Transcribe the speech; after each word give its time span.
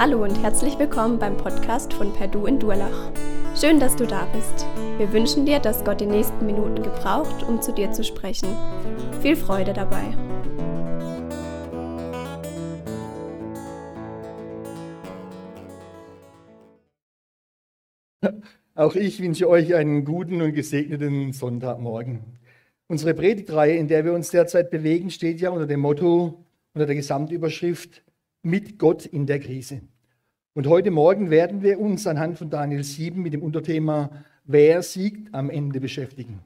Hallo 0.00 0.24
und 0.24 0.42
herzlich 0.42 0.78
willkommen 0.78 1.18
beim 1.18 1.36
Podcast 1.36 1.92
von 1.92 2.10
Perdu 2.14 2.46
in 2.46 2.58
Durlach. 2.58 3.12
Schön, 3.54 3.78
dass 3.78 3.94
du 3.96 4.06
da 4.06 4.24
bist. 4.32 4.64
Wir 4.96 5.12
wünschen 5.12 5.44
dir, 5.44 5.58
dass 5.58 5.84
Gott 5.84 6.00
die 6.00 6.06
nächsten 6.06 6.46
Minuten 6.46 6.82
gebraucht, 6.82 7.42
um 7.46 7.60
zu 7.60 7.70
dir 7.74 7.92
zu 7.92 8.02
sprechen. 8.02 8.48
Viel 9.20 9.36
Freude 9.36 9.74
dabei. 9.74 10.16
Auch 18.74 18.94
ich 18.94 19.20
wünsche 19.20 19.50
euch 19.50 19.74
einen 19.74 20.06
guten 20.06 20.40
und 20.40 20.54
gesegneten 20.54 21.34
Sonntagmorgen. 21.34 22.38
Unsere 22.88 23.12
Predigtreihe, 23.12 23.76
in 23.76 23.86
der 23.86 24.06
wir 24.06 24.14
uns 24.14 24.30
derzeit 24.30 24.70
bewegen, 24.70 25.10
steht 25.10 25.42
ja 25.42 25.50
unter 25.50 25.66
dem 25.66 25.80
Motto, 25.80 26.46
unter 26.72 26.86
der 26.86 26.96
Gesamtüberschrift 26.96 28.02
mit 28.42 28.78
Gott 28.78 29.04
in 29.04 29.26
der 29.26 29.40
Krise. 29.40 29.82
Und 30.60 30.66
heute 30.66 30.90
Morgen 30.90 31.30
werden 31.30 31.62
wir 31.62 31.80
uns 31.80 32.06
anhand 32.06 32.36
von 32.36 32.50
Daniel 32.50 32.84
7 32.84 33.22
mit 33.22 33.32
dem 33.32 33.42
Unterthema 33.42 34.10
Wer 34.44 34.82
siegt 34.82 35.32
am 35.32 35.48
Ende 35.48 35.80
beschäftigen. 35.80 36.40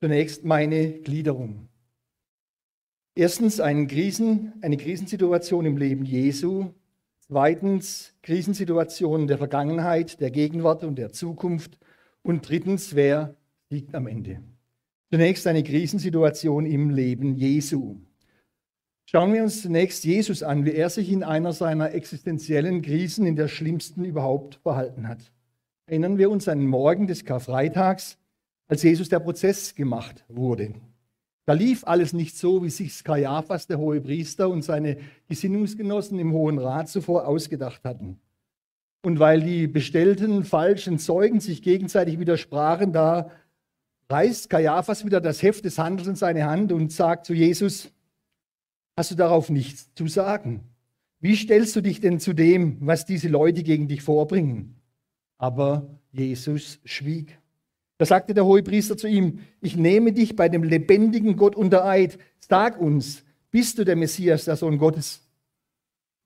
Zunächst 0.00 0.44
meine 0.44 0.90
Gliederung. 0.90 1.68
Erstens 3.14 3.60
eine, 3.60 3.86
Krisen, 3.86 4.54
eine 4.62 4.76
Krisensituation 4.76 5.64
im 5.64 5.76
Leben 5.76 6.04
Jesu. 6.04 6.72
Zweitens 7.20 8.14
Krisensituationen 8.24 9.28
der 9.28 9.38
Vergangenheit, 9.38 10.20
der 10.20 10.32
Gegenwart 10.32 10.82
und 10.82 10.96
der 10.96 11.12
Zukunft. 11.12 11.78
Und 12.22 12.48
drittens, 12.48 12.96
wer 12.96 13.36
siegt 13.70 13.94
am 13.94 14.08
Ende. 14.08 14.40
Zunächst 15.12 15.46
eine 15.46 15.62
Krisensituation 15.62 16.66
im 16.66 16.90
Leben 16.90 17.36
Jesu. 17.36 17.98
Schauen 19.16 19.32
wir 19.32 19.44
uns 19.44 19.62
zunächst 19.62 20.04
Jesus 20.04 20.42
an, 20.42 20.66
wie 20.66 20.74
er 20.74 20.90
sich 20.90 21.10
in 21.10 21.24
einer 21.24 21.54
seiner 21.54 21.94
existenziellen 21.94 22.82
Krisen 22.82 23.24
in 23.24 23.34
der 23.34 23.48
schlimmsten 23.48 24.04
überhaupt 24.04 24.56
verhalten 24.56 25.08
hat. 25.08 25.32
Erinnern 25.86 26.18
wir 26.18 26.28
uns 26.28 26.48
an 26.48 26.58
den 26.58 26.68
Morgen 26.68 27.06
des 27.06 27.24
Karfreitags, 27.24 28.18
als 28.68 28.82
Jesus 28.82 29.08
der 29.08 29.20
Prozess 29.20 29.74
gemacht 29.74 30.22
wurde. 30.28 30.74
Da 31.46 31.54
lief 31.54 31.86
alles 31.86 32.12
nicht 32.12 32.36
so, 32.36 32.62
wie 32.62 32.68
sich 32.68 32.92
Skajafas, 32.92 33.66
der 33.66 33.78
hohe 33.78 34.02
Priester, 34.02 34.50
und 34.50 34.60
seine 34.60 34.98
Gesinnungsgenossen 35.30 36.18
im 36.18 36.32
Hohen 36.34 36.58
Rat 36.58 36.90
zuvor 36.90 37.26
ausgedacht 37.26 37.84
hatten. 37.84 38.20
Und 39.02 39.18
weil 39.18 39.40
die 39.40 39.66
bestellten 39.66 40.44
falschen 40.44 40.98
Zeugen 40.98 41.40
sich 41.40 41.62
gegenseitig 41.62 42.18
widersprachen, 42.18 42.92
da 42.92 43.30
reißt 44.10 44.50
Kajafas 44.50 45.06
wieder 45.06 45.22
das 45.22 45.42
Heft 45.42 45.64
des 45.64 45.78
Handels 45.78 46.06
in 46.06 46.16
seine 46.16 46.44
Hand 46.44 46.70
und 46.70 46.92
sagt 46.92 47.24
zu 47.24 47.32
Jesus, 47.32 47.90
hast 48.96 49.10
du 49.10 49.14
darauf 49.14 49.50
nichts 49.50 49.92
zu 49.94 50.08
sagen. 50.08 50.64
Wie 51.20 51.36
stellst 51.36 51.76
du 51.76 51.80
dich 51.80 52.00
denn 52.00 52.18
zu 52.18 52.32
dem, 52.32 52.78
was 52.80 53.04
diese 53.04 53.28
Leute 53.28 53.62
gegen 53.62 53.88
dich 53.88 54.02
vorbringen? 54.02 54.76
Aber 55.38 56.00
Jesus 56.12 56.80
schwieg. 56.84 57.38
Da 57.98 58.04
sagte 58.04 58.34
der 58.34 58.44
Hohepriester 58.44 58.96
zu 58.96 59.08
ihm, 59.08 59.40
ich 59.60 59.76
nehme 59.76 60.12
dich 60.12 60.36
bei 60.36 60.48
dem 60.48 60.62
lebendigen 60.62 61.36
Gott 61.36 61.56
unter 61.56 61.84
Eid. 61.86 62.18
Sag 62.38 62.80
uns, 62.80 63.24
bist 63.50 63.78
du 63.78 63.84
der 63.84 63.96
Messias, 63.96 64.44
der 64.44 64.56
Sohn 64.56 64.78
Gottes? 64.78 65.22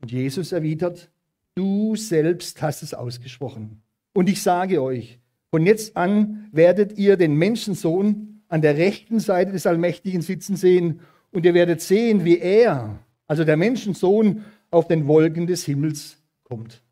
Und 0.01 0.11
Jesus 0.11 0.53
erwidert, 0.53 1.11
du 1.55 1.95
selbst 1.95 2.61
hast 2.63 2.83
es 2.83 2.95
ausgesprochen. 2.95 3.83
Und 4.13 4.29
ich 4.29 4.43
sage 4.43 4.83
euch, 4.83 5.21
von 5.51 5.67
jetzt 5.67 5.97
an 5.97 6.49
werdet 6.53 6.99
ihr 6.99 7.17
den 7.17 7.35
Menschensohn 7.35 8.43
an 8.49 8.63
der 8.63 8.77
rechten 8.77 9.21
Seite 9.21 9.53
des 9.53 9.67
Allmächtigen 9.67 10.23
sitzen 10.23 10.57
sehen 10.57 11.01
und 11.33 11.45
ihr 11.45 11.55
werdet 11.55 11.81
sehen, 11.81 12.25
wie 12.25 12.39
er, 12.39 12.99
also 13.27 13.45
der 13.45 13.57
Menschensohn, 13.57 14.45
auf 14.71 14.87
den 14.87 15.07
Wolken 15.07 15.47
des 15.47 15.65
Himmels 15.65 16.17
kommt. 16.45 16.83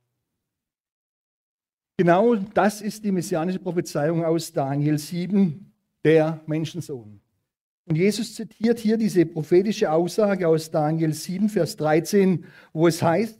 Genau 1.97 2.37
das 2.37 2.81
ist 2.81 3.04
die 3.04 3.12
messianische 3.12 3.59
Prophezeiung 3.59 4.25
aus 4.25 4.53
Daniel 4.53 4.98
7, 4.98 5.72
der 6.04 6.41
Menschensohn. 6.47 7.21
Und 7.87 7.97
Jesus 7.97 8.34
zitiert 8.34 8.78
hier 8.78 8.98
diese 8.98 9.25
prophetische 9.27 9.91
Aussage 9.91 10.47
aus 10.47 10.71
Daniel 10.71 11.12
7, 11.12 11.48
Vers 11.48 11.77
13, 11.77 12.44
wo 12.72 12.87
es 12.87 13.03
heißt, 13.03 13.38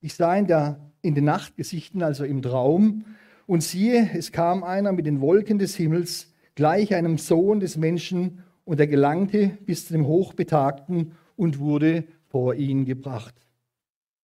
ich 0.00 0.14
sah 0.14 0.34
in, 0.36 0.46
der, 0.46 0.80
in 1.02 1.14
den 1.14 1.24
Nachtgesichten, 1.24 2.02
also 2.02 2.24
im 2.24 2.40
Traum, 2.40 3.04
und 3.46 3.62
siehe, 3.62 4.08
es 4.14 4.32
kam 4.32 4.62
einer 4.62 4.92
mit 4.92 5.06
den 5.06 5.20
Wolken 5.20 5.58
des 5.58 5.74
Himmels, 5.74 6.32
gleich 6.54 6.94
einem 6.94 7.18
Sohn 7.18 7.58
des 7.60 7.76
Menschen, 7.76 8.44
und 8.70 8.78
er 8.78 8.86
gelangte 8.86 9.58
bis 9.66 9.88
zu 9.88 9.94
dem 9.94 10.06
Hochbetagten 10.06 11.10
und 11.34 11.58
wurde 11.58 12.04
vor 12.28 12.54
ihn 12.54 12.84
gebracht. 12.84 13.34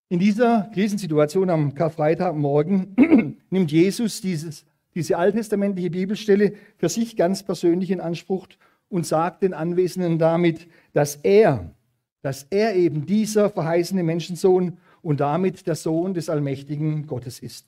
In 0.09 0.21
dieser 0.21 0.71
Krisensituation 0.73 1.51
am 1.51 1.75
Karfreitagmorgen 1.75 3.39
nimmt 3.51 3.73
Jesus 3.73 4.21
dieses, 4.21 4.65
diese 4.95 5.19
alttestamentliche 5.19 5.91
Bibelstelle 5.91 6.53
für 6.77 6.89
sich 6.89 7.17
ganz 7.17 7.43
persönlich 7.43 7.91
in 7.91 8.01
Anspruch 8.01 8.47
und 8.89 9.05
sagt 9.05 9.43
den 9.43 9.53
Anwesenden 9.53 10.21
damit, 10.21 10.69
dass 10.93 11.17
er, 11.17 11.75
dass 12.23 12.45
er 12.45 12.77
eben 12.77 13.05
dieser 13.05 13.51
verheißene 13.51 14.05
Menschensohn 14.05 14.79
und 15.03 15.19
damit 15.19 15.67
der 15.67 15.75
Sohn 15.75 16.15
des 16.15 16.29
allmächtigen 16.29 17.09
Gottes 17.09 17.41
ist. 17.41 17.67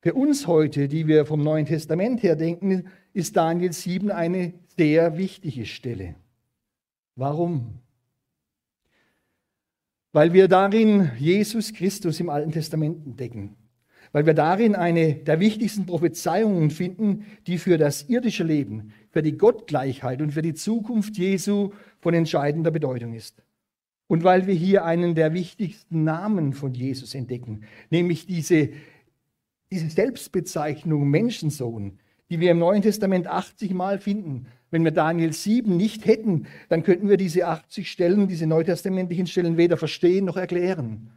Für 0.00 0.14
uns 0.14 0.48
heute, 0.48 0.88
die 0.88 1.06
wir 1.06 1.26
vom 1.26 1.44
Neuen 1.44 1.66
Testament 1.66 2.24
her 2.24 2.34
denken, 2.34 2.88
ist 3.12 3.36
Daniel 3.36 3.72
7 3.72 4.10
eine 4.10 4.52
sehr 4.76 5.16
wichtige 5.16 5.66
Stelle. 5.66 6.14
Warum? 7.14 7.78
Weil 10.12 10.32
wir 10.32 10.48
darin 10.48 11.10
Jesus 11.18 11.72
Christus 11.72 12.20
im 12.20 12.30
Alten 12.30 12.52
Testament 12.52 13.04
entdecken. 13.06 13.56
Weil 14.12 14.24
wir 14.24 14.34
darin 14.34 14.74
eine 14.74 15.14
der 15.14 15.40
wichtigsten 15.40 15.84
Prophezeiungen 15.84 16.70
finden, 16.70 17.26
die 17.46 17.58
für 17.58 17.76
das 17.76 18.08
irdische 18.08 18.44
Leben, 18.44 18.92
für 19.10 19.22
die 19.22 19.36
Gottgleichheit 19.36 20.22
und 20.22 20.32
für 20.32 20.42
die 20.42 20.54
Zukunft 20.54 21.18
Jesu 21.18 21.72
von 22.00 22.14
entscheidender 22.14 22.70
Bedeutung 22.70 23.14
ist. 23.14 23.42
Und 24.08 24.24
weil 24.24 24.46
wir 24.46 24.54
hier 24.54 24.84
einen 24.84 25.14
der 25.14 25.34
wichtigsten 25.34 26.04
Namen 26.04 26.52
von 26.52 26.72
Jesus 26.72 27.14
entdecken, 27.14 27.64
nämlich 27.90 28.26
diese, 28.26 28.70
diese 29.70 29.90
Selbstbezeichnung 29.90 31.08
Menschensohn, 31.10 31.98
die 32.30 32.40
wir 32.40 32.52
im 32.52 32.58
Neuen 32.58 32.82
Testament 32.82 33.26
80 33.26 33.74
Mal 33.74 33.98
finden. 33.98 34.46
Wenn 34.70 34.84
wir 34.84 34.90
Daniel 34.90 35.32
7 35.32 35.76
nicht 35.76 36.06
hätten, 36.06 36.46
dann 36.68 36.82
könnten 36.82 37.08
wir 37.08 37.16
diese 37.16 37.46
80 37.46 37.90
Stellen, 37.90 38.28
diese 38.28 38.46
neutestamentlichen 38.46 39.26
Stellen 39.26 39.56
weder 39.56 39.76
verstehen 39.76 40.24
noch 40.24 40.36
erklären. 40.36 41.10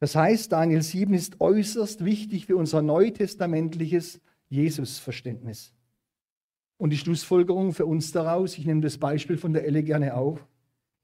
Das 0.00 0.16
heißt, 0.16 0.52
Daniel 0.52 0.82
7 0.82 1.14
ist 1.14 1.40
äußerst 1.40 2.04
wichtig 2.04 2.46
für 2.46 2.56
unser 2.56 2.82
neutestamentliches 2.82 4.20
Jesusverständnis. 4.48 5.72
Und 6.76 6.90
die 6.90 6.98
Schlussfolgerung 6.98 7.72
für 7.72 7.86
uns 7.86 8.12
daraus, 8.12 8.58
ich 8.58 8.66
nehme 8.66 8.80
das 8.80 8.98
Beispiel 8.98 9.36
von 9.36 9.52
der 9.52 9.64
Elle 9.64 9.82
gerne 9.82 10.14
auf. 10.14 10.46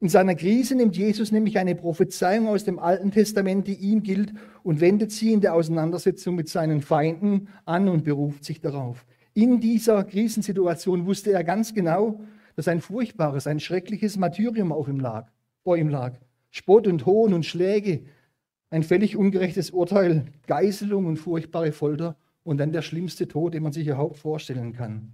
In 0.01 0.09
seiner 0.09 0.35
Krise 0.35 0.75
nimmt 0.75 0.97
Jesus 0.97 1.31
nämlich 1.31 1.59
eine 1.59 1.75
Prophezeiung 1.75 2.49
aus 2.49 2.65
dem 2.65 2.79
Alten 2.79 3.11
Testament, 3.11 3.67
die 3.67 3.75
ihm 3.75 4.03
gilt, 4.03 4.33
und 4.63 4.81
wendet 4.81 5.13
sie 5.13 5.33
in 5.33 5.43
der 5.43 5.55
Auseinandersetzung 5.55 6.35
mit 6.35 6.49
seinen 6.49 6.81
Feinden 6.81 7.49
an 7.67 7.89
und 7.89 8.05
beruft 8.05 8.45
sich 8.45 8.61
darauf. 8.61 9.05
In 9.35 9.61
dieser 9.61 10.05
Krisensituation 10.05 11.07
wusste 11.07 11.33
er 11.33 11.45
ganz 11.45 11.73
genau, 11.75 12.21
dass 12.57 12.69
ein 12.69 12.81
furchtbares, 12.81 13.47
ein 13.47 13.61
schreckliches 13.61 14.17
Martyrium 14.17 14.73
auf 14.73 14.89
ihm 14.89 15.01
lag, 15.01 15.31
vor 15.63 15.77
ihm 15.77 15.89
lag. 15.89 16.19
Spott 16.51 16.87
und 16.87 17.07
Hohn 17.07 17.33
und 17.33 17.47
Schläge, 17.47 18.03
ein 18.71 18.83
völlig 18.83 19.17
ungerechtes 19.17 19.71
Urteil, 19.71 20.27
Geißelung 20.47 21.07
und 21.07 21.17
furchtbare 21.17 21.73
Folter 21.73 22.17
und 22.43 22.59
dann 22.59 22.73
der 22.73 22.83
schlimmste 22.83 23.29
Tod, 23.29 23.55
den 23.55 23.63
man 23.63 23.73
sich 23.73 23.87
überhaupt 23.87 24.19
vorstellen 24.19 24.73
kann. 24.73 25.13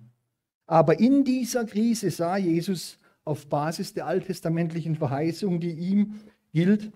Aber 0.66 0.98
in 0.98 1.24
dieser 1.24 1.64
Krise 1.64 2.10
sah 2.10 2.36
Jesus 2.36 2.98
auf 3.24 3.48
Basis 3.48 3.94
der 3.94 4.06
alttestamentlichen 4.06 4.96
Verheißung, 4.96 5.60
die 5.60 5.72
ihm 5.72 6.20
gilt, 6.52 6.90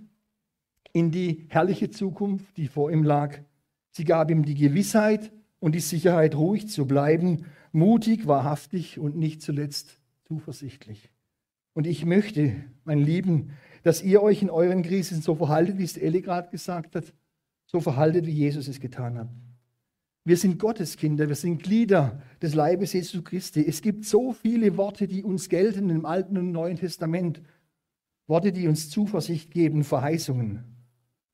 in 0.92 1.10
die 1.10 1.46
herrliche 1.48 1.90
Zukunft, 1.90 2.56
die 2.56 2.66
vor 2.66 2.90
ihm 2.90 3.04
lag. 3.04 3.38
Sie 3.90 4.04
gab 4.04 4.30
ihm 4.30 4.44
die 4.44 4.54
Gewissheit, 4.54 5.32
und 5.60 5.74
die 5.74 5.80
Sicherheit, 5.80 6.34
ruhig 6.34 6.68
zu 6.68 6.86
bleiben, 6.86 7.44
mutig, 7.72 8.26
wahrhaftig 8.26 8.98
und 8.98 9.16
nicht 9.16 9.42
zuletzt 9.42 10.00
zuversichtlich. 10.24 11.10
Und 11.74 11.86
ich 11.86 12.04
möchte, 12.04 12.56
mein 12.84 12.98
Lieben, 12.98 13.50
dass 13.82 14.02
ihr 14.02 14.22
euch 14.22 14.42
in 14.42 14.50
euren 14.50 14.82
Krisen 14.82 15.22
so 15.22 15.36
verhaltet, 15.36 15.78
wie 15.78 15.84
es 15.84 15.96
Eli 15.96 16.22
gerade 16.22 16.50
gesagt 16.50 16.96
hat, 16.96 17.12
so 17.66 17.80
verhaltet, 17.80 18.26
wie 18.26 18.32
Jesus 18.32 18.66
es 18.66 18.80
getan 18.80 19.16
hat. 19.16 19.28
Wir 20.24 20.36
sind 20.36 20.58
Gotteskinder, 20.58 21.28
wir 21.28 21.34
sind 21.34 21.62
Glieder 21.62 22.20
des 22.42 22.54
Leibes 22.54 22.92
Jesu 22.92 23.22
Christi. 23.22 23.64
Es 23.66 23.80
gibt 23.80 24.04
so 24.04 24.32
viele 24.32 24.76
Worte, 24.76 25.08
die 25.08 25.22
uns 25.22 25.48
gelten 25.48 25.88
im 25.88 26.04
Alten 26.04 26.36
und 26.36 26.52
Neuen 26.52 26.76
Testament. 26.76 27.40
Worte, 28.26 28.52
die 28.52 28.68
uns 28.68 28.90
Zuversicht 28.90 29.50
geben, 29.50 29.82
Verheißungen. 29.82 30.64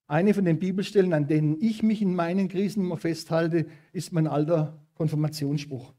Eine 0.08 0.35
von 0.35 0.44
den 0.44 0.58
Bibelstellen, 0.58 1.12
an 1.12 1.26
denen 1.26 1.61
ich 1.61 1.82
mich 1.82 2.00
in 2.00 2.14
meinen 2.14 2.49
Krisen 2.49 2.85
immer 2.85 2.97
festhalte, 2.97 3.67
ist 3.93 4.12
mein 4.12 4.26
alter 4.26 4.79
Konfirmationsspruch. 4.94 5.93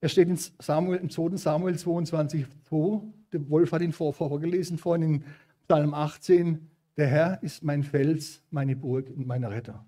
Er 0.00 0.08
steht 0.08 0.28
in 0.28 0.38
Samuel, 0.58 0.98
im 0.98 1.10
2. 1.10 1.36
Samuel 1.36 1.78
22, 1.78 2.46
2. 2.68 3.02
Der 3.32 3.50
Wolf 3.50 3.72
hat 3.72 3.82
ihn 3.82 3.92
vor, 3.92 4.14
vorgelesen 4.14 4.78
vorhin 4.78 5.14
in 5.14 5.24
Psalm 5.68 5.92
18. 5.92 6.70
Der 6.96 7.06
Herr 7.06 7.42
ist 7.42 7.62
mein 7.62 7.82
Fels, 7.82 8.42
meine 8.50 8.76
Burg 8.76 9.10
und 9.10 9.26
mein 9.26 9.44
Retter. 9.44 9.84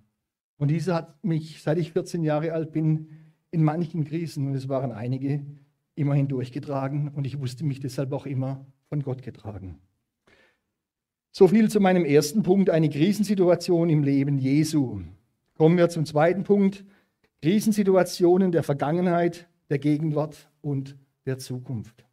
Und 0.59 0.69
diese 0.69 0.95
hat 0.95 1.25
mich, 1.25 1.63
seit 1.63 1.79
ich 1.79 1.93
14 1.93 2.23
Jahre 2.23 2.53
alt 2.53 2.73
bin, 2.73 3.09
in 3.51 3.65
manchen 3.65 4.05
Krisen, 4.05 4.49
und 4.49 4.55
es 4.55 4.69
waren 4.69 4.93
einige, 4.93 5.45
immerhin 5.95 6.29
durchgetragen 6.29 7.09
und 7.09 7.27
ich 7.27 7.41
wusste 7.41 7.65
mich 7.65 7.81
deshalb 7.81 8.13
auch 8.13 8.27
immer 8.27 8.65
von 8.89 9.03
Gott 9.03 9.23
getragen. 9.23 9.79
So 11.35 11.49
viel 11.49 11.71
zu 11.71 11.81
meinem 11.81 12.05
ersten 12.05 12.43
Punkt, 12.43 12.69
eine 12.69 12.91
Krisensituation 12.91 13.89
im 13.89 14.03
Leben 14.03 14.37
Jesu. 14.37 15.01
Kommen 15.57 15.79
wir 15.79 15.89
zum 15.89 16.05
zweiten 16.05 16.45
Punkt, 16.45 16.85
Krisensituationen 17.41 18.53
der 18.53 18.63
Vergangenheit, 18.63 19.49
der 19.71 19.79
Gegenwart 19.79 20.51
und 20.61 20.95
der 21.25 21.39
Zukunft. 21.39 22.05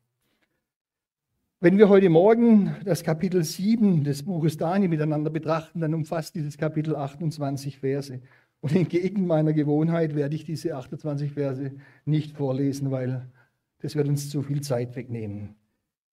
Wenn 1.59 1.77
wir 1.77 1.89
heute 1.89 2.07
Morgen 2.07 2.73
das 2.85 3.03
Kapitel 3.03 3.43
7 3.43 4.05
des 4.05 4.23
Buches 4.23 4.55
Daniel 4.55 4.87
miteinander 4.87 5.29
betrachten, 5.29 5.81
dann 5.81 5.93
umfasst 5.93 6.35
dieses 6.35 6.57
Kapitel 6.57 6.95
28 6.95 7.79
Verse. 7.79 8.21
Und 8.61 8.73
entgegen 8.73 9.27
meiner 9.27 9.51
Gewohnheit 9.51 10.15
werde 10.15 10.35
ich 10.35 10.45
diese 10.45 10.77
28 10.77 11.33
Verse 11.33 11.73
nicht 12.05 12.37
vorlesen, 12.37 12.89
weil 12.89 13.29
das 13.81 13.97
wird 13.97 14.07
uns 14.07 14.29
zu 14.29 14.43
viel 14.43 14.61
Zeit 14.61 14.95
wegnehmen. 14.95 15.58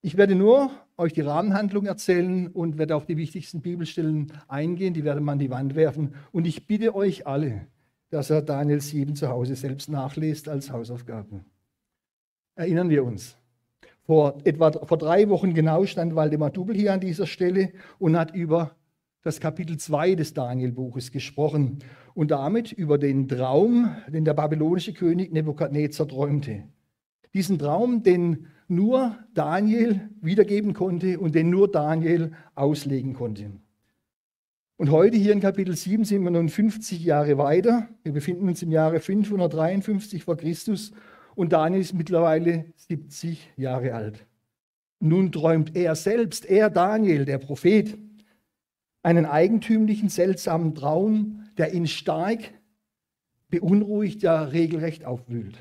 Ich 0.02 0.16
werde 0.16 0.34
nur 0.34 0.70
euch 0.96 1.12
die 1.12 1.22
Rahmenhandlung 1.22 1.87
erzählen 1.87 2.48
und 2.48 2.78
werde 2.78 2.96
auf 2.96 3.06
die 3.06 3.16
wichtigsten 3.16 3.60
Bibelstellen 3.60 4.32
eingehen. 4.48 4.94
Die 4.94 5.04
werde 5.04 5.20
man 5.20 5.34
an 5.34 5.38
die 5.38 5.50
Wand 5.50 5.75
werfen. 5.75 6.14
Und 6.32 6.46
ich 6.46 6.66
bitte 6.66 6.94
euch 6.94 7.26
alle, 7.26 7.66
dass 8.10 8.31
er 8.31 8.43
Daniel 8.43 8.81
7 8.81 9.16
zu 9.16 9.28
Hause 9.28 9.56
selbst 9.56 9.88
nachlest 9.88 10.48
als 10.48 10.70
Hausaufgaben. 10.70 11.44
Erinnern 12.54 12.88
wir 12.88 13.04
uns. 13.04 13.37
Vor 14.04 14.38
etwa 14.44 14.70
vor 14.70 14.98
drei 14.98 15.28
Wochen 15.28 15.52
genau 15.52 15.84
stand 15.84 16.14
Waldemar 16.14 16.50
Dubel 16.50 16.76
hier 16.76 16.92
an 16.92 17.00
dieser 17.00 17.26
Stelle 17.26 17.72
und 17.99 18.16
hat 18.16 18.34
über 18.34 18.76
das 19.22 19.40
Kapitel 19.40 19.76
2 19.76 20.14
des 20.14 20.34
Daniel-Buches 20.34 21.10
gesprochen 21.10 21.81
und 22.14 22.31
damit 22.31 22.70
über 22.70 22.96
den 22.96 23.26
Traum, 23.26 23.90
den 24.06 24.25
der 24.25 24.34
babylonische 24.34 24.92
König 24.92 25.32
Nebukadnezar 25.32 26.06
träumte. 26.06 26.62
Diesen 27.34 27.58
Traum, 27.58 28.04
den 28.04 28.46
nur 28.68 29.16
Daniel 29.34 30.08
wiedergeben 30.20 30.74
konnte 30.74 31.18
und 31.18 31.34
den 31.34 31.50
nur 31.50 31.70
Daniel 31.70 32.32
auslegen 32.54 33.14
konnte. 33.14 33.50
Und 34.78 34.90
heute 34.90 35.16
hier 35.16 35.32
in 35.32 35.40
Kapitel 35.40 35.74
7 35.74 36.04
sind 36.04 36.22
wir 36.22 36.30
nun 36.30 36.48
50 36.48 37.02
Jahre 37.02 37.38
weiter. 37.38 37.88
Wir 38.02 38.12
befinden 38.12 38.48
uns 38.48 38.62
im 38.62 38.70
Jahre 38.70 39.00
553 39.00 40.24
vor 40.24 40.36
Christus 40.36 40.92
und 41.34 41.52
Daniel 41.52 41.80
ist 41.80 41.94
mittlerweile 41.94 42.66
70 42.76 43.52
Jahre 43.56 43.94
alt. 43.94 44.26
Nun 45.00 45.32
träumt 45.32 45.76
er 45.76 45.94
selbst, 45.94 46.46
er 46.46 46.70
Daniel, 46.70 47.24
der 47.24 47.38
Prophet, 47.38 47.96
einen 49.02 49.24
eigentümlichen, 49.24 50.08
seltsamen 50.08 50.74
Traum, 50.74 51.44
der 51.56 51.72
ihn 51.72 51.86
stark 51.86 52.40
beunruhigt, 53.48 54.22
ja 54.22 54.42
regelrecht 54.42 55.04
aufwühlt. 55.04 55.58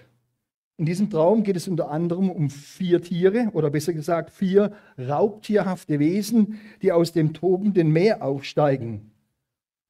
In 0.77 0.86
diesem 0.86 1.10
Traum 1.10 1.44
geht 1.44 1.56
es 1.56 1.69
unter 1.69 1.89
anderem 1.89 2.30
um 2.30 2.50
vier 2.50 3.01
Tiere 3.01 3.50
oder 3.54 3.69
besser 3.69 3.94
gesagt 3.94 4.30
vier 4.30 4.74
raubtierhafte 5.00 6.00
Wesen, 6.00 6.60
die 6.81 6.92
aus 6.92 7.13
dem 7.13 7.33
tobenden 7.33 7.92
Meer 7.92 8.22
aufsteigen. 8.22 9.12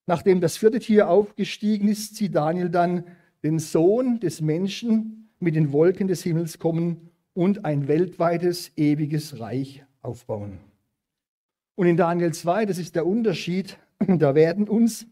Nachdem 0.05 0.41
das 0.41 0.57
vierte 0.57 0.79
Tier 0.79 1.09
aufgestiegen 1.09 1.87
ist, 1.87 2.15
sieht 2.15 2.35
Daniel 2.35 2.69
dann 2.69 3.05
den 3.43 3.57
Sohn 3.57 4.19
des 4.19 4.41
Menschen 4.41 5.29
mit 5.39 5.55
den 5.55 5.71
Wolken 5.71 6.07
des 6.07 6.21
Himmels 6.21 6.59
kommen 6.59 7.09
und 7.33 7.65
ein 7.65 7.87
weltweites, 7.87 8.71
ewiges 8.77 9.39
Reich 9.39 9.83
aufbauen. 10.03 10.59
Und 11.75 11.87
in 11.87 11.97
Daniel 11.97 12.33
2, 12.33 12.67
das 12.67 12.77
ist 12.77 12.95
der 12.95 13.07
Unterschied, 13.07 13.77
da 14.07 14.35
werden 14.35 14.69
uns 14.69 15.07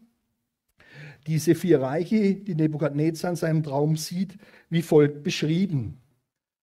diese 1.26 1.54
vier 1.54 1.80
Reiche, 1.80 2.34
die 2.34 2.54
Nebukadnezar 2.54 3.30
in 3.30 3.36
seinem 3.36 3.62
Traum 3.62 3.96
sieht, 3.96 4.36
wie 4.70 4.82
folgt 4.82 5.22
beschrieben. 5.22 5.98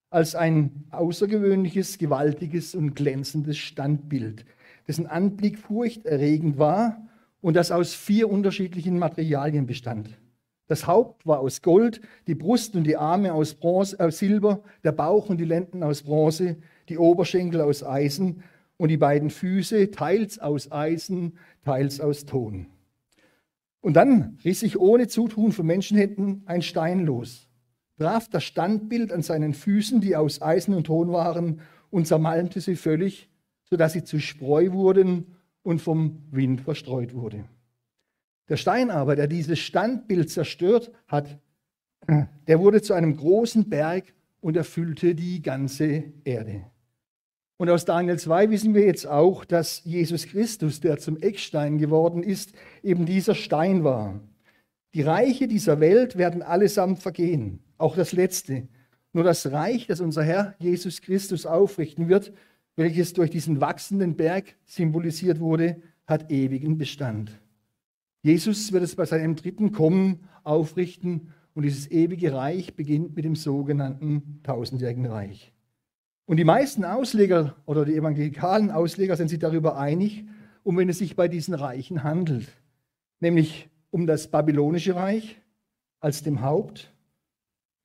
Als 0.10 0.36
ein 0.36 0.86
außergewöhnliches, 0.92 1.98
gewaltiges 1.98 2.75
und 2.75 2.96
glänzendes 2.96 3.58
Standbild, 3.58 4.46
dessen 4.88 5.08
Anblick 5.08 5.58
furchterregend 5.58 6.58
war 6.58 7.08
und 7.40 7.56
das 7.56 7.72
aus 7.72 7.94
vier 7.94 8.30
unterschiedlichen 8.30 9.00
Materialien 9.00 9.66
bestand. 9.66 10.18
Das 10.68 10.88
Haupt 10.88 11.25
war 11.25 11.40
aus 11.40 11.62
Gold, 11.62 12.02
die 12.28 12.36
Brust 12.36 12.75
und 12.75 12.86
die 12.86 12.96
Arme 12.96 13.34
aus, 13.34 13.56
Bronze, 13.56 14.00
aus 14.00 14.19
Silber, 14.19 14.63
der 14.84 14.94
Bauch 14.94 15.30
und 15.30 15.38
die 15.38 15.46
Lenden 15.46 15.84
aus 15.84 16.04
Bronze, 16.04 16.58
die 16.88 16.98
Oberschenkel 16.98 17.62
aus 17.62 17.84
Eisen 17.84 18.44
und 18.78 18.90
die 18.90 18.98
beiden 18.98 19.30
Füße 19.30 19.92
teils 19.92 20.40
aus 20.40 20.72
Eisen, 20.72 21.38
teils 21.63 22.00
aus 22.00 22.25
Ton. 22.25 22.68
Und 23.81 23.95
dann 23.95 24.38
riss 24.45 24.62
sich 24.62 24.80
ohne 24.80 25.07
Zutun 25.07 25.51
von 25.51 25.66
Menschenhänden 25.66 26.44
ein 26.45 26.62
Stein 26.62 27.06
los, 27.06 27.48
traf 27.98 28.30
das 28.30 28.44
Standbild 28.44 29.12
an 29.12 29.24
seinen 29.24 29.54
Füßen, 29.54 30.01
die 30.01 30.16
aus 30.16 30.42
Eisen 30.42 30.74
und 30.74 30.86
Ton 30.86 31.12
waren, 31.12 31.62
und 31.89 32.07
zermalmte 32.07 32.62
sie 32.62 32.78
völlig, 32.78 33.30
sodass 33.63 33.94
sie 33.94 34.04
zu 34.04 34.19
Spreu 34.19 34.72
wurden 34.72 35.36
und 35.63 35.81
vom 35.81 36.19
Wind 36.31 36.62
verstreut 36.62 37.13
wurde. 37.13 37.44
Der 38.50 38.57
Stein 38.57 38.89
aber, 38.89 39.16
der 39.16 39.28
dieses 39.28 39.60
Standbild 39.60 40.30
zerstört 40.30 40.92
hat, 41.07 41.38
der 42.48 42.60
wurde 42.60 42.81
zu 42.81 42.94
einem 42.94 43.16
großen 43.16 43.69
Berg 43.69 44.13
und 44.42 44.57
erfüllte 44.57 45.16
die 45.16 45.42
ganze 45.42 46.04
Erde. 46.24 46.66
Und 47.62 47.69
aus 47.69 47.86
Daniel 47.86 48.18
2 48.18 48.50
wissen 48.50 48.74
wir 48.74 48.84
jetzt 48.88 49.06
auch, 49.06 49.46
dass 49.46 49.84
Jesus 49.84 50.25
Christus, 50.25 50.80
der 50.80 50.98
zum 50.98 51.22
Eckstein 51.22 51.78
geworden 51.78 52.24
ist, 52.24 52.54
eben 52.81 53.06
dieser 53.06 53.36
Stein 53.36 53.84
war. 53.84 54.19
Die 54.96 55.04
Reiche 55.04 55.48
dieser 55.48 55.80
Welt 55.80 56.18
werden 56.18 56.42
allesamt 56.42 57.04
vergehen, 57.04 57.60
auch 57.78 57.96
das 57.96 58.13
letzte. 58.13 58.68
Nur 59.13 59.24
das 59.24 59.52
Reich, 59.52 59.86
das 59.86 60.02
unser 60.02 60.24
Herr 60.24 60.56
Jesus 60.58 61.04
Christus 61.04 61.46
aufrichten 61.46 62.10
wird, 62.10 62.34
welches 62.78 63.13
durch 63.13 63.30
diesen 63.30 63.62
wachsenden 63.62 64.16
Berg 64.16 64.56
symbolisiert 64.66 65.40
wurde, 65.40 65.84
hat 66.08 66.31
ewigen 66.31 66.80
Bestand. 66.80 67.40
Jesus 68.24 68.72
wird 68.72 68.81
es 68.81 68.96
bei 68.96 69.06
seinem 69.06 69.36
dritten 69.36 69.72
Kommen 69.72 70.22
aufrichten 70.44 71.31
und 71.54 71.62
dieses 71.62 71.92
ewige 71.92 72.34
Reich 72.34 72.74
beginnt 72.74 73.16
mit 73.16 73.24
dem 73.24 73.36
sogenannten 73.36 74.40
tausendjährigen 74.42 75.06
Reich. 75.06 75.53
Und 76.25 76.38
die 76.38 76.44
meisten 76.44 76.86
Ausleger 76.86 77.56
oder 77.66 77.86
die 77.86 77.96
evangelikalen 77.96 78.72
Ausleger 78.72 79.16
sind 79.16 79.30
sich 79.30 79.40
darüber 79.40 79.78
einig, 79.78 80.25
um 80.63 80.78
wen 80.78 80.90
es 80.90 81.00
sich 81.00 81.16
bei 81.16 81.28
diesen 81.28 81.54
Reichen 81.54 82.04
handelt. 82.04 82.48
Nämlich 83.20 83.70
um 83.90 84.08
das 84.08 84.30
babylonische 84.30 84.96
Reich 84.96 85.42
als 86.00 86.24
dem 86.24 86.42
Haupt, 86.42 86.94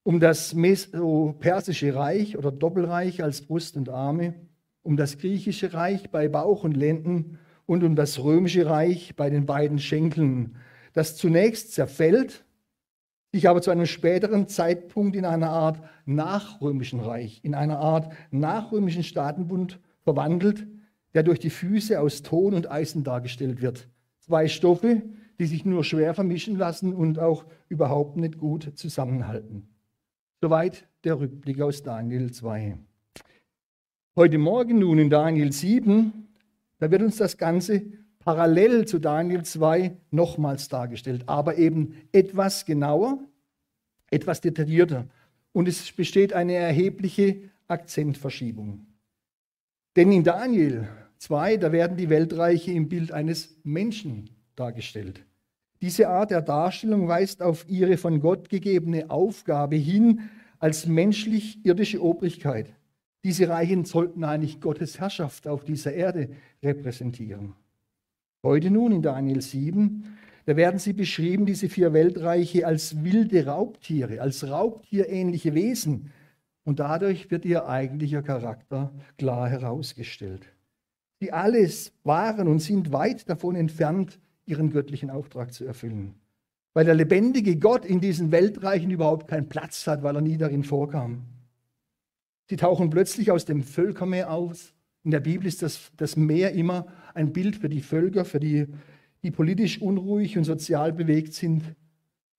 um 0.03 0.21
das 0.21 0.55
Meso-Persische 0.55 1.95
Reich 1.95 2.39
oder 2.39 2.53
Doppelreich 2.53 3.23
als 3.23 3.43
Brust 3.43 3.77
und 3.77 3.89
Arme, 3.89 4.35
um 4.83 4.97
das 4.97 5.19
griechische 5.19 5.75
Reich 5.75 6.11
bei 6.11 6.29
Bauch 6.29 6.63
und 6.63 6.77
Lenden 6.77 7.39
und 7.67 7.83
um 7.83 7.97
das 7.97 8.23
römische 8.23 8.67
Reich 8.67 9.17
bei 9.17 9.29
den 9.31 9.45
beiden 9.45 9.81
Schenkeln, 9.81 10.57
das 10.93 11.17
zunächst 11.17 11.73
zerfällt, 11.73 12.46
sich 13.37 13.49
aber 13.49 13.63
zu 13.63 13.71
einem 13.71 13.87
späteren 13.87 14.49
Zeitpunkt 14.49 15.15
in 15.15 15.25
einer 15.25 15.51
Art 15.51 15.81
nachrömischen 16.07 17.01
Reich, 17.01 17.41
in 17.43 17.55
einer 17.55 17.79
Art 17.79 18.13
nachrömischen 18.31 19.03
Staatenbund 19.03 19.79
verwandelt, 20.03 20.67
der 21.15 21.23
durch 21.23 21.39
die 21.39 21.51
Füße 21.51 22.01
aus 22.01 22.23
Ton 22.23 22.55
und 22.55 22.71
Eisen 22.71 23.05
dargestellt 23.05 23.61
wird. 23.61 23.89
Zwei 24.21 24.49
Stoffe, 24.49 25.03
die 25.39 25.47
sich 25.47 25.65
nur 25.65 25.85
schwer 25.85 26.15
vermischen 26.15 26.57
lassen 26.57 26.95
und 26.95 27.19
auch 27.19 27.45
überhaupt 27.69 28.17
nicht 28.17 28.39
gut 28.39 28.73
zusammenhalten. 28.75 29.69
Soweit 30.41 30.89
der 31.05 31.21
Rückblick 31.21 31.61
aus 31.61 31.83
Daniel 31.83 32.33
2. 32.33 32.79
Heute 34.17 34.39
Morgen 34.39 34.79
nun 34.79 34.99
in 34.99 35.11
Daniel 35.11 35.53
7 35.53 36.27
da 36.79 36.91
wird 36.91 37.03
uns 37.03 37.17
das 37.17 37.39
Ganze 37.39 37.83
parallel 38.27 38.87
zu 38.87 38.99
Daniel 38.99 39.45
2 39.45 39.97
nochmals 40.11 40.69
dargestellt, 40.69 41.23
aber 41.27 41.59
eben 41.59 41.95
etwas 42.11 42.65
genauer, 42.65 43.21
etwas 44.11 44.41
detaillierter. 44.41 45.07
Und 45.53 45.69
es 45.69 45.93
besteht 45.93 46.33
eine 46.33 46.55
erhebliche 46.55 47.39
Akzentverschiebung. 47.69 48.85
Denn 49.95 50.11
in 50.11 50.25
Daniel 50.25 50.89
2, 51.19 51.59
da 51.59 51.71
werden 51.71 51.97
die 51.97 52.11
Weltreiche 52.11 52.73
im 52.73 52.89
Bild 52.89 53.13
eines 53.13 53.61
Menschen 53.63 54.31
dargestellt. 54.57 55.25
Diese 55.81 56.09
Art 56.09 56.33
der 56.33 56.43
Darstellung 56.43 57.07
weist 57.07 57.43
auf 57.43 57.65
ihre 57.69 57.97
von 57.97 58.19
Gott 58.19 58.49
gegebene 58.49 59.09
Aufgabe 59.09 59.77
hin 59.77 60.23
als 60.59 60.87
menschlich-irdische 60.87 62.03
Obrigkeit. 62.03 62.75
Diese 63.23 63.49
Reichen 63.49 63.85
sollten 63.85 64.25
eigentlich 64.25 64.61
Gottes 64.61 64.99
Herrschaft 64.99 65.47
auf 65.47 65.63
dieser 65.63 65.93
Erde 65.93 66.31
repräsentieren. 66.61 67.55
Heute 68.47 68.71
nun 68.71 68.93
in 68.93 69.03
Daniel 69.03 69.41
7, 69.41 70.05
da 70.45 70.55
werden 70.55 70.79
sie 70.79 70.93
beschrieben, 70.93 71.47
diese 71.47 71.69
vier 71.69 71.93
Weltreiche, 71.93 72.65
als 72.65 73.03
wilde 73.03 73.45
Raubtiere, 73.45 74.21
als 74.21 74.49
raubtierähnliche 74.49 75.53
Wesen. 75.53 76.13
Und 76.63 76.79
dadurch 76.79 77.29
wird 77.33 77.45
ihr 77.45 77.67
eigentlicher 77.67 78.23
Charakter 78.23 78.93
klar 79.19 79.49
herausgestellt. 79.49 80.47
Sie 81.19 81.33
alles 81.33 81.93
waren 82.05 82.47
und 82.47 82.61
sind 82.61 82.93
weit 82.93 83.29
davon 83.29 83.57
entfernt, 83.57 84.21
ihren 84.45 84.71
göttlichen 84.71 85.11
Auftrag 85.11 85.53
zu 85.53 85.65
erfüllen. 85.65 86.15
weil 86.73 86.85
der 86.85 86.95
lebendige 86.95 87.57
Gott 87.57 87.85
in 87.85 88.01
diesen 88.01 88.31
Weltreichen 88.31 88.93
überhaupt 88.93 89.27
keinen 89.27 89.49
Platz 89.49 89.89
hat, 89.89 90.05
weil 90.05 90.15
er 90.15 90.23
nie 90.23 90.37
darin 90.37 90.63
vorkam. 90.63 91.25
Sie 92.49 92.57
tauchen 92.57 92.91
plötzlich 92.91 93.33
aus 93.33 93.45
dem 93.45 93.65
Völkermeer 93.65 94.31
aus. 94.31 94.76
In 95.07 95.13
der 95.13 95.21
Bibel 95.21 95.47
ist 95.47 95.63
das, 95.63 95.93
das 95.97 96.17
Meer 96.17 96.51
immer 96.51 96.89
ein 97.15 97.33
Bild 97.33 97.55
für 97.55 97.69
die 97.69 97.81
Völker, 97.81 98.25
für 98.25 98.41
die, 98.41 98.67
die 99.23 99.31
politisch 99.31 99.81
unruhig 99.81 100.37
und 100.37 100.43
sozial 100.43 100.93
bewegt 100.93 101.33
sind. 101.33 101.63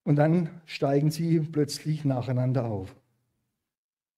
Und 0.04 0.18
dann 0.18 0.50
steigen 0.66 1.10
sie 1.10 1.40
plötzlich 1.40 2.04
nacheinander 2.04 2.66
auf. 2.66 2.94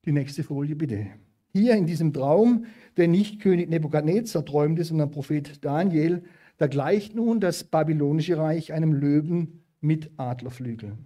Die 0.06 0.12
nächste 0.12 0.41
Folie 0.41 0.75
bitte. 0.75 1.06
Hier 1.53 1.75
in 1.75 1.86
diesem 1.86 2.12
Traum, 2.12 2.65
der 2.98 3.08
nicht 3.08 3.39
König 3.39 3.70
Nebukadnezar 3.70 4.44
träumte, 4.44 4.84
sondern 4.84 5.12
Prophet 5.12 5.63
Daniel, 5.63 6.24
da 6.58 6.65
gleicht 6.65 7.13
nun 7.13 7.39
das 7.39 7.63
babylonische 7.63 8.39
Reich 8.39 8.74
einem 8.74 8.94
Löwen 8.94 9.62
mit 9.79 10.10
Adlerflügeln, 10.18 11.06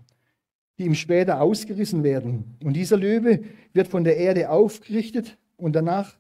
die 0.80 0.86
ihm 0.86 0.96
später 0.96 1.42
ausgerissen 1.42 2.04
werden. 2.04 2.56
Und 2.64 2.78
dieser 2.78 2.96
Löwe 2.96 3.42
wird 3.74 3.90
von 3.90 4.06
der 4.06 4.16
Erde 4.16 4.50
aufgerichtet 4.50 5.38
und 5.58 5.76
danach 5.76 6.16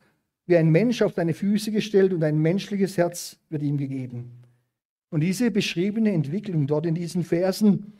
wie 0.45 0.57
ein 0.57 0.69
Mensch 0.69 1.01
auf 1.01 1.13
seine 1.13 1.33
Füße 1.33 1.71
gestellt 1.71 2.13
und 2.13 2.23
ein 2.23 2.37
menschliches 2.37 2.97
Herz 2.97 3.37
wird 3.49 3.63
ihm 3.63 3.77
gegeben. 3.77 4.31
Und 5.09 5.21
diese 5.21 5.51
beschriebene 5.51 6.11
Entwicklung 6.11 6.67
dort 6.67 6.85
in 6.85 6.95
diesen 6.95 7.23
Versen 7.23 7.93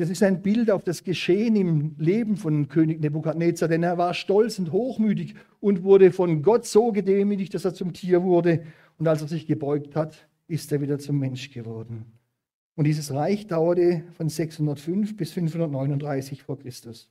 das 0.00 0.08
ist 0.08 0.22
ein 0.22 0.40
Bild 0.40 0.70
auf 0.70 0.82
das 0.82 1.04
Geschehen 1.04 1.56
im 1.56 1.94
Leben 1.98 2.38
von 2.38 2.68
König 2.68 3.02
Nebukadnezar, 3.02 3.68
denn 3.68 3.82
er 3.82 3.98
war 3.98 4.14
stolz 4.14 4.58
und 4.58 4.72
hochmütig 4.72 5.34
und 5.60 5.82
wurde 5.82 6.10
von 6.10 6.40
Gott 6.42 6.64
so 6.64 6.90
gedemütigt, 6.90 7.52
dass 7.52 7.66
er 7.66 7.74
zum 7.74 7.92
Tier 7.92 8.22
wurde. 8.22 8.64
Und 8.96 9.06
als 9.06 9.20
er 9.20 9.28
sich 9.28 9.46
gebeugt 9.46 9.96
hat, 9.96 10.26
ist 10.48 10.72
er 10.72 10.80
wieder 10.80 10.98
zum 10.98 11.18
Mensch 11.18 11.50
geworden. 11.50 12.06
Und 12.76 12.86
dieses 12.86 13.12
Reich 13.12 13.46
dauerte 13.46 14.04
von 14.16 14.30
605 14.30 15.18
bis 15.18 15.32
539 15.32 16.44
vor 16.44 16.58
Christus. 16.58 17.10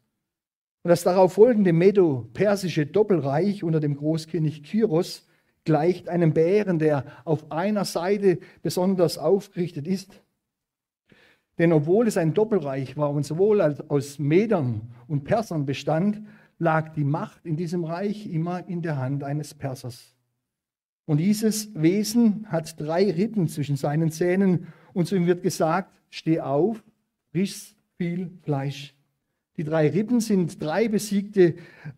Und 0.84 0.90
das 0.90 1.04
darauf 1.04 1.34
folgende 1.34 1.74
Medo-persische 1.74 2.86
Doppelreich 2.86 3.64
unter 3.64 3.80
dem 3.80 3.96
Großkönig 3.96 4.64
Kyros 4.64 5.28
gleicht 5.66 6.10
einem 6.10 6.34
Bären, 6.34 6.80
der 6.80 7.06
auf 7.26 7.52
einer 7.52 7.86
Seite 7.86 8.40
besonders 8.62 9.18
aufgerichtet 9.18 9.88
ist 9.88 10.22
denn 11.60 11.74
obwohl 11.74 12.08
es 12.08 12.18
ein 12.18 12.34
Doppelreich 12.34 12.96
war 12.96 13.12
und 13.12 13.26
sowohl 13.26 13.62
aus 13.62 14.18
Medern 14.18 14.94
und 15.08 15.26
Persern 15.26 15.66
bestand, 15.66 16.22
lag 16.58 16.94
die 16.94 17.04
Macht 17.04 17.46
in 17.46 17.58
diesem 17.58 17.84
Reich 17.84 18.28
immer 18.28 18.68
in 18.68 18.82
der 18.82 18.98
Hand 18.98 19.24
eines 19.24 19.54
Persers. 19.54 20.16
Und 21.06 21.18
dieses 21.18 21.76
Wesen 21.76 22.46
hat 22.50 22.80
drei 22.80 23.12
Rippen 23.12 23.48
zwischen 23.50 23.76
seinen 23.76 24.10
Zähnen 24.10 24.68
und 24.94 25.08
zu 25.08 25.16
ihm 25.16 25.28
wird 25.28 25.44
gesagt, 25.44 25.94
steh 26.10 26.40
auf, 26.40 26.82
friss 27.32 27.76
viel 27.98 28.32
Fleisch. 28.44 28.96
Die 29.60 29.66
drei 29.66 29.90
Rippen 29.90 30.22
sind 30.22 30.64
drei 30.64 30.88
besiegte 30.88 31.56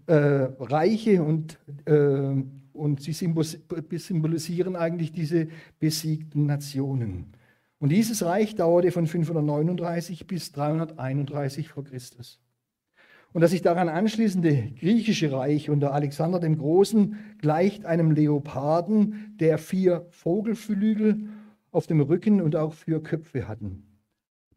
äh, 0.08 0.16
Reiche 0.16 1.22
und, 1.22 1.60
äh, 1.86 2.44
und 2.74 3.02
sie 3.04 3.14
symbolisieren 3.14 4.76
eigentlich 4.76 5.12
diese 5.12 5.48
besiegten 5.78 6.48
Nationen. 6.48 7.34
Und 7.78 7.90
dieses 7.90 8.26
Reich 8.26 8.56
dauerte 8.56 8.92
von 8.92 9.06
539 9.06 10.26
bis 10.26 10.52
331 10.54 11.70
vor 11.70 11.84
Christus. 11.84 12.40
Und 13.32 13.42
das 13.42 13.52
sich 13.52 13.62
daran 13.62 13.90
anschließende 13.90 14.72
griechische 14.80 15.32
Reich 15.32 15.70
unter 15.70 15.94
Alexander 15.94 16.40
dem 16.40 16.58
Großen 16.58 17.16
gleicht 17.42 17.86
einem 17.86 18.10
Leoparden, 18.10 19.36
der 19.40 19.60
vier 19.60 20.08
Vogelflügel 20.10 21.30
auf 21.70 21.86
dem 21.86 22.02
Rücken 22.02 22.42
und 22.42 22.56
auch 22.56 22.74
vier 22.74 23.04
Köpfe 23.04 23.48
hatten. 23.48 23.84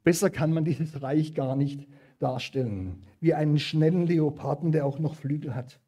Besser 0.04 0.30
kann 0.30 0.54
man 0.54 0.64
dieses 0.64 1.02
Reich 1.02 1.34
gar 1.34 1.54
nicht 1.54 1.87
darstellen, 2.25 3.02
wie 3.21 3.35
einen 3.35 3.59
schnellen 3.59 4.07
Leoparden, 4.07 4.73
der 4.73 4.87
auch 4.87 4.99
noch 4.99 5.14
Flügel 5.14 5.54
hat. 5.54 5.78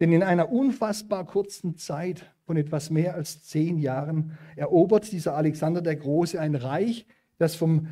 Denn 0.00 0.12
in 0.12 0.22
einer 0.22 0.52
unfassbar 0.52 1.26
kurzen 1.26 1.76
Zeit 1.76 2.32
von 2.46 2.56
etwas 2.56 2.90
mehr 2.90 3.14
als 3.14 3.44
zehn 3.44 3.78
Jahren 3.78 4.38
erobert 4.56 5.10
dieser 5.10 5.36
Alexander 5.36 5.82
der 5.82 5.96
Große 5.96 6.40
ein 6.40 6.54
Reich, 6.54 7.06
das 7.38 7.56
vom, 7.56 7.88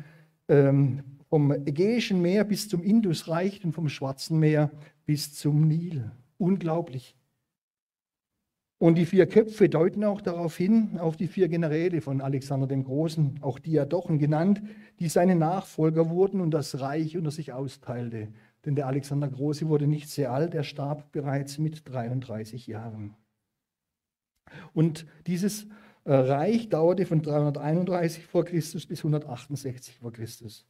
ähm, 0.47 1.03
vom 1.29 1.51
Ägäischen 1.51 2.21
Meer 2.21 2.45
bis 2.45 2.69
zum 2.69 2.81
Indus 2.81 3.27
reicht 3.27 3.65
und 3.65 3.73
vom 3.73 3.89
Schwarzen 3.89 4.39
Meer 4.39 4.71
bis 5.05 5.33
zum 5.33 5.67
Nil. 5.67 6.11
Unglaublich. 6.37 7.15
Und 8.81 8.95
die 8.95 9.05
vier 9.05 9.27
Köpfe 9.27 9.69
deuten 9.69 10.03
auch 10.03 10.21
darauf 10.21 10.57
hin, 10.57 10.97
auf 10.97 11.15
die 11.15 11.27
vier 11.27 11.49
Generäle 11.49 12.01
von 12.01 12.19
Alexander 12.19 12.65
dem 12.65 12.83
Großen, 12.83 13.37
auch 13.41 13.59
Diadochen 13.59 14.17
genannt, 14.17 14.63
die 14.99 15.07
seine 15.07 15.35
Nachfolger 15.35 16.09
wurden 16.09 16.41
und 16.41 16.49
das 16.49 16.79
Reich 16.79 17.15
unter 17.15 17.29
sich 17.29 17.53
austeilte. 17.53 18.29
Denn 18.65 18.73
der 18.73 18.87
Alexander 18.87 19.27
Große 19.27 19.67
wurde 19.67 19.85
nicht 19.85 20.09
sehr 20.09 20.31
alt, 20.31 20.55
er 20.55 20.63
starb 20.63 21.11
bereits 21.11 21.59
mit 21.59 21.87
33 21.87 22.65
Jahren. 22.65 23.13
Und 24.73 25.05
dieses 25.27 25.67
äh, 26.03 26.15
Reich 26.15 26.67
dauerte 26.69 27.05
von 27.05 27.21
331 27.21 28.25
vor 28.25 28.45
Christus 28.45 28.87
bis 28.87 29.01
168 29.01 29.99
vor 29.99 30.11
Christus. 30.11 30.65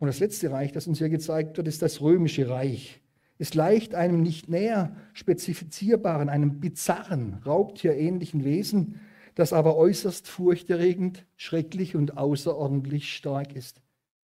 Und 0.00 0.08
das 0.08 0.18
letzte 0.18 0.50
Reich, 0.50 0.72
das 0.72 0.88
uns 0.88 0.98
hier 0.98 1.08
gezeigt 1.08 1.56
wird, 1.58 1.68
ist 1.68 1.80
das 1.80 2.00
römische 2.00 2.48
Reich. 2.48 3.00
Es 3.40 3.54
leicht 3.54 3.94
einem 3.94 4.20
nicht 4.20 4.50
näher 4.50 4.94
spezifizierbaren, 5.14 6.28
einem 6.28 6.60
bizarren, 6.60 7.40
raubtierähnlichen 7.46 8.44
Wesen, 8.44 9.00
das 9.34 9.54
aber 9.54 9.78
äußerst 9.78 10.28
furchterregend, 10.28 11.24
schrecklich 11.38 11.96
und 11.96 12.18
außerordentlich 12.18 13.10
stark 13.14 13.56
ist. 13.56 13.80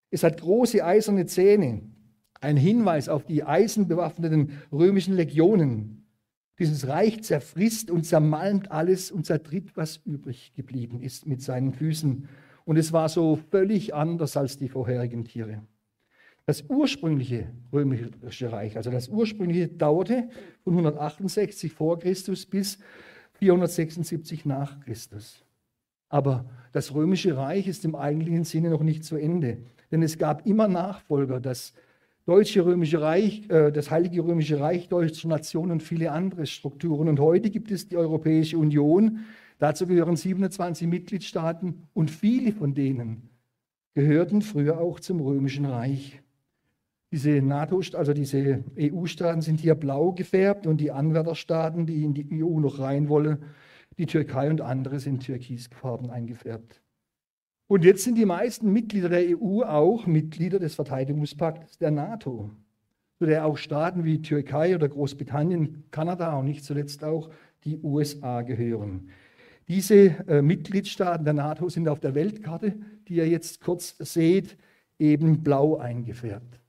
Es 0.09 0.23
hat 0.23 0.41
große 0.41 0.83
eiserne 0.83 1.27
Zähne, 1.27 1.83
ein 2.41 2.57
Hinweis 2.57 3.07
auf 3.07 3.23
die 3.25 3.45
eisenbewaffneten 3.45 4.51
römischen 4.73 5.13
Legionen. 5.13 6.07
Dieses 6.59 6.89
Reich 6.89 7.23
zerfrisst 7.23 7.89
und 7.89 8.03
zermalmt 8.03 8.69
alles 8.69 9.11
und 9.11 9.25
zertritt, 9.25 9.77
was 9.77 10.01
übrig 10.03 10.51
geblieben 10.55 10.99
ist 10.99 11.25
mit 11.25 11.41
seinen 11.41 11.71
Füßen. 11.71 12.27
Und 12.65 12.75
es 12.75 12.91
war 12.91 13.07
so 13.07 13.39
völlig 13.49 13.95
anders 13.95 14.35
als 14.35 14.57
die 14.57 14.67
vorherigen 14.67 15.23
Tiere. 15.23 15.61
Das 16.47 16.63
ursprüngliche 16.69 17.47
römische 17.73 18.51
Reich, 18.51 18.77
also 18.77 18.91
das 18.91 19.07
ursprüngliche 19.07 19.67
dauerte 19.67 20.29
von 20.63 20.73
168 20.73 21.71
vor 21.73 21.97
Christus 21.99 22.45
bis 22.45 22.77
476 23.39 24.45
nach 24.45 24.79
Christus. 24.81 25.43
Aber 26.07 26.45
das 26.71 26.93
römische 26.93 27.35
Reich 27.35 27.67
ist 27.67 27.83
im 27.83 27.95
eigentlichen 27.95 28.43
Sinne 28.43 28.69
noch 28.69 28.83
nicht 28.83 29.03
zu 29.03 29.15
Ende, 29.15 29.57
denn 29.91 30.03
es 30.03 30.19
gab 30.19 30.45
immer 30.45 30.67
Nachfolger. 30.67 31.39
Das 31.39 31.73
Deutsche 32.25 32.65
Römische 32.65 33.01
Reich, 33.01 33.47
äh, 33.49 33.71
das 33.71 33.91
Heilige 33.91 34.23
Römische 34.23 34.59
Reich, 34.59 34.87
deutsche 34.87 35.27
Nationen 35.27 35.73
und 35.73 35.83
viele 35.83 36.11
andere 36.11 36.47
Strukturen. 36.47 37.07
Und 37.07 37.19
heute 37.19 37.51
gibt 37.51 37.69
es 37.69 37.87
die 37.87 37.97
Europäische 37.97 38.57
Union. 38.57 39.19
Dazu 39.59 39.85
gehören 39.85 40.15
27 40.15 40.87
Mitgliedstaaten 40.87 41.87
und 41.93 42.09
viele 42.09 42.51
von 42.51 42.73
denen 42.73 43.29
gehörten 43.93 44.41
früher 44.41 44.79
auch 44.79 44.99
zum 44.99 45.21
Römischen 45.21 45.65
Reich. 45.65 46.21
Diese 47.11 47.41
NATO, 47.41 47.81
also 47.93 48.13
diese 48.13 48.63
EU-Staaten 48.77 49.41
sind 49.41 49.59
hier 49.59 49.75
blau 49.75 50.11
gefärbt 50.11 50.67
und 50.67 50.81
die 50.81 50.91
Anwärterstaaten, 50.91 51.85
die 51.85 52.03
in 52.03 52.13
die 52.13 52.43
EU 52.43 52.59
noch 52.59 52.79
rein 52.79 53.09
wollen, 53.09 53.43
die 53.97 54.05
Türkei 54.05 54.49
und 54.49 54.61
andere 54.61 54.99
sind 54.99 55.23
türkisfarben 55.23 56.09
eingefärbt. 56.09 56.81
Und 57.67 57.83
jetzt 57.83 58.03
sind 58.03 58.17
die 58.17 58.25
meisten 58.25 58.71
Mitglieder 58.71 59.09
der 59.09 59.39
EU 59.39 59.63
auch 59.63 60.05
Mitglieder 60.05 60.59
des 60.59 60.75
Verteidigungspakts 60.75 61.77
der 61.77 61.91
NATO, 61.91 62.51
zu 63.17 63.25
der 63.25 63.45
auch 63.45 63.57
Staaten 63.57 64.03
wie 64.03 64.21
Türkei 64.21 64.75
oder 64.75 64.87
Großbritannien, 64.87 65.85
Kanada 65.91 66.37
und 66.37 66.45
nicht 66.45 66.63
zuletzt 66.63 67.03
auch 67.03 67.29
die 67.63 67.79
USA 67.81 68.41
gehören. 68.41 69.09
Diese 69.67 70.27
äh, 70.27 70.41
Mitgliedstaaten 70.43 71.25
der 71.25 71.33
NATO 71.33 71.69
sind 71.69 71.87
auf 71.87 71.99
der 71.99 72.13
Weltkarte, 72.13 72.75
die 73.07 73.15
ihr 73.15 73.27
jetzt 73.27 73.61
kurz 73.61 73.97
seht, 73.97 74.57
eben 74.99 75.41
blau 75.41 75.77
eingefärbt. 75.77 76.59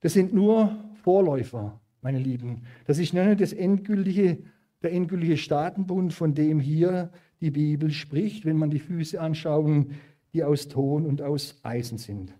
Das 0.00 0.12
sind 0.14 0.32
nur 0.32 0.82
Vorläufer, 1.02 1.80
meine 2.02 2.18
Lieben. 2.18 2.62
Das 2.86 2.98
ist 2.98 3.12
nicht 3.12 3.40
das 3.40 3.52
endgültige, 3.52 4.38
der 4.82 4.92
endgültige 4.92 5.36
Staatenbund, 5.36 6.12
von 6.12 6.34
dem 6.34 6.60
hier 6.60 7.10
die 7.40 7.50
Bibel 7.50 7.90
spricht, 7.90 8.44
wenn 8.44 8.56
man 8.56 8.70
die 8.70 8.78
Füße 8.78 9.20
anschaut, 9.20 9.86
die 10.32 10.44
aus 10.44 10.68
Ton 10.68 11.06
und 11.06 11.22
aus 11.22 11.58
Eisen 11.62 11.98
sind. 11.98 12.34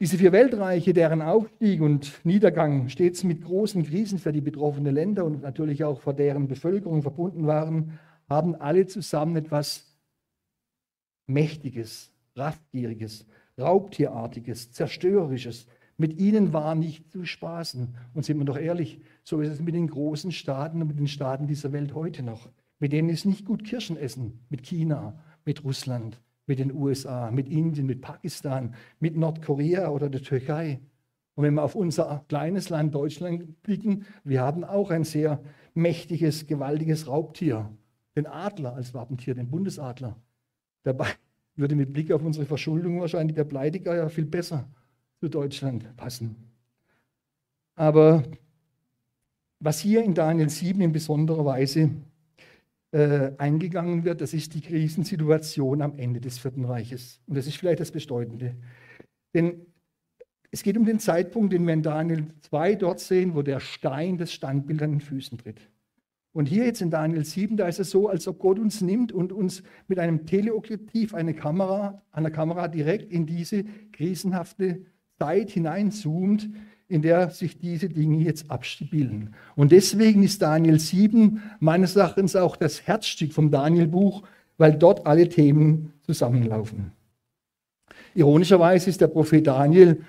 Diese 0.00 0.16
vier 0.16 0.32
Weltreiche, 0.32 0.94
deren 0.94 1.20
Aufstieg 1.20 1.82
und 1.82 2.24
Niedergang 2.24 2.88
stets 2.88 3.22
mit 3.22 3.42
großen 3.42 3.84
Krisen 3.84 4.18
für 4.18 4.32
die 4.32 4.40
betroffenen 4.40 4.94
Länder 4.94 5.26
und 5.26 5.42
natürlich 5.42 5.84
auch 5.84 6.00
vor 6.00 6.14
deren 6.14 6.48
Bevölkerung 6.48 7.02
verbunden 7.02 7.46
waren, 7.46 7.98
haben 8.26 8.54
alle 8.54 8.86
zusammen 8.86 9.36
etwas 9.36 9.84
Mächtiges, 11.26 12.10
Raffgieriges, 12.34 13.26
Raubtierartiges, 13.58 14.72
Zerstörerisches. 14.72 15.66
Mit 16.00 16.18
ihnen 16.18 16.54
war 16.54 16.74
nicht 16.74 17.12
zu 17.12 17.26
spaßen. 17.26 17.94
Und 18.14 18.24
sind 18.24 18.38
wir 18.38 18.46
doch 18.46 18.56
ehrlich, 18.56 19.02
so 19.22 19.42
ist 19.42 19.50
es 19.50 19.60
mit 19.60 19.74
den 19.74 19.86
großen 19.86 20.32
Staaten 20.32 20.80
und 20.80 20.88
mit 20.88 20.98
den 20.98 21.08
Staaten 21.08 21.46
dieser 21.46 21.72
Welt 21.72 21.94
heute 21.94 22.22
noch. 22.22 22.48
Mit 22.78 22.94
denen 22.94 23.10
ist 23.10 23.26
nicht 23.26 23.44
gut 23.44 23.64
Kirschen 23.64 23.98
essen, 23.98 24.40
mit 24.48 24.62
China, 24.62 25.22
mit 25.44 25.62
Russland, 25.62 26.18
mit 26.46 26.58
den 26.58 26.72
USA, 26.72 27.30
mit 27.30 27.50
Indien, 27.50 27.84
mit 27.84 28.00
Pakistan, 28.00 28.74
mit 28.98 29.14
Nordkorea 29.14 29.90
oder 29.90 30.08
der 30.08 30.22
Türkei. 30.22 30.80
Und 31.34 31.44
wenn 31.44 31.52
wir 31.52 31.64
auf 31.64 31.74
unser 31.74 32.24
kleines 32.28 32.70
Land 32.70 32.94
Deutschland 32.94 33.62
blicken, 33.62 34.06
wir 34.24 34.40
haben 34.40 34.64
auch 34.64 34.90
ein 34.90 35.04
sehr 35.04 35.42
mächtiges, 35.74 36.46
gewaltiges 36.46 37.08
Raubtier, 37.08 37.68
den 38.16 38.26
Adler 38.26 38.72
als 38.72 38.94
Wappentier, 38.94 39.34
den 39.34 39.50
Bundesadler. 39.50 40.16
Dabei 40.82 41.08
würde 41.56 41.76
mit 41.76 41.92
Blick 41.92 42.10
auf 42.10 42.24
unsere 42.24 42.46
Verschuldung 42.46 43.02
wahrscheinlich 43.02 43.34
der 43.34 43.44
Pleitegeier 43.44 44.08
viel 44.08 44.24
besser 44.24 44.66
zu 45.20 45.28
Deutschland 45.28 45.96
passen. 45.96 46.36
Aber 47.76 48.24
was 49.58 49.78
hier 49.78 50.02
in 50.02 50.14
Daniel 50.14 50.48
7 50.48 50.80
in 50.80 50.92
besonderer 50.92 51.44
Weise 51.44 51.90
äh, 52.92 53.32
eingegangen 53.36 54.04
wird, 54.04 54.22
das 54.22 54.32
ist 54.32 54.54
die 54.54 54.62
Krisensituation 54.62 55.82
am 55.82 55.98
Ende 55.98 56.20
des 56.20 56.38
Vierten 56.38 56.64
Reiches. 56.64 57.20
Und 57.26 57.36
das 57.36 57.46
ist 57.46 57.56
vielleicht 57.56 57.80
das 57.80 57.90
Bedeutende. 57.90 58.56
Denn 59.34 59.66
es 60.50 60.62
geht 60.62 60.76
um 60.76 60.84
den 60.86 60.98
Zeitpunkt, 60.98 61.52
den 61.52 61.66
wir 61.66 61.74
in 61.74 61.82
Daniel 61.82 62.26
2 62.40 62.74
dort 62.76 63.00
sehen, 63.00 63.34
wo 63.34 63.42
der 63.42 63.60
Stein 63.60 64.16
das 64.16 64.32
Standbild 64.32 64.82
an 64.82 64.92
den 64.92 65.00
Füßen 65.00 65.38
tritt. 65.38 65.60
Und 66.32 66.46
hier 66.46 66.64
jetzt 66.64 66.80
in 66.80 66.90
Daniel 66.90 67.24
7, 67.24 67.56
da 67.56 67.68
ist 67.68 67.80
es 67.80 67.90
so, 67.90 68.08
als 68.08 68.26
ob 68.26 68.38
Gott 68.38 68.58
uns 68.58 68.80
nimmt 68.80 69.12
und 69.12 69.32
uns 69.32 69.62
mit 69.86 69.98
einem 69.98 70.26
Teleobjektiv 70.26 71.12
eine 71.12 71.34
Kamera, 71.34 72.02
einer 72.12 72.30
Kamera 72.30 72.68
direkt 72.68 73.12
in 73.12 73.26
diese 73.26 73.64
krisenhafte 73.92 74.86
Zeit 75.20 75.50
hineinzoomt, 75.50 76.48
in 76.88 77.02
der 77.02 77.30
sich 77.30 77.58
diese 77.58 77.88
Dinge 77.88 78.18
jetzt 78.24 78.50
abspielen. 78.50 79.34
Und 79.54 79.70
deswegen 79.70 80.22
ist 80.22 80.40
Daniel 80.40 80.80
7 80.80 81.42
meines 81.60 81.94
Erachtens 81.94 82.36
auch 82.36 82.56
das 82.56 82.86
Herzstück 82.86 83.32
vom 83.32 83.50
Daniel-Buch, 83.50 84.22
weil 84.56 84.72
dort 84.72 85.06
alle 85.06 85.28
Themen 85.28 85.92
zusammenlaufen. 86.02 86.92
Ironischerweise 88.14 88.88
ist 88.88 89.00
der 89.02 89.08
Prophet 89.08 89.46
Daniel, 89.46 90.02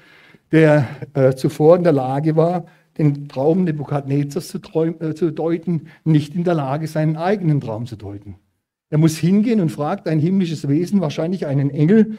der 0.52 0.88
äh, 1.14 1.36
zuvor 1.36 1.76
in 1.76 1.84
der 1.84 1.94
Lage 1.94 2.36
war, 2.36 2.66
den 2.98 3.28
Traum 3.28 3.66
Nebukadnezars 3.66 4.48
zu, 4.48 4.60
äh, 4.60 5.14
zu 5.14 5.32
deuten, 5.32 5.88
nicht 6.06 6.36
in 6.36 6.46
der 6.46 6.56
Lage, 6.56 6.88
seinen 6.88 7.18
eigenen 7.18 7.60
Traum 7.60 7.86
zu 7.86 7.98
deuten. 7.98 8.36
Er 8.90 8.98
muss 8.98 9.18
hingehen 9.18 9.62
und 9.62 9.70
fragt 9.70 10.08
ein 10.08 10.20
himmlisches 10.20 10.68
Wesen, 10.68 11.02
wahrscheinlich 11.02 11.46
einen 11.46 11.70
Engel, 11.70 12.18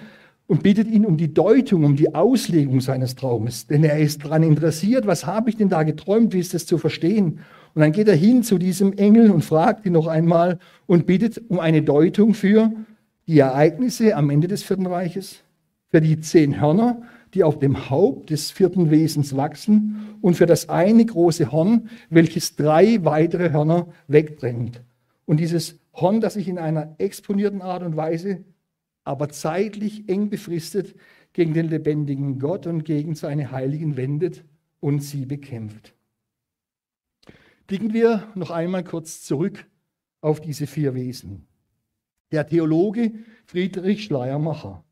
und 0.52 0.62
bittet 0.62 0.86
ihn 0.86 1.06
um 1.06 1.16
die 1.16 1.32
Deutung, 1.32 1.82
um 1.82 1.96
die 1.96 2.14
Auslegung 2.14 2.82
seines 2.82 3.14
Traumes. 3.14 3.68
Denn 3.68 3.82
er 3.84 3.98
ist 3.98 4.22
daran 4.22 4.42
interessiert, 4.42 5.06
was 5.06 5.24
habe 5.24 5.48
ich 5.48 5.56
denn 5.56 5.70
da 5.70 5.82
geträumt, 5.82 6.34
wie 6.34 6.40
ist 6.40 6.52
das 6.52 6.66
zu 6.66 6.76
verstehen? 6.76 7.38
Und 7.74 7.80
dann 7.80 7.90
geht 7.92 8.06
er 8.06 8.14
hin 8.14 8.42
zu 8.42 8.58
diesem 8.58 8.92
Engel 8.92 9.30
und 9.30 9.46
fragt 9.46 9.86
ihn 9.86 9.94
noch 9.94 10.08
einmal 10.08 10.58
und 10.84 11.06
bittet 11.06 11.40
um 11.48 11.58
eine 11.58 11.80
Deutung 11.80 12.34
für 12.34 12.70
die 13.26 13.38
Ereignisse 13.38 14.14
am 14.14 14.28
Ende 14.28 14.46
des 14.46 14.62
Vierten 14.62 14.84
Reiches, 14.84 15.38
für 15.88 16.02
die 16.02 16.20
zehn 16.20 16.60
Hörner, 16.60 17.00
die 17.32 17.44
auf 17.44 17.58
dem 17.58 17.88
Haupt 17.88 18.28
des 18.28 18.50
vierten 18.50 18.90
Wesens 18.90 19.34
wachsen 19.34 20.18
und 20.20 20.34
für 20.34 20.44
das 20.44 20.68
eine 20.68 21.06
große 21.06 21.50
Horn, 21.50 21.88
welches 22.10 22.56
drei 22.56 23.02
weitere 23.06 23.52
Hörner 23.52 23.86
wegdrängt. 24.06 24.82
Und 25.24 25.40
dieses 25.40 25.78
Horn, 25.94 26.20
das 26.20 26.34
sich 26.34 26.46
in 26.46 26.58
einer 26.58 26.94
exponierten 26.98 27.62
Art 27.62 27.82
und 27.82 27.96
Weise 27.96 28.44
aber 29.04 29.28
zeitlich 29.28 30.08
eng 30.08 30.30
befristet 30.30 30.94
gegen 31.32 31.54
den 31.54 31.68
lebendigen 31.68 32.38
Gott 32.38 32.66
und 32.66 32.84
gegen 32.84 33.14
seine 33.14 33.50
Heiligen 33.50 33.96
wendet 33.96 34.44
und 34.80 35.00
sie 35.00 35.26
bekämpft. 35.26 35.94
Blicken 37.66 37.92
wir 37.92 38.28
noch 38.34 38.50
einmal 38.50 38.84
kurz 38.84 39.22
zurück 39.22 39.66
auf 40.20 40.40
diese 40.40 40.66
vier 40.66 40.94
Wesen. 40.94 41.46
Der 42.30 42.46
Theologe 42.46 43.12
Friedrich 43.46 44.04
Schleiermacher 44.04 44.84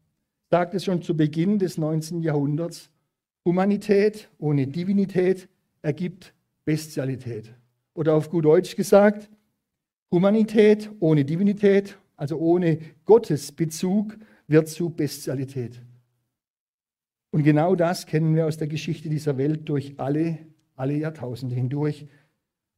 sagt 0.51 0.75
es 0.75 0.85
schon 0.85 1.03
zu 1.03 1.17
Beginn 1.17 1.59
des 1.59 1.79
19. 1.79 2.23
Jahrhunderts, 2.23 2.91
Humanität 3.45 4.29
ohne 4.39 4.67
Divinität 4.67 5.49
ergibt 5.83 6.35
Bestialität. 6.65 7.55
Oder 7.95 8.15
auf 8.15 8.31
gut 8.31 8.45
Deutsch 8.45 8.77
gesagt, 8.77 9.31
Humanität 10.11 10.91
ohne 11.01 11.25
Divinität 11.25 11.99
also 12.21 12.37
ohne 12.37 12.81
Gottesbezug, 13.07 14.19
wird 14.47 14.69
zu 14.69 14.91
Bestialität. 14.91 15.81
Und 17.31 17.45
genau 17.45 17.75
das 17.75 18.05
kennen 18.05 18.37
wir 18.37 18.47
aus 18.47 18.59
der 18.59 18.69
Geschichte 18.69 19.09
dieser 19.09 19.39
Welt 19.39 19.67
durch 19.71 19.95
alle, 19.99 20.37
alle 20.77 20.97
Jahrtausende 20.99 21.55
hindurch, 21.55 22.07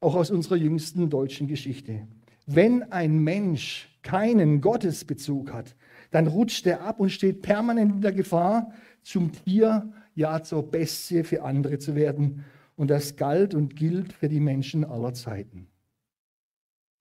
auch 0.01 0.15
aus 0.15 0.31
unserer 0.31 0.55
jüngsten 0.55 1.11
deutschen 1.11 1.49
Geschichte. 1.49 2.07
Wenn 2.47 2.85
ein 2.93 3.19
Mensch 3.19 3.89
keinen 4.03 4.61
Gottesbezug 4.61 5.53
hat, 5.53 5.75
dann 6.13 6.29
rutscht 6.29 6.65
er 6.69 6.83
ab 6.83 7.01
und 7.01 7.11
steht 7.11 7.43
permanent 7.43 7.97
in 7.97 8.01
der 8.01 8.13
Gefahr, 8.13 8.73
zum 9.03 9.33
Tier, 9.33 9.93
ja 10.15 10.45
zur 10.45 10.71
Bestie 10.71 11.25
für 11.25 11.43
andere 11.43 11.81
zu 11.81 11.97
werden. 11.97 12.45
Und 12.77 12.91
das 12.91 13.17
galt 13.17 13.57
und 13.57 13.75
gilt 13.75 14.13
für 14.13 14.29
die 14.29 14.41
Menschen 14.41 14.85
aller 14.85 15.15
Zeiten. 15.15 15.67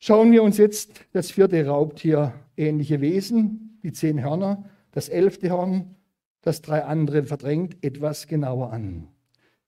Schauen 0.04 0.32
wir 0.32 0.42
uns 0.42 0.58
jetzt 0.58 1.06
das 1.14 1.30
vierte 1.30 1.64
Raubtier 1.64 2.34
ähnliche 2.58 3.02
Wesen, 3.02 3.78
die 3.84 3.92
zehn 3.92 4.24
Hörner, 4.24 4.68
das 4.94 5.10
elfte 5.10 5.52
Horn, 5.52 5.96
das 6.42 6.64
drei 6.64 6.84
andere 6.86 7.22
verdrängt, 7.22 7.78
etwas 7.84 8.26
genauer 8.26 8.74
an. 8.74 9.10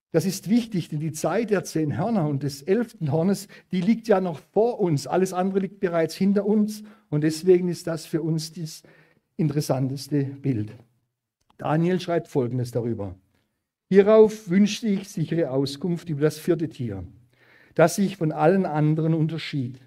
Das 0.10 0.26
ist 0.26 0.50
wichtig, 0.50 0.89
denn 0.89 1.02
die 1.02 1.12
Zeit 1.12 1.52
der 1.52 1.63
zehn 1.63 2.00
Hörner 2.00 2.28
und 2.28 2.41
des 2.41 2.63
elften 2.63 3.12
Hornes, 3.12 3.48
die 3.72 3.82
liegt 3.82 4.08
ja 4.08 4.22
noch 4.22 4.39
vor 4.39 4.80
uns. 4.80 5.06
Alles 5.06 5.34
andere 5.34 5.60
liegt 5.60 5.80
bereits 5.80 6.15
hinter 6.15 6.48
uns 6.48 6.84
und 7.12 7.22
deswegen 7.22 7.67
ist 7.67 7.86
das 7.86 8.08
für 8.08 8.24
uns 8.24 8.54
das 8.54 8.82
interessanteste 9.38 10.24
Bild. 10.24 10.72
Daniel 11.60 12.00
schreibt 12.00 12.28
Folgendes 12.28 12.72
darüber. 12.72 13.13
Hierauf 13.88 14.50
wünschte 14.50 14.88
ich 14.88 15.10
sichere 15.10 15.52
Auskunft 15.52 16.10
über 16.10 16.22
das 16.22 16.39
vierte 16.39 16.69
Tier, 16.69 17.04
das 17.76 17.98
sich 17.98 18.17
von 18.17 18.32
allen 18.32 18.65
anderen 18.65 19.13
unterschied 19.13 19.80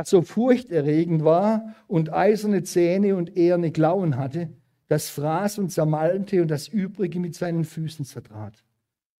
das 0.00 0.10
so 0.10 0.22
furchterregend 0.22 1.24
war 1.24 1.74
und 1.86 2.10
eiserne 2.10 2.62
Zähne 2.62 3.16
und 3.16 3.36
eherne 3.36 3.70
Klauen 3.70 4.16
hatte, 4.16 4.48
das 4.88 5.10
fraß 5.10 5.58
und 5.58 5.70
zermalmte 5.70 6.40
und 6.40 6.48
das 6.48 6.68
Übrige 6.68 7.20
mit 7.20 7.34
seinen 7.34 7.64
Füßen 7.64 8.06
zertrat. 8.06 8.64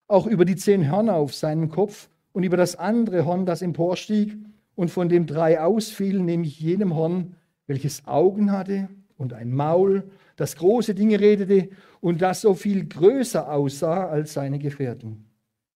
Auch 0.09 0.27
über 0.27 0.47
die 0.47 0.57
zehn 0.57 0.90
Hörner 0.90 1.16
auf 1.16 1.35
seinem 1.35 1.69
Kopf 1.69 2.09
und 2.33 2.45
über 2.45 2.57
das 2.57 2.77
andere 2.77 3.27
Horn, 3.27 3.45
das 3.45 3.61
emporstieg 3.61 4.38
und 4.75 4.90
von 4.90 5.11
dem 5.11 5.27
drei 5.27 5.61
ausfielen, 5.61 6.25
nämlich 6.25 6.59
jenem 6.59 6.95
Horn, 6.95 7.37
welches 7.66 8.07
Augen 8.07 8.51
hatte 8.51 8.88
und 9.19 9.35
ein 9.35 9.53
Maul, 9.53 10.05
das 10.37 10.57
große 10.57 10.95
Dinge 10.95 11.21
redete 11.21 11.69
und 12.01 12.23
das 12.23 12.40
so 12.40 12.55
viel 12.55 12.87
größer 12.87 13.53
aussah 13.53 14.09
als 14.09 14.33
seine 14.33 14.59
Gefährten. 14.59 15.27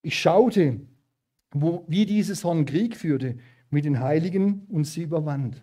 Ich 0.01 0.19
schaute, 0.19 0.81
wo, 1.51 1.85
wie 1.89 2.07
dieses 2.07 2.43
Horn 2.43 2.65
Krieg 2.65 2.97
führte 2.97 3.37
mit 3.75 3.85
den 3.85 4.01
Heiligen 4.01 4.67
und 4.71 4.85
sie 4.85 5.03
überwand, 5.03 5.63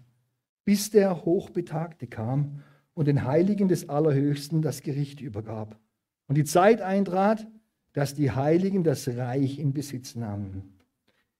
bis 0.65 0.91
der 0.91 1.25
Hochbetagte 1.25 2.07
kam 2.07 2.61
und 2.93 3.07
den 3.07 3.25
Heiligen 3.25 3.67
des 3.69 3.89
Allerhöchsten 3.89 4.61
das 4.61 4.81
Gericht 4.81 5.21
übergab. 5.21 5.79
Und 6.27 6.35
die 6.35 6.43
Zeit 6.43 6.81
eintrat, 6.81 7.47
dass 7.93 8.13
die 8.13 8.31
Heiligen 8.31 8.83
das 8.83 9.07
Reich 9.07 9.59
in 9.59 9.73
Besitz 9.73 10.15
nahmen. 10.15 10.77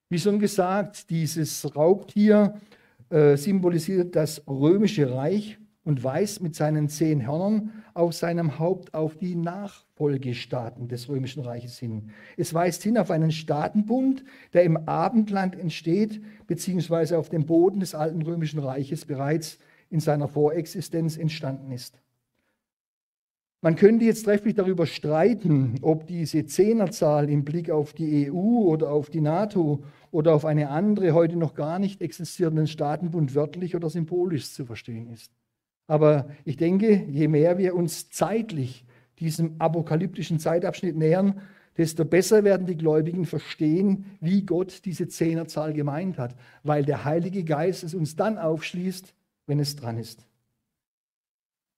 Wie 0.08 0.18
schon 0.18 0.38
gesagt, 0.38 1.10
dieses 1.10 1.76
Raubtier 1.76 2.58
äh, 3.10 3.36
symbolisiert 3.36 4.16
das 4.16 4.42
römische 4.46 5.14
Reich 5.14 5.58
und 5.84 6.04
weist 6.04 6.42
mit 6.42 6.54
seinen 6.54 6.88
zehn 6.88 7.26
Hörnern 7.26 7.72
auf 7.94 8.14
seinem 8.14 8.58
Haupt 8.58 8.94
auf 8.94 9.16
die 9.16 9.34
Nachfolgestaaten 9.34 10.88
des 10.88 11.08
Römischen 11.08 11.42
Reiches 11.42 11.78
hin. 11.78 12.10
Es 12.36 12.54
weist 12.54 12.82
hin 12.82 12.98
auf 12.98 13.10
einen 13.10 13.32
Staatenbund, 13.32 14.24
der 14.52 14.62
im 14.62 14.76
Abendland 14.88 15.58
entsteht, 15.58 16.22
beziehungsweise 16.46 17.18
auf 17.18 17.28
dem 17.28 17.46
Boden 17.46 17.80
des 17.80 17.94
alten 17.94 18.22
Römischen 18.22 18.60
Reiches 18.60 19.04
bereits 19.04 19.58
in 19.90 20.00
seiner 20.00 20.28
Vorexistenz 20.28 21.16
entstanden 21.16 21.72
ist. 21.72 22.00
Man 23.64 23.76
könnte 23.76 24.04
jetzt 24.04 24.24
trefflich 24.24 24.56
darüber 24.56 24.86
streiten, 24.86 25.76
ob 25.82 26.08
diese 26.08 26.46
Zehnerzahl 26.46 27.30
im 27.30 27.44
Blick 27.44 27.70
auf 27.70 27.92
die 27.92 28.28
EU 28.28 28.34
oder 28.34 28.90
auf 28.90 29.08
die 29.08 29.20
NATO 29.20 29.84
oder 30.10 30.34
auf 30.34 30.44
eine 30.44 30.70
andere 30.70 31.12
heute 31.12 31.36
noch 31.36 31.54
gar 31.54 31.78
nicht 31.78 32.02
existierenden 32.02 32.66
Staatenbund 32.66 33.36
wörtlich 33.36 33.76
oder 33.76 33.88
symbolisch 33.88 34.52
zu 34.52 34.66
verstehen 34.66 35.06
ist. 35.12 35.30
Aber 35.86 36.28
ich 36.44 36.56
denke, 36.56 37.04
je 37.08 37.28
mehr 37.28 37.58
wir 37.58 37.74
uns 37.74 38.10
zeitlich 38.10 38.84
diesem 39.18 39.60
apokalyptischen 39.60 40.38
Zeitabschnitt 40.38 40.96
nähern, 40.96 41.40
desto 41.76 42.04
besser 42.04 42.44
werden 42.44 42.66
die 42.66 42.76
Gläubigen 42.76 43.24
verstehen, 43.24 44.04
wie 44.20 44.42
Gott 44.42 44.84
diese 44.84 45.08
Zehnerzahl 45.08 45.72
gemeint 45.72 46.18
hat, 46.18 46.34
weil 46.62 46.84
der 46.84 47.04
Heilige 47.04 47.44
Geist 47.44 47.82
es 47.82 47.94
uns 47.94 48.16
dann 48.16 48.38
aufschließt, 48.38 49.14
wenn 49.46 49.58
es 49.58 49.76
dran 49.76 49.98
ist. 49.98 50.26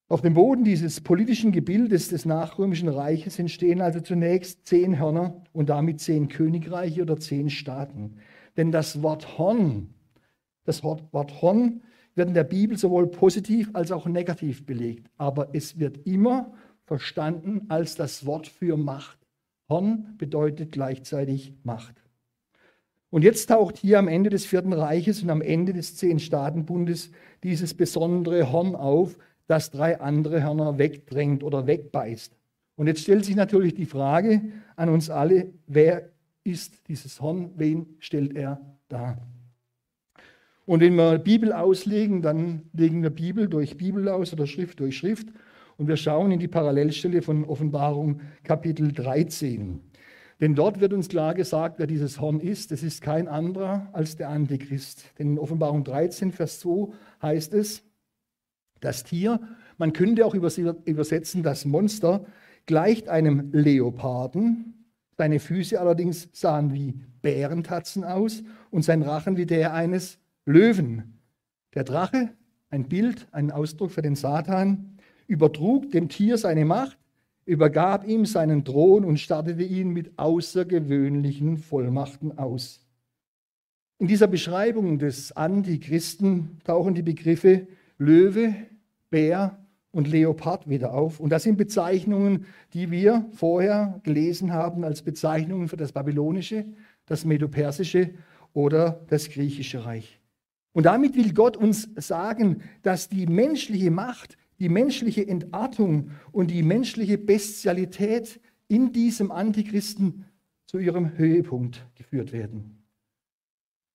Auf 0.09 0.21
dem 0.21 0.35
Boden 0.35 0.65
dieses 0.65 1.01
politischen 1.01 1.51
Gebildes 1.51 2.09
des 2.09 2.27
nachrömischen 2.27 2.89
Reiches 2.89 3.39
entstehen 3.39 3.81
also 3.81 4.01
zunächst 4.01 4.67
zehn 4.67 4.99
Hörner 4.99 5.43
und 5.53 5.71
damit 5.71 6.01
zehn 6.01 6.29
Königreiche 6.29 7.03
oder 7.03 7.19
zehn 7.19 7.49
Staaten. 7.49 8.17
Denn 8.57 8.71
das 8.71 9.03
Wort 9.03 9.39
Horn, 9.39 9.95
das 10.65 10.85
Wort 10.85 11.41
Horn 11.41 11.83
wird 12.15 12.29
in 12.29 12.35
der 12.35 12.45
Bibel 12.45 12.77
sowohl 12.79 13.07
positiv 13.09 13.71
als 13.73 13.93
auch 13.93 14.07
negativ 14.07 14.65
belegt. 14.65 15.11
Aber 15.17 15.49
es 15.53 15.79
wird 15.79 16.07
immer 16.07 16.53
verstanden 16.85 17.67
als 17.69 17.97
das 17.97 18.27
Wort 18.27 18.47
für 18.47 18.77
Macht. 18.77 19.19
Horn 19.69 20.15
bedeutet 20.19 20.73
gleichzeitig 20.73 21.55
Macht. 21.63 22.05
Und 23.11 23.23
jetzt 23.23 23.47
taucht 23.47 23.79
hier 23.79 23.99
am 23.99 24.09
Ende 24.09 24.29
des 24.29 24.45
Vierten 24.45 24.73
Reiches 24.73 25.23
und 25.23 25.31
am 25.31 25.41
Ende 25.41 25.73
des 25.73 25.97
Zehn-Staatenbundes 25.97 27.11
dieses 27.43 27.73
besondere 27.75 28.51
Horn 28.51 28.75
auf, 28.75 29.17
das 29.47 29.71
drei 29.71 30.01
andere 30.01 30.43
Hörner 30.43 30.79
wegdrängt 30.79 31.45
oder 31.45 31.67
wegbeißt. 31.67 32.37
Und 32.77 32.87
jetzt 32.87 33.03
stellt 33.03 33.25
sich 33.25 33.37
natürlich 33.37 33.75
die 33.75 33.87
Frage 33.87 34.43
an 34.75 34.89
uns 34.89 35.11
alle, 35.11 35.53
wer 35.67 36.11
ist 36.43 36.89
dieses 36.89 37.21
Horn, 37.21 37.53
wen 37.57 37.95
stellt 38.01 38.35
er 38.37 38.61
dar? 38.89 39.19
Und 40.67 40.81
wenn 40.81 40.95
wir 40.95 41.19
Bibel 41.19 41.53
auslegen, 41.53 42.23
dann 42.23 42.63
legen 42.73 43.03
wir 43.03 43.11
Bibel 43.11 43.49
durch 43.49 43.77
Bibel 43.77 44.09
aus 44.09 44.33
oder 44.33 44.47
Schrift 44.47 44.81
durch 44.81 44.97
Schrift. 44.97 45.29
Und 45.77 45.89
wir 45.89 45.97
schauen 45.97 46.31
in 46.31 46.39
die 46.39 46.49
Parallelstelle 46.49 47.21
von 47.21 47.45
Offenbarung 47.45 48.21
Kapitel 48.45 48.93
13. 48.93 49.81
Denn 50.41 50.55
dort 50.55 50.81
wird 50.81 50.93
uns 50.93 51.09
klar 51.09 51.35
gesagt, 51.35 51.79
wer 51.79 51.87
dieses 51.87 52.21
Horn 52.21 52.41
ist. 52.41 52.73
Es 52.73 52.83
ist 52.83 53.03
kein 53.03 53.29
anderer 53.29 53.89
als 53.93 54.17
der 54.17 54.31
Antichrist. 54.31 55.05
Denn 55.19 55.33
in 55.33 55.39
Offenbarung 55.39 55.85
13, 55.85 56.33
Vers 56.33 56.61
2 56.61 56.93
heißt 57.23 57.55
es, 57.55 57.83
das 58.81 59.05
Tier, 59.05 59.41
man 59.79 59.93
könnte 59.93 60.27
auch 60.27 60.35
übersetzen, 60.35 61.43
das 61.43 61.65
Monster, 61.65 62.25
gleicht 62.67 63.09
einem 63.09 63.51
Leoparden. 63.53 64.87
Seine 65.17 65.41
Füße 65.41 65.81
allerdings 65.81 66.29
sahen 66.33 66.73
wie 66.73 66.95
Bärentatzen 67.23 68.05
aus 68.05 68.43
und 68.71 68.83
sein 68.83 69.03
Rachen 69.03 69.37
wie 69.37 69.47
der 69.47 69.73
eines 69.73 70.19
Löwen. 70.47 71.21
Der 71.75 71.85
Drache, 71.85 72.31
ein 72.71 72.89
Bild, 72.89 73.27
ein 73.33 73.51
Ausdruck 73.51 73.91
für 73.91 74.03
den 74.03 74.15
Satan, 74.15 74.99
übertrug 75.27 75.91
dem 75.91 76.09
Tier 76.09 76.39
seine 76.39 76.65
Macht, 76.65 76.99
übergab 77.47 78.07
ihm 78.07 78.27
seinen 78.27 78.65
Thron 78.65 79.05
und 79.05 79.19
startete 79.19 79.63
ihn 79.63 79.91
mit 79.91 80.19
außergewöhnlichen 80.19 81.57
Vollmachten 81.57 82.39
aus. 82.39 82.81
In 83.99 84.09
dieser 84.09 84.27
Beschreibung 84.27 84.99
des 84.99 85.33
Antichristen 85.33 86.61
tauchen 86.65 86.95
die 86.95 87.03
Begriffe 87.03 87.67
Löwe, 87.97 88.55
Bär 89.09 89.59
und 89.93 90.09
Leopard 90.09 90.69
wieder 90.69 90.93
auf. 90.93 91.21
Und 91.21 91.31
das 91.31 91.45
sind 91.45 91.57
Bezeichnungen, 91.57 92.47
die 92.73 92.91
wir 92.91 93.27
vorher 93.33 94.01
gelesen 94.03 94.53
haben 94.53 94.85
als 94.85 95.03
Bezeichnungen 95.03 95.69
für 95.69 95.77
das 95.77 95.93
babylonische, 95.93 96.67
das 97.07 97.25
medopersische 97.25 98.11
oder 98.53 99.05
das 99.09 99.31
griechische 99.31 99.85
Reich. 99.85 100.21
Und 100.75 100.87
damit 100.87 101.17
will 101.17 101.33
Gott 101.33 101.57
uns 101.57 101.89
sagen, 101.97 102.63
dass 102.83 103.09
die 103.09 103.27
menschliche 103.27 103.91
Macht, 103.91 104.37
die 104.59 104.69
menschliche 104.69 105.27
Entartung 105.27 106.11
und 106.33 106.51
die 106.51 106.63
menschliche 106.63 107.17
Bestialität 107.17 108.41
in 108.69 108.93
diesem 108.93 109.31
Antichristen 109.31 110.27
zu 110.67 110.79
ihrem 110.79 111.17
Höhepunkt 111.17 111.87
geführt 111.95 112.33
werden. 112.33 112.85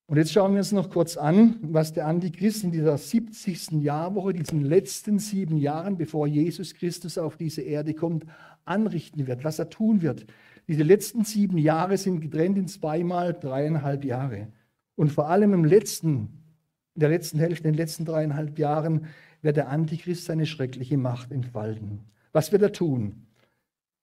Und 0.07 0.17
jetzt 0.17 0.31
schauen 0.31 0.53
wir 0.53 0.59
uns 0.59 0.71
noch 0.71 0.89
kurz 0.89 1.17
an, 1.17 1.57
was 1.61 1.93
der 1.93 2.07
Antichrist 2.07 2.63
in 2.63 2.71
dieser 2.71 2.97
70. 2.97 3.83
Jahrwoche, 3.83 4.33
diesen 4.33 4.61
letzten 4.61 5.19
sieben 5.19 5.57
Jahren, 5.57 5.97
bevor 5.97 6.25
Jesus 6.27 6.73
Christus 6.73 7.17
auf 7.17 7.35
diese 7.35 7.61
Erde 7.61 7.93
kommt, 7.93 8.25
anrichten 8.65 9.27
wird, 9.27 9.43
was 9.43 9.59
er 9.59 9.69
tun 9.69 10.01
wird. 10.01 10.25
Diese 10.67 10.83
letzten 10.83 11.25
sieben 11.25 11.57
Jahre 11.57 11.97
sind 11.97 12.21
getrennt 12.21 12.57
in 12.57 12.67
zweimal 12.67 13.33
dreieinhalb 13.33 14.05
Jahre. 14.05 14.47
Und 14.95 15.11
vor 15.11 15.29
allem 15.29 15.53
im 15.53 15.65
letzten 15.65 16.38
in 16.99 17.01
der 17.01 17.09
letzten 17.09 17.39
Hälfte, 17.39 17.65
in 17.65 17.73
den 17.73 17.77
letzten 17.77 18.03
dreieinhalb 18.03 18.59
Jahren, 18.59 19.05
wird 19.41 19.55
der 19.55 19.69
Antichrist 19.69 20.25
seine 20.25 20.45
schreckliche 20.45 20.97
Macht 20.97 21.31
entfalten. 21.31 22.01
Was 22.33 22.51
wird 22.51 22.61
er 22.61 22.73
tun? 22.73 23.25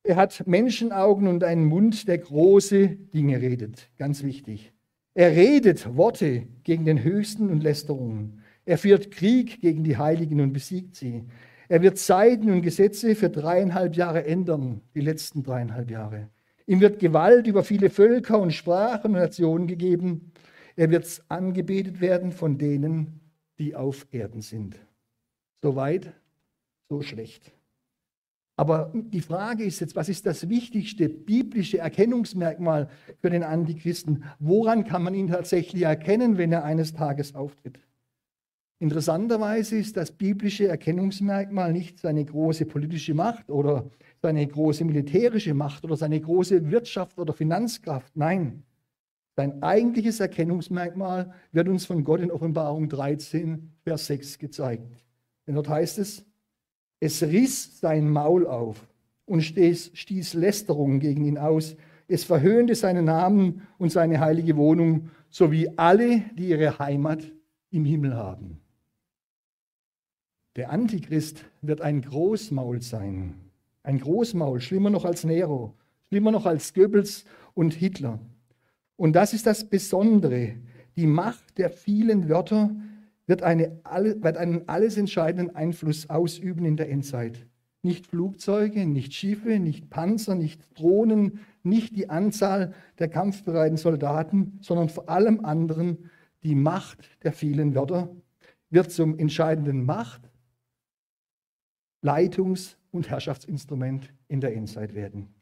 Er 0.02 0.16
hat 0.16 0.46
Menschenaugen 0.46 1.28
und 1.28 1.44
einen 1.44 1.66
Mund, 1.66 2.08
der 2.08 2.16
große 2.16 2.88
Dinge 2.88 3.42
redet. 3.42 3.90
Ganz 3.98 4.22
wichtig. 4.22 4.72
Er 5.12 5.32
redet 5.32 5.94
Worte 5.94 6.44
gegen 6.64 6.86
den 6.86 7.04
Höchsten 7.04 7.50
und 7.50 7.62
Lästerungen. 7.62 8.42
Er 8.64 8.78
führt 8.78 9.10
Krieg 9.10 9.60
gegen 9.60 9.84
die 9.84 9.98
Heiligen 9.98 10.40
und 10.40 10.54
besiegt 10.54 10.96
sie. 10.96 11.24
Er 11.68 11.82
wird 11.82 11.98
Zeiten 11.98 12.50
und 12.50 12.62
Gesetze 12.62 13.14
für 13.14 13.28
dreieinhalb 13.28 13.94
Jahre 13.94 14.24
ändern, 14.24 14.80
die 14.94 15.02
letzten 15.02 15.42
dreieinhalb 15.42 15.90
Jahre. 15.90 16.28
Ihm 16.66 16.80
wird 16.80 16.98
Gewalt 16.98 17.46
über 17.46 17.62
viele 17.62 17.90
Völker 17.90 18.40
und 18.40 18.54
Sprachen 18.54 19.08
und 19.08 19.20
Nationen 19.20 19.66
gegeben. 19.66 20.32
Er 20.76 20.90
wird 20.90 21.22
angebetet 21.28 22.00
werden 22.00 22.32
von 22.32 22.58
denen, 22.58 23.20
die 23.58 23.74
auf 23.74 24.06
Erden 24.12 24.42
sind. 24.42 24.76
So 25.62 25.74
weit, 25.74 26.12
so 26.88 27.00
schlecht. 27.00 27.52
Aber 28.58 28.90
die 28.94 29.20
Frage 29.20 29.64
ist 29.64 29.80
jetzt, 29.80 29.96
was 29.96 30.08
ist 30.08 30.24
das 30.24 30.48
wichtigste 30.48 31.08
biblische 31.08 31.78
Erkennungsmerkmal 31.78 32.88
für 33.20 33.28
den 33.28 33.42
Antichristen? 33.42 34.24
Woran 34.38 34.84
kann 34.84 35.02
man 35.02 35.14
ihn 35.14 35.28
tatsächlich 35.28 35.82
erkennen, 35.82 36.38
wenn 36.38 36.52
er 36.52 36.64
eines 36.64 36.94
Tages 36.94 37.34
auftritt? 37.34 37.78
Interessanterweise 38.78 39.76
ist 39.76 39.96
das 39.96 40.12
biblische 40.12 40.68
Erkennungsmerkmal 40.68 41.72
nicht 41.72 41.98
seine 41.98 42.24
große 42.24 42.66
politische 42.66 43.14
Macht 43.14 43.50
oder 43.50 43.90
seine 44.20 44.46
große 44.46 44.84
militärische 44.84 45.54
Macht 45.54 45.84
oder 45.84 45.96
seine 45.96 46.20
große 46.20 46.70
Wirtschaft 46.70 47.18
oder 47.18 47.32
Finanzkraft. 47.32 48.14
Nein, 48.16 48.64
sein 49.36 49.62
eigentliches 49.62 50.18
Erkennungsmerkmal 50.18 51.32
wird 51.52 51.68
uns 51.68 51.84
von 51.84 52.04
Gott 52.04 52.20
in 52.20 52.30
Offenbarung 52.30 52.88
13, 52.88 53.70
Vers 53.84 54.06
6 54.06 54.38
gezeigt. 54.38 55.04
Denn 55.46 55.54
dort 55.54 55.68
heißt 55.68 55.98
es, 55.98 56.24
es 57.00 57.22
riss 57.22 57.78
sein 57.80 58.08
Maul 58.08 58.46
auf 58.46 58.88
und 59.26 59.42
stieß, 59.42 59.90
stieß 59.92 60.32
Lästerungen 60.34 61.00
gegen 61.00 61.26
ihn 61.26 61.36
aus. 61.36 61.76
Es 62.08 62.24
verhöhnte 62.24 62.74
seinen 62.74 63.04
Namen 63.04 63.66
und 63.76 63.92
seine 63.92 64.20
heilige 64.20 64.56
Wohnung, 64.56 65.10
sowie 65.28 65.68
alle, 65.76 66.22
die 66.34 66.48
ihre 66.48 66.78
Heimat 66.78 67.30
im 67.70 67.84
Himmel 67.84 68.14
haben. 68.14 68.60
Der 70.54 70.70
Antichrist 70.70 71.44
wird 71.60 71.82
ein 71.82 72.00
Großmaul 72.00 72.80
sein. 72.80 73.34
Ein 73.82 73.98
Großmaul, 74.00 74.62
schlimmer 74.62 74.88
noch 74.88 75.04
als 75.04 75.24
Nero, 75.24 75.74
schlimmer 76.08 76.32
noch 76.32 76.46
als 76.46 76.72
Goebbels 76.72 77.26
und 77.52 77.74
Hitler. 77.74 78.18
Und 78.96 79.14
das 79.14 79.34
ist 79.34 79.46
das 79.46 79.68
Besondere. 79.68 80.54
Die 80.96 81.06
Macht 81.06 81.58
der 81.58 81.70
vielen 81.70 82.28
Wörter 82.28 82.74
wird, 83.26 83.42
eine, 83.42 83.80
wird 83.84 84.36
einen 84.36 84.68
alles 84.68 84.96
entscheidenden 84.96 85.54
Einfluss 85.54 86.08
ausüben 86.08 86.64
in 86.64 86.76
der 86.76 86.90
Endzeit. 86.90 87.46
Nicht 87.82 88.06
Flugzeuge, 88.06 88.86
nicht 88.86 89.14
Schiffe, 89.14 89.58
nicht 89.58 89.90
Panzer, 89.90 90.34
nicht 90.34 90.60
Drohnen, 90.78 91.40
nicht 91.62 91.94
die 91.94 92.08
Anzahl 92.08 92.74
der 92.98 93.08
kampfbereiten 93.08 93.76
Soldaten, 93.76 94.58
sondern 94.60 94.88
vor 94.88 95.08
allem 95.08 95.44
anderen 95.44 96.10
die 96.42 96.54
Macht 96.54 97.22
der 97.22 97.32
vielen 97.32 97.74
Wörter 97.74 98.14
wird 98.70 98.90
zum 98.90 99.18
entscheidenden 99.18 99.84
Macht, 99.84 100.30
Leitungs- 102.02 102.76
und 102.90 103.08
Herrschaftsinstrument 103.10 104.12
in 104.28 104.40
der 104.40 104.54
Endzeit 104.54 104.94
werden. 104.94 105.35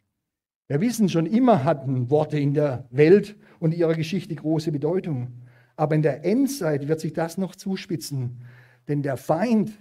Wir 0.67 0.81
wissen, 0.81 1.11
schon 1.11 1.27
immer 1.27 1.65
hatten 1.65 2.09
Worte 2.09 2.39
in 2.39 2.55
der 2.55 2.87
Welt 2.91 3.37
und 3.61 3.75
ihrer 3.75 3.95
Geschichte 3.95 4.35
große 4.35 4.73
Bedeutung. 4.73 5.29
Aber 5.77 5.95
in 5.95 6.03
der 6.03 6.25
Endzeit 6.25 6.89
wird 6.89 7.01
sich 7.01 7.13
das 7.13 7.37
noch 7.37 7.55
zuspitzen. 7.55 8.41
Denn 8.89 9.03
der 9.03 9.19
Feind, 9.19 9.73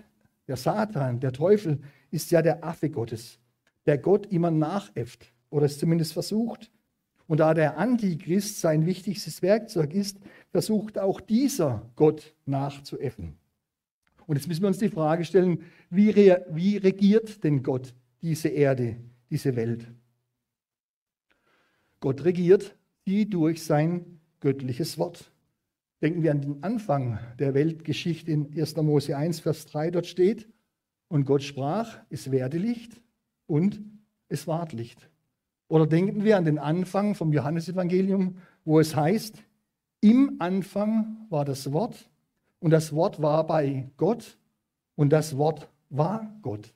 der 0.48 0.58
Satan, 0.58 1.22
der 1.22 1.32
Teufel, 1.32 1.80
ist 2.12 2.32
ja 2.32 2.42
der 2.42 2.66
Affe 2.66 2.90
Gottes, 2.90 3.40
der 3.86 3.98
Gott 3.98 4.26
immer 4.26 4.52
nachäfft 4.52 5.32
oder 5.50 5.66
es 5.66 5.80
zumindest 5.80 6.14
versucht. 6.14 6.70
Und 7.28 7.40
da 7.40 7.54
der 7.54 7.78
Antichrist 7.78 8.60
sein 8.60 8.86
wichtigstes 8.86 9.42
Werkzeug 9.42 9.94
ist, 9.94 10.20
versucht 10.52 11.00
auch 11.00 11.22
dieser 11.22 11.90
Gott 11.96 12.36
nachzuäffen. 12.46 13.38
Und 14.28 14.36
jetzt 14.36 14.48
müssen 14.48 14.62
wir 14.62 14.68
uns 14.68 14.80
die 14.80 14.90
Frage 14.90 15.24
stellen, 15.24 15.64
wie, 15.90 16.10
re 16.10 16.46
wie 16.50 16.78
regiert 16.78 17.44
denn 17.44 17.64
Gott 17.64 17.94
diese 18.22 18.50
Erde, 18.50 18.98
diese 19.30 19.56
Welt? 19.56 19.88
Gott 22.04 22.26
regiert 22.26 22.76
sie 23.06 23.30
durch 23.30 23.64
sein 23.64 24.20
göttliches 24.42 24.98
Wort. 24.98 25.32
Denken 26.02 26.22
wir 26.22 26.32
an 26.32 26.42
den 26.42 26.62
Anfang 26.62 27.18
der 27.40 27.54
Weltgeschichte 27.54 28.30
in 28.30 28.54
1. 28.54 28.76
Mose 28.76 29.16
1, 29.16 29.40
Vers 29.40 29.68
3, 29.68 29.92
dort 29.92 30.06
steht, 30.06 30.50
und 31.08 31.24
Gott 31.24 31.44
sprach, 31.44 32.00
es 32.10 32.30
werde 32.30 32.58
Licht 32.58 33.00
und 33.48 33.80
es 34.28 34.48
ward 34.48 34.74
Licht. 34.74 35.10
Oder 35.70 35.88
denken 35.88 36.26
wir 36.26 36.36
an 36.36 36.44
den 36.44 36.60
Anfang 36.60 37.16
vom 37.16 37.32
Johannesevangelium, 37.32 38.36
wo 38.66 38.82
es 38.82 38.98
heißt, 38.98 39.42
im 40.02 40.36
Anfang 40.40 41.26
war 41.30 41.46
das 41.46 41.72
Wort 41.72 42.10
und 42.60 42.72
das 42.72 42.92
Wort 42.92 43.22
war 43.22 43.48
bei 43.48 43.90
Gott 43.96 44.38
und 44.96 45.14
das 45.14 45.38
Wort 45.38 45.70
war 45.90 46.38
Gott. 46.42 46.74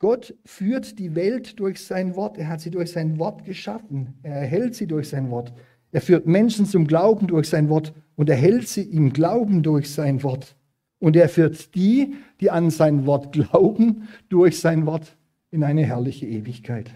Gott 0.00 0.34
führt 0.46 0.98
die 0.98 1.14
Welt 1.14 1.60
durch 1.60 1.84
sein 1.84 2.16
Wort. 2.16 2.38
Er 2.38 2.48
hat 2.48 2.62
sie 2.62 2.70
durch 2.70 2.90
sein 2.90 3.18
Wort 3.18 3.44
geschaffen. 3.44 4.14
Er 4.22 4.34
erhält 4.34 4.74
sie 4.74 4.86
durch 4.86 5.10
sein 5.10 5.30
Wort. 5.30 5.52
Er 5.92 6.00
führt 6.00 6.26
Menschen 6.26 6.64
zum 6.64 6.86
Glauben 6.86 7.26
durch 7.26 7.50
sein 7.50 7.68
Wort 7.68 7.92
und 8.16 8.30
erhält 8.30 8.66
sie 8.66 8.82
im 8.82 9.12
Glauben 9.12 9.62
durch 9.62 9.90
sein 9.90 10.22
Wort. 10.22 10.56
Und 11.00 11.16
er 11.16 11.28
führt 11.28 11.74
die, 11.74 12.14
die 12.40 12.50
an 12.50 12.70
sein 12.70 13.04
Wort 13.04 13.32
glauben, 13.32 14.08
durch 14.30 14.58
sein 14.58 14.86
Wort 14.86 15.16
in 15.50 15.62
eine 15.62 15.84
herrliche 15.84 16.26
Ewigkeit. 16.26 16.90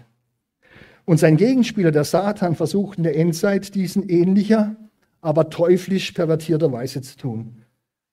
Und 1.05 1.19
sein 1.19 1.37
Gegenspieler, 1.37 1.91
der 1.91 2.05
Satan, 2.05 2.55
versucht 2.55 2.97
in 2.97 3.03
der 3.03 3.15
Endzeit 3.15 3.75
diesen 3.75 4.09
ähnlicher, 4.09 4.75
aber 5.21 5.51
teuflisch 5.51 6.11
pervertierter 6.13 6.71
Weise 6.71 7.03
zu 7.03 7.17
tun. 7.17 7.61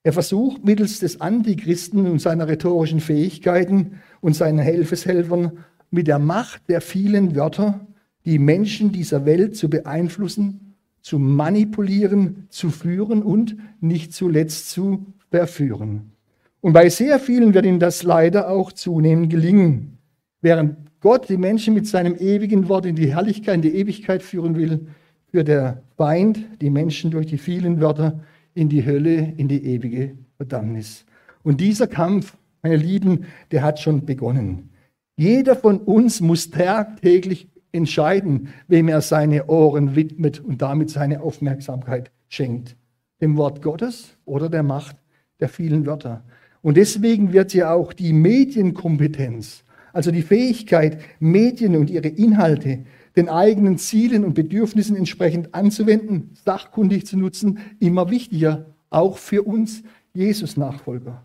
Er 0.03 0.13
versucht 0.13 0.65
mittels 0.65 0.99
des 0.99 1.21
Antichristen 1.21 2.05
und 2.07 2.19
seiner 2.19 2.47
rhetorischen 2.47 2.99
Fähigkeiten 2.99 4.01
und 4.23 4.33
seinen 4.37 4.59
Helfeshelfern 4.59 5.51
mit 5.91 6.07
der 6.07 6.17
Macht 6.17 6.69
der 6.69 6.79
vielen 6.79 7.35
Wörter 7.35 7.85
die 8.23 8.39
Menschen 8.39 8.93
dieser 8.93 9.25
Welt 9.25 9.57
zu 9.57 9.69
beeinflussen, 9.69 10.75
zu 11.01 11.19
manipulieren, 11.19 12.47
zu 12.49 12.69
führen 12.69 13.21
und 13.21 13.57
nicht 13.81 14.13
zuletzt 14.13 14.69
zu 14.69 15.05
verführen. 15.29 16.13
Und 16.61 16.71
bei 16.71 16.87
sehr 16.87 17.19
vielen 17.19 17.53
wird 17.53 17.65
ihm 17.65 17.79
das 17.79 18.03
leider 18.03 18.49
auch 18.49 18.71
zunehmend 18.71 19.29
gelingen. 19.29 19.97
Während 20.39 20.77
Gott 21.01 21.27
die 21.27 21.35
Menschen 21.35 21.73
mit 21.73 21.85
seinem 21.85 22.15
ewigen 22.15 22.69
Wort 22.69 22.85
in 22.85 22.95
die 22.95 23.13
Herrlichkeit, 23.13 23.55
in 23.55 23.61
die 23.61 23.75
Ewigkeit 23.75 24.23
führen 24.23 24.55
will, 24.55 24.87
führt 25.31 25.49
der 25.49 25.83
Feind 25.97 26.39
die 26.61 26.69
Menschen 26.69 27.11
durch 27.11 27.27
die 27.27 27.37
vielen 27.37 27.81
Wörter 27.81 28.21
in 28.53 28.69
die 28.69 28.85
Hölle, 28.85 29.33
in 29.35 29.49
die 29.49 29.65
ewige 29.65 30.17
Verdammnis. 30.37 31.03
Und 31.43 31.59
dieser 31.59 31.87
Kampf, 31.87 32.37
meine 32.63 32.77
Lieben, 32.77 33.25
der 33.51 33.61
hat 33.61 33.79
schon 33.79 34.05
begonnen. 34.05 34.69
Jeder 35.17 35.55
von 35.55 35.79
uns 35.79 36.21
muss 36.21 36.49
tagtäglich 36.49 37.49
entscheiden, 37.73 38.49
wem 38.67 38.87
er 38.87 39.01
seine 39.01 39.47
Ohren 39.47 39.95
widmet 39.95 40.39
und 40.39 40.61
damit 40.61 40.89
seine 40.89 41.21
Aufmerksamkeit 41.21 42.11
schenkt. 42.29 42.77
Dem 43.21 43.37
Wort 43.37 43.61
Gottes 43.61 44.17
oder 44.25 44.49
der 44.49 44.63
Macht 44.63 44.95
der 45.39 45.49
vielen 45.49 45.85
Wörter. 45.85 46.23
Und 46.61 46.77
deswegen 46.77 47.33
wird 47.33 47.53
ja 47.53 47.73
auch 47.73 47.91
die 47.91 48.13
Medienkompetenz, 48.13 49.65
also 49.91 50.11
die 50.11 50.21
Fähigkeit, 50.21 50.99
Medien 51.19 51.75
und 51.75 51.89
ihre 51.89 52.07
Inhalte 52.07 52.85
den 53.15 53.29
eigenen 53.29 53.77
Zielen 53.77 54.23
und 54.23 54.33
Bedürfnissen 54.33 54.95
entsprechend 54.95 55.53
anzuwenden, 55.53 56.31
sachkundig 56.45 57.05
zu 57.05 57.17
nutzen, 57.17 57.59
immer 57.79 58.09
wichtiger, 58.09 58.73
auch 58.89 59.17
für 59.17 59.43
uns 59.43 59.83
Jesus-Nachfolger. 60.13 61.23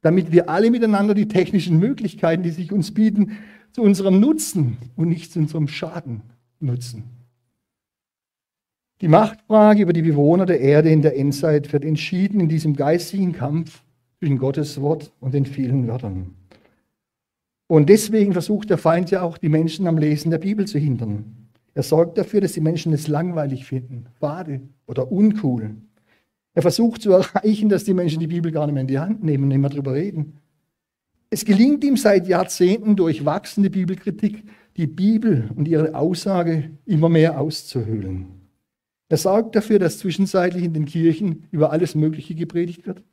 Damit 0.00 0.32
wir 0.32 0.48
alle 0.48 0.70
miteinander 0.70 1.14
die 1.14 1.28
technischen 1.28 1.78
Möglichkeiten, 1.78 2.42
die 2.42 2.50
sich 2.50 2.72
uns 2.72 2.92
bieten, 2.92 3.38
zu 3.72 3.82
unserem 3.82 4.20
Nutzen 4.20 4.78
und 4.96 5.08
nicht 5.08 5.32
zu 5.32 5.38
unserem 5.38 5.68
Schaden 5.68 6.22
nutzen. 6.60 7.04
Die 9.00 9.08
Machtfrage 9.08 9.82
über 9.82 9.92
die 9.92 10.02
Bewohner 10.02 10.46
der 10.46 10.60
Erde 10.60 10.90
in 10.90 11.02
der 11.02 11.16
Endzeit 11.16 11.72
wird 11.72 11.84
entschieden 11.84 12.40
in 12.40 12.48
diesem 12.48 12.74
geistigen 12.74 13.32
Kampf 13.32 13.84
zwischen 14.18 14.38
Gottes 14.38 14.80
Wort 14.80 15.12
und 15.20 15.34
den 15.34 15.46
vielen 15.46 15.86
Wörtern. 15.86 16.34
Und 17.68 17.88
deswegen 17.88 18.32
versucht 18.32 18.70
der 18.70 18.78
Feind 18.78 19.10
ja 19.10 19.22
auch, 19.22 19.38
die 19.38 19.50
Menschen 19.50 19.86
am 19.86 19.98
Lesen 19.98 20.30
der 20.30 20.38
Bibel 20.38 20.66
zu 20.66 20.78
hindern. 20.78 21.48
Er 21.74 21.84
sorgt 21.84 22.18
dafür, 22.18 22.40
dass 22.40 22.54
die 22.54 22.60
Menschen 22.60 22.92
es 22.92 23.06
langweilig 23.06 23.66
finden, 23.66 24.06
fade 24.18 24.62
oder 24.86 25.12
uncool. 25.12 25.76
Er 26.58 26.62
versucht 26.62 27.02
zu 27.02 27.12
erreichen, 27.12 27.68
dass 27.68 27.84
die 27.84 27.94
Menschen 27.94 28.18
die 28.18 28.26
Bibel 28.26 28.50
gar 28.50 28.66
nicht 28.66 28.74
mehr 28.74 28.80
in 28.80 28.88
die 28.88 28.98
Hand 28.98 29.22
nehmen 29.22 29.44
und 29.44 29.50
nicht 29.50 29.60
mehr 29.60 29.70
darüber 29.70 29.94
reden. 29.94 30.40
Es 31.30 31.44
gelingt 31.44 31.84
ihm 31.84 31.96
seit 31.96 32.26
Jahrzehnten 32.26 32.96
durch 32.96 33.24
wachsende 33.24 33.70
Bibelkritik, 33.70 34.42
die 34.76 34.88
Bibel 34.88 35.50
und 35.54 35.68
ihre 35.68 35.94
Aussage 35.94 36.70
immer 36.84 37.08
mehr 37.08 37.40
auszuhöhlen. 37.40 38.26
Er 39.08 39.18
sorgt 39.18 39.54
dafür, 39.54 39.78
dass 39.78 40.00
zwischenzeitlich 40.00 40.64
in 40.64 40.72
den 40.72 40.84
Kirchen 40.84 41.44
über 41.52 41.70
alles 41.70 41.94
Mögliche 41.94 42.34
gepredigt 42.34 42.88
wird, 42.88 43.04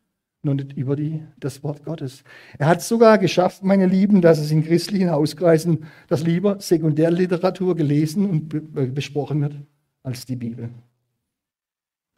nur 0.42 0.56
nicht 0.56 0.74
über 0.74 0.96
die, 0.96 1.22
das 1.40 1.62
Wort 1.62 1.86
Gottes. 1.86 2.24
Er 2.58 2.66
hat 2.66 2.82
sogar 2.82 3.20
geschafft, 3.20 3.64
meine 3.64 3.86
Lieben, 3.86 4.22
dass 4.22 4.40
es 4.40 4.50
in 4.50 4.64
christlichen 4.64 5.12
Hauskreisen 5.12 5.86
das 6.08 6.24
lieber 6.24 6.60
Sekundärliteratur 6.60 7.76
gelesen 7.76 8.28
und 8.28 8.56
äh, 8.56 8.88
besprochen 8.88 9.42
wird 9.42 9.54
als 10.02 10.26
die 10.26 10.36
Bibel. 10.36 10.72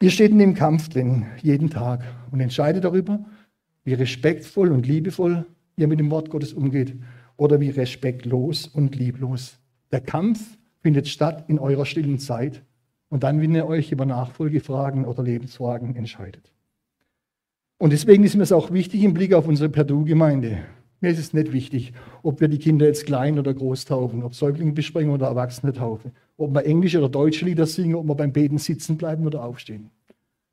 Ihr 0.00 0.10
steht 0.10 0.30
in 0.30 0.38
dem 0.38 0.54
Kampf 0.54 0.88
drin, 0.88 1.26
jeden 1.42 1.70
Tag, 1.70 2.04
und 2.30 2.40
entscheidet 2.40 2.84
darüber, 2.84 3.24
wie 3.84 3.94
respektvoll 3.94 4.70
und 4.70 4.86
liebevoll 4.86 5.44
ihr 5.76 5.88
mit 5.88 5.98
dem 5.98 6.10
Wort 6.10 6.30
Gottes 6.30 6.52
umgeht 6.52 6.94
oder 7.36 7.60
wie 7.60 7.70
respektlos 7.70 8.66
und 8.66 8.94
lieblos. 8.94 9.58
Der 9.90 10.00
Kampf 10.00 10.58
findet 10.80 11.08
statt 11.08 11.44
in 11.48 11.58
eurer 11.58 11.86
stillen 11.86 12.18
Zeit 12.18 12.62
und 13.08 13.24
dann, 13.24 13.40
wenn 13.40 13.54
ihr 13.54 13.66
euch 13.66 13.90
über 13.90 14.06
Nachfolgefragen 14.06 15.04
oder 15.04 15.22
Lebensfragen 15.22 15.96
entscheidet. 15.96 16.52
Und 17.78 17.92
deswegen 17.92 18.24
ist 18.24 18.36
mir 18.36 18.42
es 18.42 18.52
auch 18.52 18.72
wichtig 18.72 19.02
im 19.02 19.14
Blick 19.14 19.32
auf 19.32 19.48
unsere 19.48 19.68
Perdu-Gemeinde. 19.68 20.58
Mir 21.00 21.10
ist 21.10 21.18
es 21.18 21.32
nicht 21.32 21.52
wichtig, 21.52 21.92
ob 22.22 22.40
wir 22.40 22.48
die 22.48 22.58
Kinder 22.58 22.86
jetzt 22.86 23.06
klein 23.06 23.38
oder 23.38 23.54
groß 23.54 23.84
taufen, 23.84 24.24
ob 24.24 24.34
Säuglinge 24.34 24.72
bespringen 24.72 25.12
oder 25.12 25.26
Erwachsene 25.26 25.72
taufen, 25.72 26.12
ob 26.36 26.54
wir 26.54 26.64
englische 26.64 26.98
oder 26.98 27.08
deutsche 27.08 27.44
Lieder 27.44 27.66
singen, 27.66 27.94
ob 27.94 28.06
wir 28.06 28.16
beim 28.16 28.32
Beten 28.32 28.58
sitzen 28.58 28.96
bleiben 28.96 29.24
oder 29.24 29.44
aufstehen. 29.44 29.90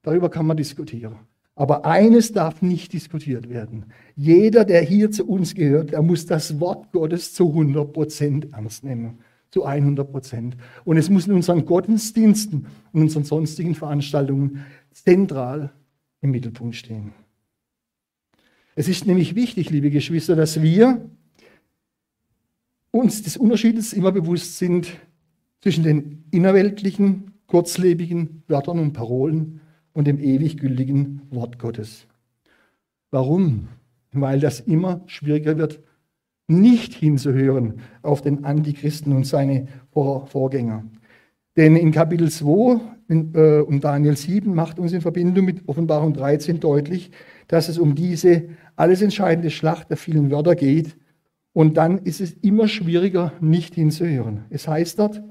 Darüber 0.03 0.29
kann 0.29 0.45
man 0.45 0.57
diskutieren. 0.57 1.15
Aber 1.55 1.85
eines 1.85 2.31
darf 2.31 2.61
nicht 2.61 2.93
diskutiert 2.93 3.49
werden. 3.49 3.85
Jeder, 4.15 4.65
der 4.65 4.81
hier 4.81 5.09
zu 5.09 5.25
uns 5.25 5.55
gehört, 5.55 5.93
der 5.93 6.01
muss 6.01 6.25
das 6.25 6.59
Wort 6.59 6.91
Gottes 6.91 7.33
zu 7.33 7.47
100 7.47 7.91
Prozent 7.91 8.47
ernst 8.51 8.83
nehmen. 8.83 9.19
Zu 9.49 9.63
100 9.63 10.11
Prozent. 10.11 10.57
Und 10.83 10.97
es 10.97 11.09
muss 11.09 11.27
in 11.27 11.33
unseren 11.33 11.65
Gottesdiensten 11.65 12.67
und 12.91 13.01
unseren 13.01 13.23
sonstigen 13.23 13.73
Veranstaltungen 13.73 14.65
zentral 14.91 15.71
im 16.21 16.31
Mittelpunkt 16.31 16.75
stehen. 16.75 17.13
Es 18.75 18.89
ist 18.89 19.07
nämlich 19.07 19.35
wichtig, 19.35 19.69
liebe 19.69 19.89
Geschwister, 19.89 20.35
dass 20.35 20.61
wir 20.61 21.09
uns 22.91 23.23
des 23.23 23.37
Unterschiedes 23.37 23.93
immer 23.93 24.11
bewusst 24.11 24.57
sind 24.57 24.87
zwischen 25.61 25.83
den 25.83 26.25
innerweltlichen, 26.31 27.31
kurzlebigen 27.47 28.43
Wörtern 28.47 28.79
und 28.79 28.91
Parolen 28.91 29.61
und 29.93 30.07
dem 30.07 30.19
ewig 30.19 30.57
gültigen 30.57 31.21
Wort 31.29 31.57
Gottes. 31.57 32.05
Warum? 33.11 33.69
Weil 34.11 34.41
das 34.41 34.59
immer 34.59 35.01
schwieriger 35.07 35.57
wird, 35.57 35.79
nicht 36.47 36.93
hinzuhören 36.93 37.79
auf 38.01 38.21
den 38.21 38.43
Antichristen 38.43 39.13
und 39.13 39.25
seine 39.25 39.67
Vorgänger. 39.91 40.83
Denn 41.55 41.77
in 41.77 41.91
Kapitel 41.91 42.29
2 42.29 42.81
in, 43.07 43.33
äh, 43.33 43.61
und 43.61 43.85
Daniel 43.85 44.17
7 44.17 44.53
macht 44.53 44.79
uns 44.79 44.91
in 44.91 45.01
Verbindung 45.01 45.45
mit 45.45 45.67
Offenbarung 45.67 46.13
13 46.13 46.59
deutlich, 46.59 47.11
dass 47.47 47.69
es 47.69 47.77
um 47.77 47.95
diese 47.95 48.49
alles 48.75 49.01
entscheidende 49.01 49.49
Schlacht 49.49 49.89
der 49.89 49.97
vielen 49.97 50.31
Wörter 50.31 50.55
geht. 50.55 50.97
Und 51.53 51.77
dann 51.77 51.99
ist 51.99 52.21
es 52.21 52.33
immer 52.33 52.67
schwieriger, 52.67 53.33
nicht 53.39 53.75
hinzuhören. 53.75 54.45
Es 54.49 54.67
heißt 54.67 54.99
dort, 54.99 55.23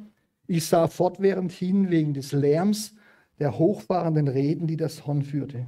ich 0.46 0.64
sah 0.66 0.88
fortwährend 0.88 1.52
hin 1.52 1.90
wegen 1.90 2.14
des 2.14 2.32
Lärms 2.32 2.94
der 3.38 3.58
hochfahrenden 3.58 4.28
Reden, 4.28 4.66
die 4.66 4.76
das 4.76 5.06
Horn 5.06 5.22
führte. 5.22 5.66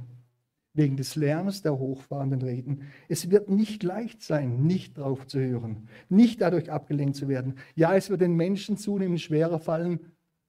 Wegen 0.73 0.95
des 0.95 1.15
Lärms 1.15 1.63
der 1.63 1.77
hochfahrenden 1.77 2.41
Reden. 2.41 2.83
Es 3.07 3.31
wird 3.31 3.49
nicht 3.49 3.81
leicht 3.81 4.21
sein, 4.21 4.63
nicht 4.63 4.97
drauf 4.97 5.25
zu 5.25 5.39
hören, 5.39 5.87
nicht 6.07 6.41
dadurch 6.41 6.71
abgelenkt 6.71 7.15
zu 7.15 7.27
werden. 7.27 7.55
Ja, 7.75 7.95
es 7.95 8.09
wird 8.09 8.21
den 8.21 8.35
Menschen 8.35 8.77
zunehmend 8.77 9.19
schwerer 9.19 9.59
fallen, 9.59 9.99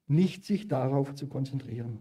nicht 0.07 0.45
sich 0.45 0.69
darauf 0.69 1.15
zu 1.15 1.29
konzentrieren. 1.29 2.01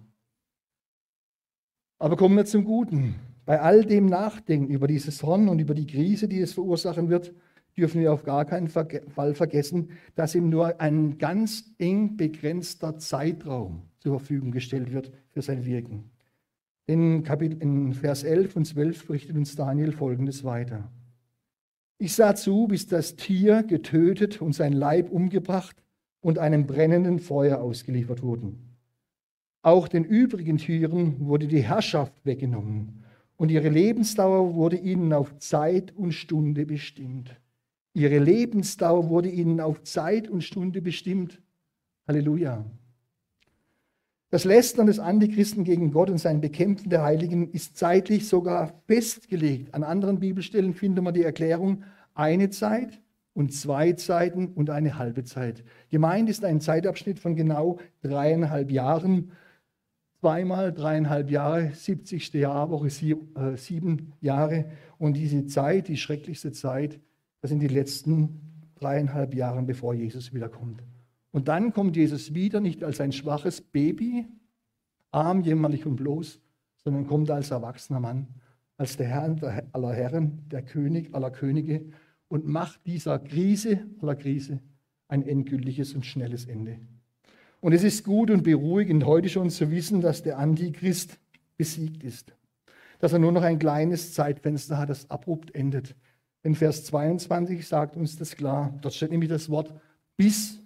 Aber 2.00 2.16
kommen 2.16 2.36
wir 2.36 2.46
zum 2.46 2.64
Guten. 2.64 3.16
Bei 3.48 3.62
all 3.62 3.86
dem 3.86 4.08
Nachdenken 4.08 4.74
über 4.74 4.88
dieses 4.88 5.24
Horn 5.24 5.48
und 5.48 5.60
über 5.60 5.74
die 5.74 5.88
Krise, 5.88 6.28
die 6.28 6.42
es 6.42 6.52
verursachen 6.52 7.08
wird, 7.08 7.34
dürfen 7.78 8.02
wir 8.02 8.12
auf 8.12 8.26
gar 8.26 8.44
keinen 8.44 8.68
Fall 8.68 9.36
vergessen, 9.36 9.92
dass 10.16 10.36
ihm 10.36 10.50
nur 10.50 10.82
ein 10.82 11.18
ganz 11.18 11.64
eng 11.78 12.18
begrenzter 12.18 12.98
Zeitraum 12.98 13.84
zur 14.00 14.20
Verfügung 14.20 14.52
gestellt 14.52 14.92
wird 14.92 15.14
für 15.30 15.42
sein 15.42 15.66
Wirken. 15.66 16.12
In, 16.88 17.24
Kapitel, 17.24 17.62
in 17.62 17.94
Vers 17.94 18.26
11 18.26 18.58
und 18.58 18.66
12 18.66 19.08
berichtet 19.08 19.38
uns 19.38 19.56
Daniel 19.56 19.94
Folgendes 19.94 20.44
weiter. 20.44 20.92
Ich 22.00 22.16
sah 22.16 22.36
zu, 22.36 22.68
bis 22.68 22.88
das 22.88 23.16
Tier 23.16 23.64
getötet 23.64 24.42
und 24.42 24.56
sein 24.56 24.74
Leib 24.74 25.10
umgebracht 25.10 25.82
und 26.20 26.38
einem 26.38 26.68
brennenden 26.68 27.20
Feuer 27.20 27.60
ausgeliefert 27.60 28.22
wurden. 28.22 28.76
Auch 29.62 29.88
den 29.88 30.04
übrigen 30.04 30.58
Tieren 30.58 31.26
wurde 31.26 31.48
die 31.48 31.64
Herrschaft 31.64 32.14
weggenommen 32.26 33.06
und 33.38 33.50
ihre 33.50 33.70
Lebensdauer 33.70 34.56
wurde 34.56 34.78
ihnen 34.78 35.14
auf 35.14 35.38
Zeit 35.38 35.96
und 35.96 36.12
Stunde 36.12 36.66
bestimmt. 36.66 37.40
Ihre 37.94 38.20
Lebensdauer 38.20 39.10
wurde 39.10 39.30
ihnen 39.30 39.62
auf 39.62 39.84
Zeit 39.84 40.28
und 40.28 40.44
Stunde 40.44 40.82
bestimmt. 40.82 41.42
Halleluja. 42.08 42.66
Das 44.30 44.44
Lästern 44.44 44.88
des 44.88 45.00
Antichristen 45.00 45.64
gegen 45.64 45.92
Gott 45.92 46.10
und 46.10 46.18
sein 46.18 46.42
Bekämpfen 46.42 46.90
der 46.90 47.02
Heiligen 47.02 47.50
ist 47.52 47.78
zeitlich 47.78 48.28
sogar 48.28 48.74
festgelegt. 48.86 49.74
An 49.74 49.84
anderen 49.84 50.20
Bibelstellen 50.20 50.74
findet 50.74 51.04
man 51.04 51.14
die 51.14 51.24
Erklärung 51.24 51.84
eine 52.14 52.50
Zeit 52.50 53.02
und 53.34 53.54
zwei 53.54 53.94
Zeiten 53.94 54.48
und 54.48 54.70
eine 54.70 54.98
halbe 54.98 55.24
Zeit. 55.24 55.64
Gemeint 55.90 56.30
ist 56.30 56.44
ein 56.44 56.60
Zeitabschnitt 56.60 57.20
von 57.20 57.36
genau 57.36 57.78
dreieinhalb 58.02 58.70
Jahren, 58.70 59.32
zweimal 60.20 60.74
dreieinhalb 60.74 61.30
Jahre, 61.30 61.72
70. 61.74 62.34
Jahrwoche, 62.34 62.88
äh, 62.88 63.58
sieben 63.58 64.14
Jahre. 64.20 64.66
Und 64.98 65.16
diese 65.16 65.46
Zeit, 65.46 65.88
die 65.88 65.98
schrecklichste 65.98 66.52
Zeit, 66.52 67.00
das 67.42 67.50
sind 67.50 67.60
die 67.60 67.68
letzten 67.68 68.42
dreieinhalb 68.76 69.34
Jahre, 69.34 69.62
bevor 69.64 69.94
Jesus 69.94 70.34
wiederkommt. 70.34 70.84
Und 71.32 71.48
dann 71.48 71.74
kommt 71.74 71.96
Jesus 71.96 72.34
wieder, 72.34 72.60
nicht 72.60 72.84
als 72.84 73.00
ein 73.00 73.12
schwaches 73.12 73.62
Baby, 73.62 74.26
arm, 75.12 75.42
jämmerlich 75.42 75.86
und 75.86 75.98
bloß, 75.98 76.40
sondern 76.84 77.08
kommt 77.08 77.30
als 77.30 77.52
erwachsener 77.52 78.00
Mann, 78.00 78.28
als 78.78 78.98
der 78.98 79.08
Herr 79.08 79.68
aller 79.72 79.94
Herren, 79.94 80.48
der 80.50 80.62
König 80.64 81.14
aller 81.14 81.32
Könige 81.32 81.86
und 82.28 82.46
macht 82.46 82.86
dieser 82.86 83.20
Krise 83.20 83.86
aller 84.02 84.16
Krise 84.16 84.62
ein 85.08 85.24
endgültiges 85.24 85.94
und 85.94 86.06
schnelles 86.06 86.46
Ende. 86.46 86.80
Und 87.60 87.74
es 87.74 87.84
ist 87.84 88.04
gut 88.04 88.30
und 88.30 88.44
beruhigend, 88.44 89.06
heute 89.06 89.30
schon 89.30 89.50
zu 89.50 89.72
wissen, 89.72 90.02
dass 90.02 90.24
der 90.24 90.38
Antichrist 90.38 91.18
besiegt 91.58 92.04
ist. 92.04 92.34
Dass 93.00 93.14
er 93.14 93.20
nur 93.20 93.32
noch 93.32 93.44
ein 93.44 93.60
kleines 93.60 94.14
Zeitfenster 94.14 94.78
hat, 94.78 94.90
das 94.90 95.10
abrupt 95.10 95.54
endet. 95.56 95.96
In 96.44 96.56
Vers 96.56 96.86
22 96.86 97.68
sagt 97.68 97.98
uns 97.98 98.16
das 98.16 98.36
klar. 98.36 98.78
Dort 98.82 98.94
steht 98.94 99.12
nämlich 99.12 99.30
das 99.30 99.50
Wort 99.50 99.74
bis. 100.16 100.60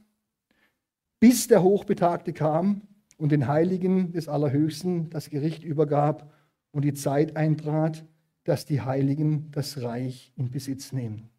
Bis 1.19 1.47
der 1.47 1.63
Hochbetagte 1.63 2.34
kam 2.34 2.82
und 3.17 3.32
den 3.32 3.47
Heiligen 3.47 4.12
des 4.12 4.27
Allerhöchsten 4.27 5.10
das 5.10 5.30
Gericht 5.30 5.63
übergab 5.63 6.34
und 6.71 6.84
die 6.84 6.93
Zeit 6.93 7.38
eintrat, 7.38 8.06
dass 8.43 8.65
die 8.65 8.82
Heiligen 8.82 9.51
das 9.51 9.82
Reich 9.82 10.34
in 10.36 10.51
Besitz 10.51 10.91
nehmen. 10.93 11.30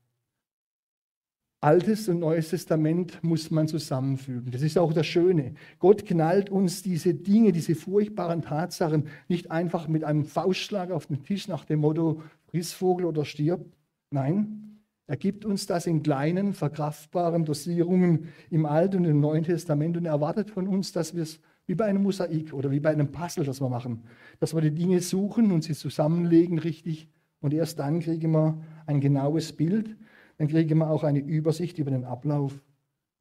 Altes 1.62 2.08
und 2.08 2.18
Neues 2.18 2.50
Testament 2.50 3.22
muss 3.22 3.52
man 3.52 3.68
zusammenfügen. 3.68 4.50
Das 4.50 4.62
ist 4.62 4.76
auch 4.76 4.92
das 4.92 5.06
Schöne. 5.06 5.54
Gott 5.78 6.04
knallt 6.04 6.50
uns 6.50 6.82
diese 6.82 7.14
Dinge, 7.14 7.52
diese 7.52 7.76
furchtbaren 7.76 8.42
Tatsachen 8.42 9.04
nicht 9.28 9.52
einfach 9.52 9.86
mit 9.86 10.02
einem 10.02 10.24
Faustschlag 10.24 10.90
auf 10.90 11.06
den 11.06 11.22
Tisch 11.22 11.46
nach 11.46 11.64
dem 11.64 11.78
Motto, 11.78 12.20
friss 12.46 12.72
Vogel 12.72 13.06
oder 13.06 13.24
stirb. 13.24 13.64
Nein, 14.10 14.80
er 15.06 15.16
gibt 15.16 15.44
uns 15.44 15.68
das 15.68 15.86
in 15.86 16.02
kleinen, 16.02 16.52
verkraftbaren 16.52 17.44
Dosierungen 17.44 18.26
im 18.50 18.66
Alten 18.66 18.96
und 18.96 19.04
im 19.04 19.20
Neuen 19.20 19.44
Testament 19.44 19.96
und 19.96 20.04
erwartet 20.04 20.50
von 20.50 20.66
uns, 20.66 20.90
dass 20.90 21.14
wir 21.14 21.22
es 21.22 21.38
wie 21.68 21.76
bei 21.76 21.84
einem 21.84 22.02
Mosaik 22.02 22.52
oder 22.54 22.72
wie 22.72 22.80
bei 22.80 22.90
einem 22.90 23.12
Puzzle, 23.12 23.44
das 23.44 23.60
wir 23.60 23.68
machen, 23.68 24.02
dass 24.40 24.52
wir 24.52 24.62
die 24.62 24.74
Dinge 24.74 25.00
suchen 25.00 25.52
und 25.52 25.62
sie 25.62 25.74
zusammenlegen 25.74 26.58
richtig 26.58 27.08
und 27.40 27.54
erst 27.54 27.78
dann 27.78 28.00
kriegen 28.00 28.32
wir 28.32 28.60
ein 28.86 29.00
genaues 29.00 29.52
Bild 29.52 29.96
dann 30.38 30.48
kriegen 30.48 30.78
wir 30.78 30.90
auch 30.90 31.04
eine 31.04 31.20
Übersicht 31.20 31.78
über 31.78 31.90
den 31.90 32.04
Ablauf. 32.04 32.62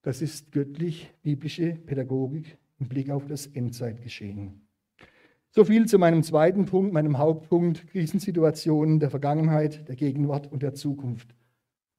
Das 0.02 0.22
ist 0.22 0.52
göttlich-biblische 0.52 1.74
Pädagogik 1.86 2.58
im 2.80 2.88
Blick 2.88 3.10
auf 3.10 3.28
das 3.28 3.48
Endzeitgeschehen. 3.48 4.62
So 5.52 5.66
viel 5.66 5.86
zu 5.86 6.00
meinem 6.00 6.24
zweiten 6.24 6.66
Punkt, 6.66 6.94
meinem 6.94 7.18
Hauptpunkt, 7.18 7.88
Krisensituationen 7.88 9.00
der 9.00 9.10
Vergangenheit, 9.10 9.88
der 9.90 9.96
Gegenwart 9.96 10.52
und 10.52 10.64
der 10.64 10.74
Zukunft. 10.74 11.36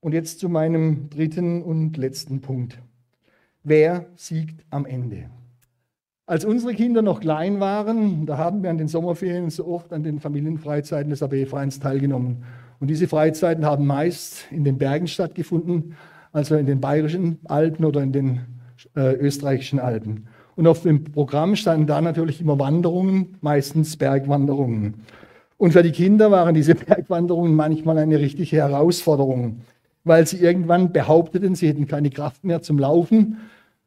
Und 0.00 0.14
jetzt 0.14 0.40
zu 0.40 0.48
meinem 0.48 1.10
dritten 1.10 1.62
und 1.62 1.96
letzten 1.96 2.40
Punkt. 2.40 2.82
Wer 3.62 4.06
siegt 4.16 4.64
am 4.70 4.86
Ende? 4.86 5.30
Als 6.24 6.44
unsere 6.44 6.72
Kinder 6.74 7.02
noch 7.02 7.20
klein 7.20 7.60
waren, 7.60 8.26
da 8.26 8.38
haben 8.38 8.62
wir 8.62 8.70
an 8.70 8.78
den 8.78 8.88
Sommerferien 8.88 9.50
so 9.50 9.66
oft 9.66 9.92
an 9.92 10.02
den 10.02 10.18
Familienfreizeiten 10.18 11.10
des 11.10 11.22
AB-Vereins 11.22 11.78
teilgenommen. 11.78 12.44
Und 12.82 12.88
diese 12.88 13.06
Freizeiten 13.06 13.64
haben 13.64 13.86
meist 13.86 14.46
in 14.50 14.64
den 14.64 14.76
Bergen 14.76 15.06
stattgefunden, 15.06 15.94
also 16.32 16.56
in 16.56 16.66
den 16.66 16.80
bayerischen 16.80 17.38
Alpen 17.44 17.84
oder 17.84 18.02
in 18.02 18.10
den 18.10 18.40
äh, 18.96 19.14
österreichischen 19.14 19.78
Alpen. 19.78 20.26
Und 20.56 20.66
auf 20.66 20.82
dem 20.82 21.04
Programm 21.04 21.54
standen 21.54 21.86
da 21.86 22.00
natürlich 22.00 22.40
immer 22.40 22.58
Wanderungen, 22.58 23.36
meistens 23.40 23.96
Bergwanderungen. 23.96 24.94
Und 25.58 25.74
für 25.74 25.84
die 25.84 25.92
Kinder 25.92 26.32
waren 26.32 26.56
diese 26.56 26.74
Bergwanderungen 26.74 27.54
manchmal 27.54 27.98
eine 27.98 28.18
richtige 28.18 28.56
Herausforderung, 28.56 29.60
weil 30.02 30.26
sie 30.26 30.38
irgendwann 30.38 30.90
behaupteten, 30.90 31.54
sie 31.54 31.68
hätten 31.68 31.86
keine 31.86 32.10
Kraft 32.10 32.42
mehr 32.42 32.62
zum 32.62 32.80
Laufen. 32.80 33.36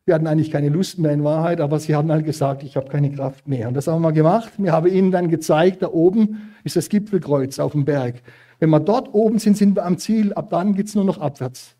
Sie 0.05 0.13
hatten 0.13 0.25
eigentlich 0.25 0.51
keine 0.51 0.69
Lust 0.69 0.99
mehr 0.99 1.11
in 1.11 1.25
Wahrheit, 1.25 1.59
aber 1.59 1.81
sie 1.81 1.95
haben 1.95 2.09
halt 2.13 2.23
gesagt, 2.23 2.63
ich 2.63 2.77
habe 2.77 2.87
keine 2.87 3.11
Kraft 3.11 3.45
mehr. 3.45 3.67
Und 3.67 3.73
das 3.73 3.87
haben 3.87 4.03
wir 4.03 4.13
gemacht. 4.13 4.53
Wir 4.57 4.71
haben 4.71 4.87
ihnen 4.87 5.11
dann 5.11 5.27
gezeigt, 5.27 5.81
da 5.81 5.89
oben 5.89 6.53
ist 6.63 6.77
das 6.77 6.87
Gipfelkreuz 6.87 7.59
auf 7.59 7.73
dem 7.73 7.83
Berg. 7.83 8.21
Wenn 8.65 8.71
wir 8.71 8.79
dort 8.79 9.13
oben 9.13 9.37
sind, 9.37 9.55
sind 9.55 9.75
wir 9.75 9.85
am 9.85 9.99
Ziel. 9.99 10.33
Ab 10.33 10.49
dann 10.49 10.73
geht 10.73 10.87
es 10.87 10.95
nur 10.95 11.03
noch 11.03 11.19
abwärts. 11.19 11.75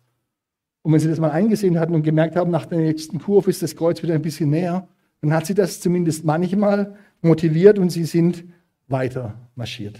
Und 0.82 0.92
wenn 0.92 1.00
Sie 1.00 1.08
das 1.08 1.18
mal 1.18 1.32
eingesehen 1.32 1.80
hatten 1.80 1.96
und 1.96 2.04
gemerkt 2.04 2.36
haben, 2.36 2.52
nach 2.52 2.66
der 2.66 2.78
nächsten 2.78 3.18
Kurve 3.18 3.50
ist 3.50 3.60
das 3.60 3.74
Kreuz 3.74 4.04
wieder 4.04 4.14
ein 4.14 4.22
bisschen 4.22 4.50
näher, 4.50 4.86
dann 5.20 5.32
hat 5.34 5.46
Sie 5.46 5.54
das 5.54 5.80
zumindest 5.80 6.24
manchmal 6.24 6.94
motiviert 7.22 7.80
und 7.80 7.90
Sie 7.90 8.04
sind 8.04 8.44
weiter 8.86 9.34
marschiert. 9.56 9.98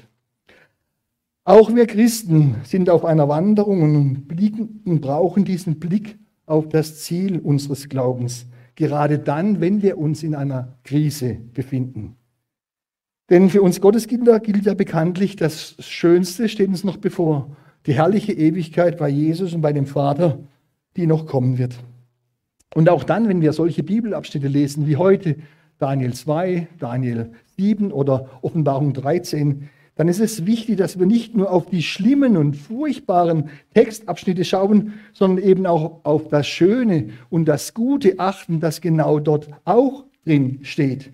Auch 1.43 1.75
wir 1.75 1.89
Christen 1.89 2.55
sind 2.63 2.89
auf 2.89 3.05
einer 3.05 3.29
Wanderung 3.29 3.83
und, 3.83 4.29
blicken, 4.29 4.83
und 4.85 5.01
brauchen 5.01 5.45
diesen 5.45 5.81
Blick 5.81 6.21
auf 6.47 6.69
das 6.69 7.03
Ziel 7.03 7.41
unseres 7.41 7.89
Glaubens, 7.89 8.47
gerade 8.77 9.19
dann, 9.19 9.61
wenn 9.61 9.83
wir 9.83 9.99
uns 9.99 10.23
in 10.23 10.37
einer 10.37 10.79
Krise 10.85 11.37
befinden. 11.53 12.15
Denn 13.29 13.51
für 13.51 13.61
uns 13.61 13.81
Gotteskinder 13.81 14.39
gilt 14.39 14.67
ja 14.67 14.75
bekanntlich, 14.75 15.35
das 15.35 15.75
Schönste 15.81 16.49
steht 16.49 16.69
uns 16.69 16.85
noch 16.85 16.97
bevor. 16.97 17.51
Die 17.87 17.95
herrliche 17.95 18.33
Ewigkeit 18.33 18.99
bei 18.99 19.09
Jesus 19.09 19.53
und 19.53 19.63
bei 19.63 19.73
dem 19.73 19.87
Vater, 19.87 20.39
die 20.97 21.07
noch 21.07 21.27
kommen 21.27 21.59
wird. 21.59 21.77
Und 22.75 22.89
auch 22.89 23.03
dann, 23.03 23.29
wenn 23.29 23.41
wir 23.41 23.53
solche 23.53 23.83
Bibelabschnitte 23.83 24.47
lesen 24.47 24.87
wie 24.87 24.97
heute, 24.97 25.37
Daniel 25.79 26.15
2, 26.15 26.69
Daniel 26.79 27.33
7 27.57 27.91
oder 27.91 28.31
Offenbarung 28.43 28.93
13, 28.93 29.71
dann 29.97 30.09
ist 30.09 30.21
es 30.21 30.47
wichtig, 30.47 30.77
dass 30.77 30.99
wir 30.99 31.07
nicht 31.07 31.35
nur 31.35 31.51
auf 31.51 31.67
die 31.67 31.83
schlimmen 31.83 32.37
und 32.37 32.55
furchtbaren 32.55 33.51
Textabschnitte 33.75 34.45
schauen, 34.45 34.95
sondern 35.13 35.45
eben 35.45 35.67
auch 35.67 36.05
auf 36.05 36.29
das 36.29 36.47
Schöne 36.47 37.11
und 37.29 37.47
das 37.47 37.75
Gute 37.75 38.19
achten, 38.19 38.61
das 38.61 38.81
genau 38.81 39.19
dort 39.19 39.49
auch 39.65 40.05
drin 40.25 40.61
steht 40.63 41.13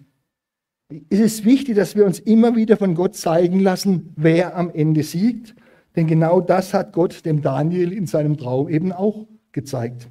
ist 1.08 1.20
es 1.20 1.44
wichtig, 1.44 1.76
dass 1.76 1.96
wir 1.96 2.04
uns 2.04 2.18
immer 2.18 2.56
wieder 2.56 2.76
von 2.76 2.94
Gott 2.94 3.16
zeigen 3.16 3.60
lassen, 3.60 4.12
wer 4.16 4.56
am 4.56 4.70
Ende 4.70 5.02
siegt. 5.02 5.54
Denn 5.96 6.06
genau 6.06 6.40
das 6.40 6.72
hat 6.72 6.92
Gott 6.92 7.24
dem 7.24 7.42
Daniel 7.42 7.92
in 7.92 8.06
seinem 8.06 8.36
Traum 8.36 8.68
eben 8.68 8.92
auch 8.92 9.26
gezeigt. 9.52 10.08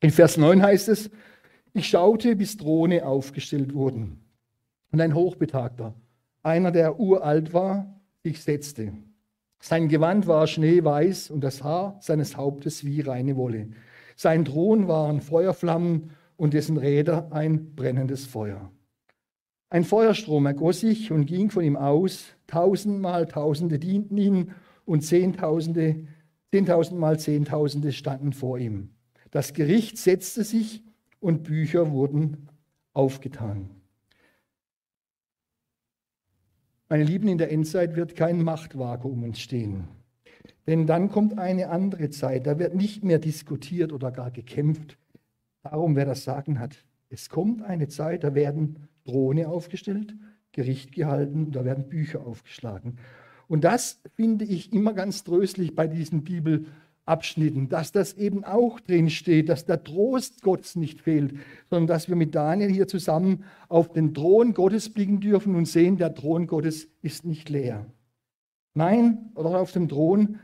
In 0.00 0.10
Vers 0.10 0.36
9 0.36 0.62
heißt 0.62 0.88
es, 0.88 1.10
ich 1.72 1.88
schaute, 1.88 2.36
bis 2.36 2.56
Throne 2.56 3.04
aufgestellt 3.06 3.74
wurden. 3.74 4.20
Und 4.92 5.00
ein 5.00 5.14
Hochbetagter, 5.14 5.94
einer, 6.42 6.70
der 6.70 7.00
uralt 7.00 7.52
war, 7.52 8.00
sich 8.22 8.42
setzte. 8.42 8.92
Sein 9.58 9.88
Gewand 9.88 10.26
war 10.26 10.46
schneeweiß 10.46 11.30
und 11.30 11.42
das 11.42 11.64
Haar 11.64 11.98
seines 12.00 12.36
Hauptes 12.36 12.84
wie 12.84 13.00
reine 13.00 13.36
Wolle. 13.36 13.68
Sein 14.14 14.44
Thron 14.44 14.88
waren 14.88 15.20
Feuerflammen 15.20 16.10
und 16.36 16.54
dessen 16.54 16.76
Räder 16.76 17.32
ein 17.32 17.74
brennendes 17.74 18.26
Feuer. 18.26 18.70
Ein 19.76 19.84
Feuerstrom 19.84 20.46
ergoss 20.46 20.80
sich 20.80 21.12
und 21.12 21.26
ging 21.26 21.50
von 21.50 21.62
ihm 21.62 21.76
aus. 21.76 22.28
Tausendmal 22.46 23.26
Tausende 23.26 23.78
dienten 23.78 24.16
ihm 24.16 24.52
und 24.86 25.02
Zehntausende, 25.02 26.06
Zehntausendmal 26.50 27.20
Zehntausende 27.20 27.92
standen 27.92 28.32
vor 28.32 28.58
ihm. 28.58 28.88
Das 29.30 29.52
Gericht 29.52 29.98
setzte 29.98 30.44
sich 30.44 30.82
und 31.20 31.42
Bücher 31.42 31.90
wurden 31.90 32.48
aufgetan. 32.94 33.68
Meine 36.88 37.04
Lieben, 37.04 37.28
in 37.28 37.36
der 37.36 37.52
Endzeit 37.52 37.96
wird 37.96 38.16
kein 38.16 38.40
Machtvakuum 38.40 39.24
entstehen. 39.24 39.88
Denn 40.66 40.86
dann 40.86 41.10
kommt 41.10 41.38
eine 41.38 41.68
andere 41.68 42.08
Zeit. 42.08 42.46
Da 42.46 42.58
wird 42.58 42.74
nicht 42.74 43.04
mehr 43.04 43.18
diskutiert 43.18 43.92
oder 43.92 44.10
gar 44.10 44.30
gekämpft 44.30 44.96
darum, 45.62 45.96
wer 45.96 46.06
das 46.06 46.24
Sagen 46.24 46.60
hat. 46.60 46.82
Es 47.10 47.28
kommt 47.28 47.60
eine 47.62 47.88
Zeit, 47.88 48.24
da 48.24 48.34
werden 48.34 48.88
Throne 49.06 49.48
aufgestellt, 49.48 50.14
Gericht 50.52 50.92
gehalten, 50.92 51.52
da 51.52 51.64
werden 51.64 51.88
Bücher 51.88 52.26
aufgeschlagen. 52.26 52.98
Und 53.48 53.64
das 53.64 54.00
finde 54.14 54.44
ich 54.44 54.72
immer 54.72 54.92
ganz 54.92 55.24
tröstlich 55.24 55.74
bei 55.74 55.86
diesen 55.86 56.24
Bibelabschnitten, 56.24 57.68
dass 57.68 57.92
das 57.92 58.14
eben 58.14 58.44
auch 58.44 58.80
drin 58.80 59.08
steht, 59.08 59.48
dass 59.48 59.64
der 59.64 59.84
Trost 59.84 60.42
Gottes 60.42 60.76
nicht 60.76 61.00
fehlt, 61.00 61.34
sondern 61.70 61.86
dass 61.86 62.08
wir 62.08 62.16
mit 62.16 62.34
Daniel 62.34 62.70
hier 62.70 62.88
zusammen 62.88 63.44
auf 63.68 63.92
den 63.92 64.14
Thron 64.14 64.52
Gottes 64.52 64.92
blicken 64.92 65.20
dürfen 65.20 65.54
und 65.54 65.66
sehen, 65.66 65.96
der 65.96 66.14
Thron 66.14 66.46
Gottes 66.46 66.88
ist 67.02 67.24
nicht 67.24 67.48
leer. 67.48 67.86
Nein, 68.74 69.30
oder 69.36 69.60
auf 69.60 69.72
dem 69.72 69.88
Thron, 69.88 70.40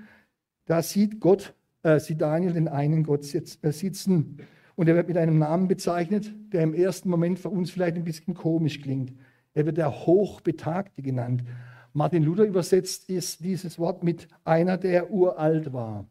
da 0.65 0.83
sieht 0.83 1.21
Gott, 1.21 1.55
äh, 1.83 1.99
sieht 1.99 2.21
Daniel 2.21 2.53
den 2.53 2.69
einen 2.69 3.03
Gott 3.03 3.23
äh, 3.35 3.73
sitzen 3.73 4.39
und 4.77 4.89
er 4.89 4.95
wird 4.95 5.09
mit 5.09 5.17
einem 5.17 5.39
Namen 5.39 5.69
bezeichnet, 5.69 6.33
der 6.53 6.63
im 6.63 6.75
ersten 6.75 7.11
Moment 7.11 7.39
für 7.39 7.51
uns 7.51 7.71
vielleicht 7.71 7.97
ein 7.97 8.05
bisschen 8.05 8.35
komisch 8.35 8.81
klingt. 8.81 9.13
Er 9.55 9.67
wird 9.67 9.77
der 9.77 10.07
Hochbetagte 10.07 11.03
genannt. 11.03 11.45
Martin 11.93 12.23
Luther 12.23 12.45
übersetzt 12.45 13.11
ist 13.11 13.45
dieses 13.45 13.79
Wort 13.79 14.03
mit 14.03 14.29
einer, 14.45 14.79
der 14.79 15.11
uralt 15.11 15.73
war. 15.73 16.07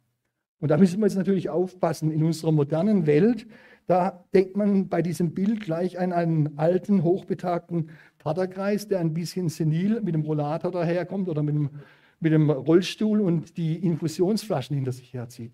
Und 0.60 0.70
da 0.70 0.78
müssen 0.78 1.00
wir 1.00 1.08
jetzt 1.08 1.16
natürlich 1.16 1.50
aufpassen. 1.50 2.12
In 2.12 2.24
unserer 2.24 2.52
modernen 2.52 3.08
Welt, 3.08 3.48
da 3.88 4.24
denkt 4.34 4.56
man 4.56 4.90
bei 4.90 5.02
diesem 5.02 5.34
Bild 5.34 5.62
gleich 5.62 5.98
an 5.98 6.14
einen 6.14 6.60
alten, 6.60 7.04
hochbetagten 7.04 7.90
Vaterkreis, 8.18 8.88
der 8.88 9.00
ein 9.00 9.14
bisschen 9.14 9.50
senil 9.50 10.02
mit 10.02 10.14
dem 10.14 10.22
Rollator 10.22 10.72
daherkommt 10.72 11.30
oder 11.30 11.42
mit 11.42 11.56
dem, 11.56 11.72
mit 12.20 12.32
dem 12.32 12.52
Rollstuhl 12.52 13.20
und 13.22 13.58
die 13.58 13.76
Infusionsflaschen 13.84 14.76
hinter 14.76 14.92
sich 14.92 15.16
herzieht. 15.16 15.54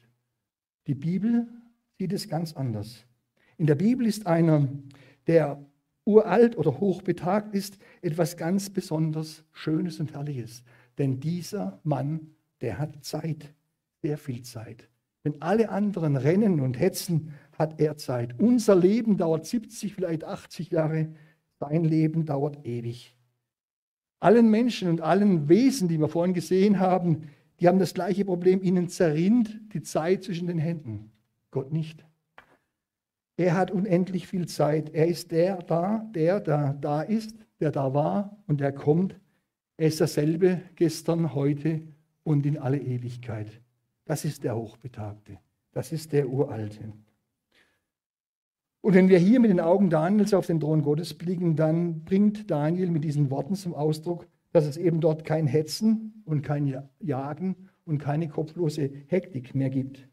Die 0.88 0.96
Bibel 0.96 1.48
sieht 1.98 2.14
es 2.14 2.28
ganz 2.28 2.54
anders. 2.54 3.06
In 3.58 3.66
der 3.66 3.76
Bibel 3.76 4.06
ist 4.06 4.28
einer, 4.28 4.68
der 5.26 5.66
uralt 6.06 6.58
oder 6.58 6.80
hochbetagt 6.80 7.54
ist, 7.54 7.78
etwas 8.02 8.38
ganz 8.38 8.70
besonders 8.70 9.44
Schönes 9.52 10.00
und 10.00 10.14
Herrliches. 10.14 10.64
Denn 10.98 11.20
dieser 11.20 11.80
Mann, 11.84 12.36
der 12.62 12.78
hat 12.78 13.04
Zeit, 13.04 13.54
sehr 14.02 14.18
viel 14.18 14.44
Zeit. 14.44 14.88
Wenn 15.24 15.42
alle 15.42 15.70
anderen 15.70 16.16
rennen 16.16 16.62
und 16.62 16.80
hetzen, 16.80 17.34
hat 17.58 17.82
er 17.82 17.98
Zeit. 17.98 18.40
Unser 18.40 18.76
Leben 18.76 19.18
dauert 19.18 19.46
70, 19.46 19.94
vielleicht 19.94 20.24
80 20.24 20.72
Jahre. 20.72 21.10
Sein 21.60 21.84
Leben 21.84 22.26
dauert 22.26 22.66
ewig. 22.66 23.18
Allen 24.20 24.50
Menschen 24.50 24.90
und 24.90 25.02
allen 25.02 25.50
Wesen, 25.50 25.88
die 25.88 25.98
wir 25.98 26.08
vorhin 26.08 26.34
gesehen 26.34 26.80
haben, 26.80 27.30
die 27.60 27.68
haben 27.68 27.80
das 27.80 27.94
gleiche 27.94 28.24
Problem. 28.24 28.62
Ihnen 28.64 28.88
zerrinnt 28.88 29.60
die 29.74 29.82
Zeit 29.82 30.24
zwischen 30.24 30.48
den 30.48 30.60
Händen. 30.60 31.12
Gott 31.52 31.72
nicht. 31.72 32.06
Er 33.38 33.56
hat 33.56 33.72
unendlich 33.72 34.28
viel 34.28 34.48
Zeit. 34.48 34.90
Er 34.94 35.08
ist 35.08 35.32
der 35.32 35.58
da, 35.58 36.10
der 36.14 36.40
da, 36.40 36.74
da 36.74 37.02
ist, 37.02 37.36
der 37.60 37.72
da 37.72 37.94
war 37.94 38.38
und 38.48 38.60
der 38.60 38.72
kommt. 38.72 39.20
Er 39.78 39.88
ist 39.88 40.02
dasselbe 40.02 40.62
gestern, 40.76 41.36
heute 41.36 41.84
und 42.24 42.46
in 42.46 42.58
alle 42.58 42.80
Ewigkeit. 42.80 43.62
Das 44.06 44.26
ist 44.26 44.44
der 44.44 44.56
Hochbetagte. 44.56 45.40
Das 45.72 45.92
ist 45.92 46.14
der 46.14 46.30
Uralte. 46.30 46.94
Und 48.82 48.94
wenn 48.94 49.10
wir 49.10 49.20
hier 49.20 49.40
mit 49.40 49.52
den 49.52 49.60
Augen 49.60 49.90
Daniels 49.90 50.34
auf 50.34 50.48
den 50.48 50.60
Thron 50.60 50.82
Gottes 50.82 51.14
blicken, 51.14 51.56
dann 51.56 52.06
bringt 52.06 52.50
Daniel 52.50 52.90
mit 52.90 53.04
diesen 53.04 53.30
Worten 53.30 53.56
zum 53.56 53.76
Ausdruck, 53.76 54.28
dass 54.52 54.66
es 54.66 54.78
eben 54.78 55.02
dort 55.02 55.26
kein 55.26 55.46
Hetzen 55.46 56.24
und 56.26 56.42
kein 56.42 56.84
Jagen 57.00 57.56
und 57.86 58.00
keine 58.00 58.30
kopflose 58.30 58.90
Hektik 59.08 59.54
mehr 59.54 59.70
gibt. 59.70 60.08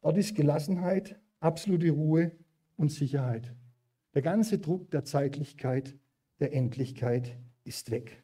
Dort 0.00 0.16
ist 0.16 0.34
Gelassenheit, 0.34 1.18
absolute 1.40 1.90
Ruhe 1.90 2.32
und 2.76 2.90
Sicherheit. 2.92 3.54
Der 4.14 4.22
ganze 4.22 4.58
Druck 4.58 4.90
der 4.90 5.04
Zeitlichkeit, 5.04 5.96
der 6.40 6.54
Endlichkeit 6.54 7.36
ist 7.64 7.90
weg. 7.90 8.22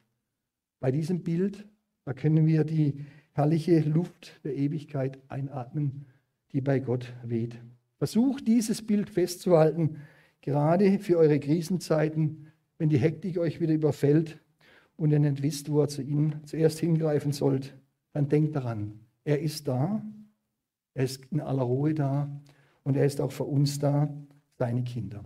Bei 0.80 0.90
diesem 0.90 1.22
Bild, 1.22 1.66
da 2.04 2.12
können 2.12 2.46
wir 2.46 2.64
die 2.64 3.04
herrliche 3.32 3.80
Luft 3.80 4.40
der 4.44 4.54
Ewigkeit 4.54 5.18
einatmen, 5.28 6.06
die 6.52 6.60
bei 6.60 6.78
Gott 6.78 7.12
weht. 7.24 7.56
Versucht 7.98 8.46
dieses 8.46 8.86
Bild 8.86 9.10
festzuhalten, 9.10 9.96
gerade 10.40 10.98
für 10.98 11.18
eure 11.18 11.40
Krisenzeiten, 11.40 12.52
wenn 12.78 12.88
die 12.88 12.98
Hektik 12.98 13.38
euch 13.38 13.60
wieder 13.60 13.74
überfällt 13.74 14.38
und 14.96 15.10
ihr 15.10 15.18
nicht 15.18 15.42
wisst, 15.42 15.70
wo 15.70 15.82
ihr 15.82 15.88
zu 15.88 16.02
ihm 16.02 16.34
zuerst 16.44 16.78
hingreifen 16.78 17.32
sollt, 17.32 17.76
dann 18.12 18.28
denkt 18.28 18.54
daran, 18.54 19.00
er 19.24 19.40
ist 19.40 19.66
da, 19.66 20.04
er 20.94 21.04
ist 21.04 21.24
in 21.30 21.40
aller 21.40 21.62
Ruhe 21.62 21.94
da 21.94 22.28
und 22.84 22.96
er 22.96 23.04
ist 23.04 23.20
auch 23.20 23.32
für 23.32 23.44
uns 23.44 23.78
da, 23.78 24.08
seine 24.56 24.84
Kinder. 24.84 25.24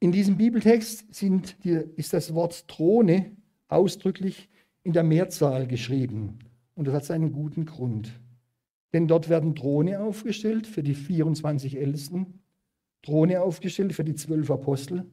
In 0.00 0.12
diesem 0.12 0.36
Bibeltext 0.36 1.14
sind 1.14 1.56
ist 1.64 2.12
das 2.12 2.34
Wort 2.34 2.68
Throne 2.68 3.30
ausdrücklich 3.68 4.48
in 4.82 4.92
der 4.92 5.04
Mehrzahl 5.04 5.66
geschrieben. 5.66 6.38
Und 6.74 6.86
das 6.86 6.94
hat 6.94 7.04
seinen 7.04 7.32
guten 7.32 7.64
Grund. 7.64 8.12
Denn 8.92 9.08
dort 9.08 9.28
werden 9.28 9.54
Throne 9.54 10.00
aufgestellt 10.00 10.66
für 10.66 10.82
die 10.82 10.94
24 10.94 11.76
Ältesten, 11.76 12.40
Throne 13.02 13.40
aufgestellt 13.40 13.92
für 13.92 14.04
die 14.04 14.14
zwölf 14.14 14.50
Apostel, 14.50 15.06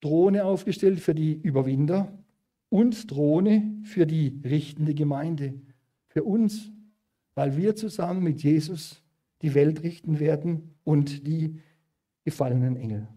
Throne 0.00 0.44
aufgestellt 0.44 1.00
für 1.00 1.14
die 1.14 1.32
Überwinder 1.32 2.12
und 2.68 3.08
Throne 3.08 3.76
für 3.84 4.06
die 4.06 4.40
richtende 4.44 4.94
Gemeinde, 4.94 5.54
für 6.08 6.24
uns, 6.24 6.70
weil 7.34 7.56
wir 7.56 7.76
zusammen 7.76 8.22
mit 8.22 8.42
Jesus 8.42 9.02
die 9.42 9.54
Welt 9.54 9.82
richten 9.82 10.20
werden 10.20 10.74
und 10.84 11.26
die 11.26 11.60
gefallenen 12.24 12.76
Engel. 12.76 13.08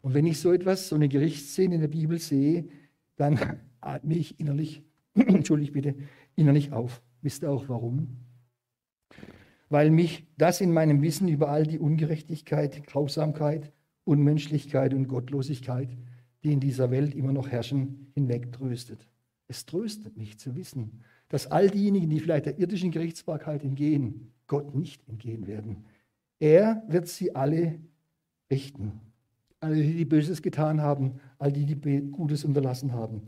Und 0.00 0.14
wenn 0.14 0.26
ich 0.26 0.38
so 0.38 0.52
etwas, 0.52 0.88
so 0.88 0.96
eine 0.96 1.08
Gerichtsszene 1.08 1.74
in 1.74 1.80
der 1.80 1.88
Bibel 1.88 2.18
sehe, 2.18 2.68
dann 3.16 3.38
atme 3.80 4.14
ich 4.14 4.38
innerlich, 4.40 4.82
entschuldige 5.14 5.72
bitte, 5.72 5.94
innerlich 6.36 6.72
auf. 6.72 7.02
Wisst 7.20 7.42
ihr 7.42 7.50
auch 7.50 7.68
warum? 7.68 8.16
Weil 9.68 9.90
mich 9.90 10.26
das 10.38 10.60
in 10.60 10.72
meinem 10.72 11.02
Wissen 11.02 11.28
über 11.28 11.50
all 11.50 11.66
die 11.66 11.78
Ungerechtigkeit, 11.78 12.86
Grausamkeit, 12.86 13.72
Unmenschlichkeit 14.04 14.94
und 14.94 15.08
Gottlosigkeit, 15.08 15.90
die 16.42 16.52
in 16.52 16.60
dieser 16.60 16.90
Welt 16.90 17.14
immer 17.14 17.32
noch 17.32 17.48
herrschen, 17.48 18.10
hinwegtröstet. 18.14 19.06
Es 19.48 19.66
tröstet 19.66 20.16
mich 20.16 20.38
zu 20.38 20.54
wissen, 20.56 21.02
dass 21.28 21.46
all 21.46 21.68
diejenigen, 21.68 22.08
die 22.10 22.20
vielleicht 22.20 22.46
der 22.46 22.58
irdischen 22.58 22.90
Gerichtsbarkeit 22.90 23.62
entgehen, 23.62 24.32
Gott 24.46 24.74
nicht 24.74 25.06
entgehen 25.08 25.46
werden. 25.46 25.84
Er 26.40 26.82
wird 26.88 27.08
sie 27.08 27.34
alle 27.34 27.78
richten. 28.50 29.00
Alle, 29.60 29.82
die 29.82 30.04
Böses 30.04 30.40
getan 30.42 30.80
haben, 30.80 31.20
all 31.38 31.52
die, 31.52 31.66
die 31.66 32.00
Gutes 32.10 32.44
unterlassen 32.44 32.92
haben. 32.92 33.22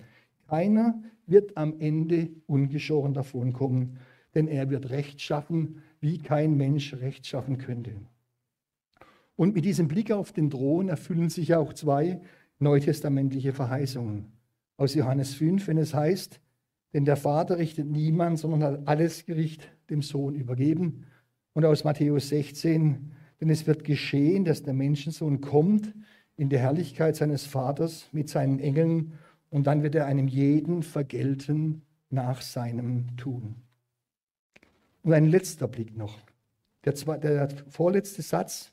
Keiner 0.49 1.03
wird 1.27 1.57
am 1.57 1.79
Ende 1.81 2.31
ungeschoren 2.47 3.15
davonkommen, 3.15 3.99
denn 4.35 4.49
er 4.49 4.71
wird 4.71 4.91
Recht 4.91 5.21
schaffen, 5.21 5.83
wie 6.01 6.19
kein 6.19 6.57
Mensch 6.57 6.95
Recht 6.95 7.27
schaffen 7.27 7.59
könnte. 7.59 7.93
Und 9.37 9.55
mit 9.55 9.65
diesem 9.65 9.89
Blick 9.89 10.13
auf 10.13 10.33
den 10.33 10.51
Thron 10.51 10.89
erfüllen 10.89 11.31
sich 11.31 11.55
auch 11.55 11.73
zwei 11.73 12.21
neutestamentliche 12.59 13.53
Verheißungen. 13.53 14.33
Aus 14.77 14.95
Johannes 14.95 15.35
5, 15.35 15.67
wenn 15.67 15.79
es 15.79 15.95
heißt, 15.95 16.41
denn 16.93 17.05
der 17.05 17.17
Vater 17.17 17.59
richtet 17.59 17.87
niemand, 17.89 18.39
sondern 18.39 18.63
hat 18.63 18.89
alles 18.89 19.25
Gericht 19.27 19.69
dem 19.91 20.03
Sohn 20.03 20.35
übergeben. 20.35 21.07
Und 21.53 21.65
aus 21.65 21.85
Matthäus 21.85 22.29
16, 22.29 23.13
denn 23.41 23.51
es 23.51 23.67
wird 23.67 23.85
geschehen, 23.85 24.45
dass 24.45 24.63
der 24.63 24.75
Menschensohn 24.75 25.41
kommt 25.41 25.95
in 26.37 26.49
der 26.49 26.61
Herrlichkeit 26.61 27.17
seines 27.17 27.45
Vaters 27.47 28.09
mit 28.13 28.29
seinen 28.29 28.61
Engeln 28.61 29.13
und 29.51 29.67
dann 29.67 29.83
wird 29.83 29.95
er 29.95 30.07
einem 30.07 30.29
jeden 30.29 30.83
vergelten 30.83 31.83
nach 32.09 32.41
seinem 32.41 33.17
Tun. 33.17 33.57
Und 35.03 35.13
ein 35.13 35.27
letzter 35.27 35.69
Blick 35.69 35.97
noch. 35.97 36.19
Der, 36.85 36.93
der 37.19 37.49
vorletzte 37.69 38.23
Satz 38.23 38.73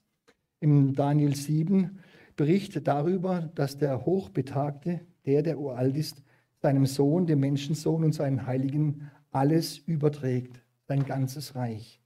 im 0.59 0.93
Daniel 0.95 1.35
7 1.35 1.99
berichtet 2.35 2.87
darüber, 2.87 3.49
dass 3.55 3.77
der 3.77 4.05
Hochbetagte, 4.05 5.01
der, 5.25 5.41
der 5.41 5.59
uralt 5.59 5.97
ist, 5.97 6.23
seinem 6.61 6.85
Sohn, 6.85 7.27
dem 7.27 7.39
Menschensohn 7.39 8.03
und 8.03 8.13
seinen 8.13 8.45
Heiligen 8.45 9.09
alles 9.31 9.77
überträgt, 9.77 10.61
sein 10.87 11.05
ganzes 11.05 11.55
Reich. 11.55 12.01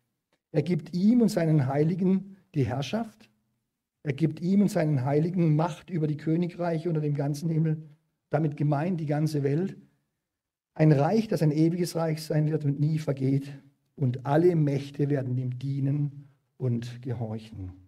Er 0.52 0.62
gibt 0.62 0.94
ihm 0.94 1.22
und 1.22 1.30
seinen 1.30 1.68
Heiligen 1.68 2.38
die 2.54 2.66
Herrschaft. 2.66 3.30
Er 4.04 4.14
gibt 4.14 4.42
ihm 4.42 4.62
und 4.62 4.72
seinen 4.72 5.06
Heiligen 5.06 5.56
Macht 5.56 5.90
über 5.90 6.08
die 6.08 6.18
Königreiche 6.18 6.90
unter 6.90 7.02
dem 7.02 7.14
ganzen 7.14 7.50
Himmel, 7.50 7.82
damit 8.30 8.58
gemeint 8.58 9.00
die 9.00 9.06
ganze 9.06 9.44
Welt. 9.44 9.78
Ein 10.74 10.92
Reich, 10.92 11.28
das 11.28 11.42
ein 11.42 11.52
ewiges 11.52 11.96
Reich 11.96 12.24
sein 12.24 12.50
wird 12.50 12.66
und 12.66 12.80
nie 12.80 12.98
vergeht. 12.98 13.52
Und 13.96 14.26
alle 14.26 14.56
Mächte 14.56 15.10
werden 15.10 15.38
ihm 15.38 15.60
dienen 15.60 16.28
und 16.58 17.02
gehorchen. 17.02 17.81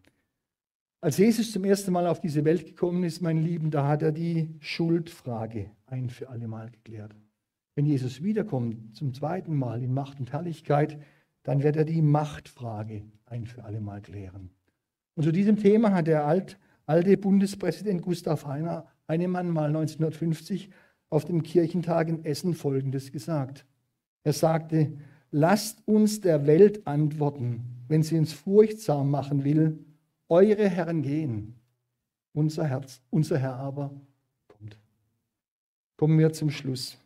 Als 1.03 1.17
Jesus 1.17 1.51
zum 1.51 1.65
ersten 1.65 1.91
Mal 1.91 2.07
auf 2.07 2.21
diese 2.21 2.45
Welt 2.45 2.65
gekommen 2.65 3.03
ist, 3.03 3.21
mein 3.21 3.43
Lieben, 3.43 3.71
da 3.71 3.89
hat 3.89 4.01
er 4.01 4.13
die 4.13 4.47
Schuldfrage 4.61 5.69
ein 5.85 6.09
für 6.09 6.29
alle 6.29 6.47
Mal 6.47 6.69
geklärt. 6.69 7.13
Wenn 7.75 7.85
Jesus 7.85 8.23
wiederkommt 8.23 8.95
zum 8.95 9.13
zweiten 9.13 9.53
Mal 9.53 9.83
in 9.83 9.93
Macht 9.93 10.21
und 10.21 10.31
Herrlichkeit, 10.31 10.97
dann 11.43 11.61
wird 11.61 11.75
er 11.75 11.83
die 11.83 12.01
Machtfrage 12.01 13.01
ein 13.25 13.45
für 13.45 13.65
alle 13.65 13.81
Mal 13.81 13.99
klären. 13.99 14.49
Und 15.15 15.23
zu 15.23 15.33
diesem 15.33 15.57
Thema 15.57 15.91
hat 15.91 16.07
der 16.07 16.25
alt, 16.25 16.57
alte 16.85 17.17
Bundespräsident 17.17 18.01
Gustav 18.01 18.45
Heiner, 18.45 18.85
Heinemann 19.09 19.49
mal 19.49 19.67
1950 19.67 20.69
auf 21.09 21.25
dem 21.25 21.43
Kirchentag 21.43 22.07
in 22.07 22.23
Essen 22.23 22.53
Folgendes 22.53 23.11
gesagt. 23.11 23.65
Er 24.23 24.31
sagte, 24.31 24.93
lasst 25.31 25.85
uns 25.85 26.21
der 26.21 26.47
Welt 26.47 26.87
antworten, 26.87 27.83
wenn 27.89 28.03
sie 28.03 28.17
uns 28.17 28.31
furchtsam 28.31 29.11
machen 29.11 29.43
will, 29.43 29.79
eure 30.33 30.67
Herren 30.67 31.03
gehen, 31.03 31.53
unser 32.33 32.65
Herz, 32.65 33.01
unser 33.11 33.37
Herr 33.37 33.55
aber 33.55 33.93
kommt. 34.47 34.79
Kommen 35.95 36.17
wir 36.17 36.33
zum 36.33 36.49
Schluss. 36.49 36.97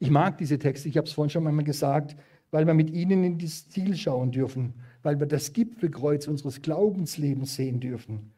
Ich 0.00 0.10
mag 0.10 0.36
diese 0.36 0.58
Texte, 0.58 0.88
ich 0.88 0.96
habe 0.96 1.06
es 1.06 1.12
vorhin 1.12 1.30
schon 1.30 1.46
einmal 1.46 1.64
gesagt, 1.64 2.16
weil 2.50 2.66
wir 2.66 2.74
mit 2.74 2.90
ihnen 2.90 3.22
in 3.22 3.38
das 3.38 3.68
Ziel 3.68 3.96
schauen 3.96 4.32
dürfen, 4.32 4.74
weil 5.04 5.20
wir 5.20 5.26
das 5.26 5.52
Gipfelkreuz 5.52 6.26
unseres 6.26 6.60
Glaubenslebens 6.60 7.54
sehen 7.54 7.78
dürfen, 7.78 8.32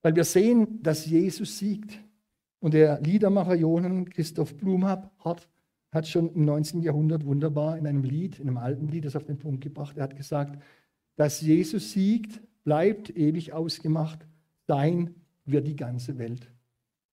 weil 0.00 0.16
wir 0.16 0.24
sehen, 0.24 0.82
dass 0.82 1.04
Jesus 1.04 1.58
siegt. 1.58 2.00
Und 2.58 2.72
der 2.72 3.00
Liedermacher 3.02 3.54
Johann 3.54 4.08
Christoph 4.08 4.56
Blumhardt 4.56 5.10
hat 5.92 6.08
schon 6.08 6.34
im 6.34 6.46
19. 6.46 6.80
Jahrhundert 6.80 7.26
wunderbar 7.26 7.76
in 7.76 7.86
einem 7.86 8.02
Lied, 8.02 8.38
in 8.38 8.48
einem 8.48 8.56
alten 8.56 8.88
Lied, 8.88 9.04
das 9.04 9.16
auf 9.16 9.24
den 9.24 9.38
Punkt 9.38 9.62
gebracht, 9.62 9.98
er 9.98 10.04
hat 10.04 10.16
gesagt, 10.16 10.58
dass 11.16 11.42
Jesus 11.42 11.92
siegt, 11.92 12.40
bleibt 12.64 13.16
ewig 13.16 13.52
ausgemacht. 13.52 14.26
Sein 14.66 15.14
wird 15.44 15.66
die 15.66 15.76
ganze 15.76 16.18
Welt. 16.18 16.50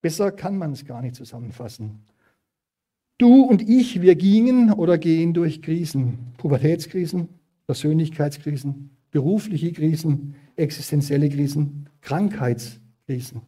Besser 0.02 0.32
kann 0.32 0.58
man 0.58 0.74
es 0.74 0.86
gar 0.86 1.02
nicht 1.02 1.16
zusammenfassen. 1.16 2.04
Du 3.18 3.42
und 3.42 3.68
ich, 3.68 4.02
wir 4.02 4.16
gingen 4.16 4.72
oder 4.72 4.98
gehen 4.98 5.34
durch 5.34 5.62
Krisen, 5.62 6.34
Pubertätskrisen, 6.38 7.30
Persönlichkeitskrisen, 7.66 8.92
berufliche 9.10 9.72
Krisen, 9.74 10.36
existenzielle 10.56 11.30
Krisen, 11.30 11.90
Krankheitskrisen. 12.02 13.42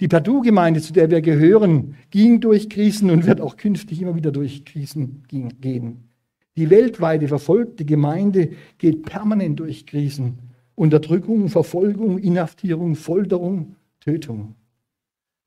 Die 0.00 0.08
Perdue-Gemeinde, 0.08 0.80
zu 0.80 0.92
der 0.92 1.10
wir 1.10 1.20
gehören, 1.20 1.96
ging 2.10 2.40
durch 2.40 2.70
Krisen 2.70 3.10
und 3.10 3.26
wird 3.26 3.40
auch 3.40 3.56
künftig 3.56 4.00
immer 4.00 4.14
wieder 4.14 4.32
durch 4.32 4.64
Krisen 4.64 5.24
gehen. 5.28 6.08
Die 6.56 6.70
weltweite 6.70 7.28
verfolgte 7.28 7.84
Gemeinde 7.84 8.50
geht 8.78 9.02
permanent 9.02 9.60
durch 9.60 9.86
Krisen. 9.86 10.38
Unterdrückung, 10.74 11.48
Verfolgung, 11.48 12.18
Inhaftierung, 12.18 12.94
Folterung, 12.94 13.76
Tötung. 14.00 14.54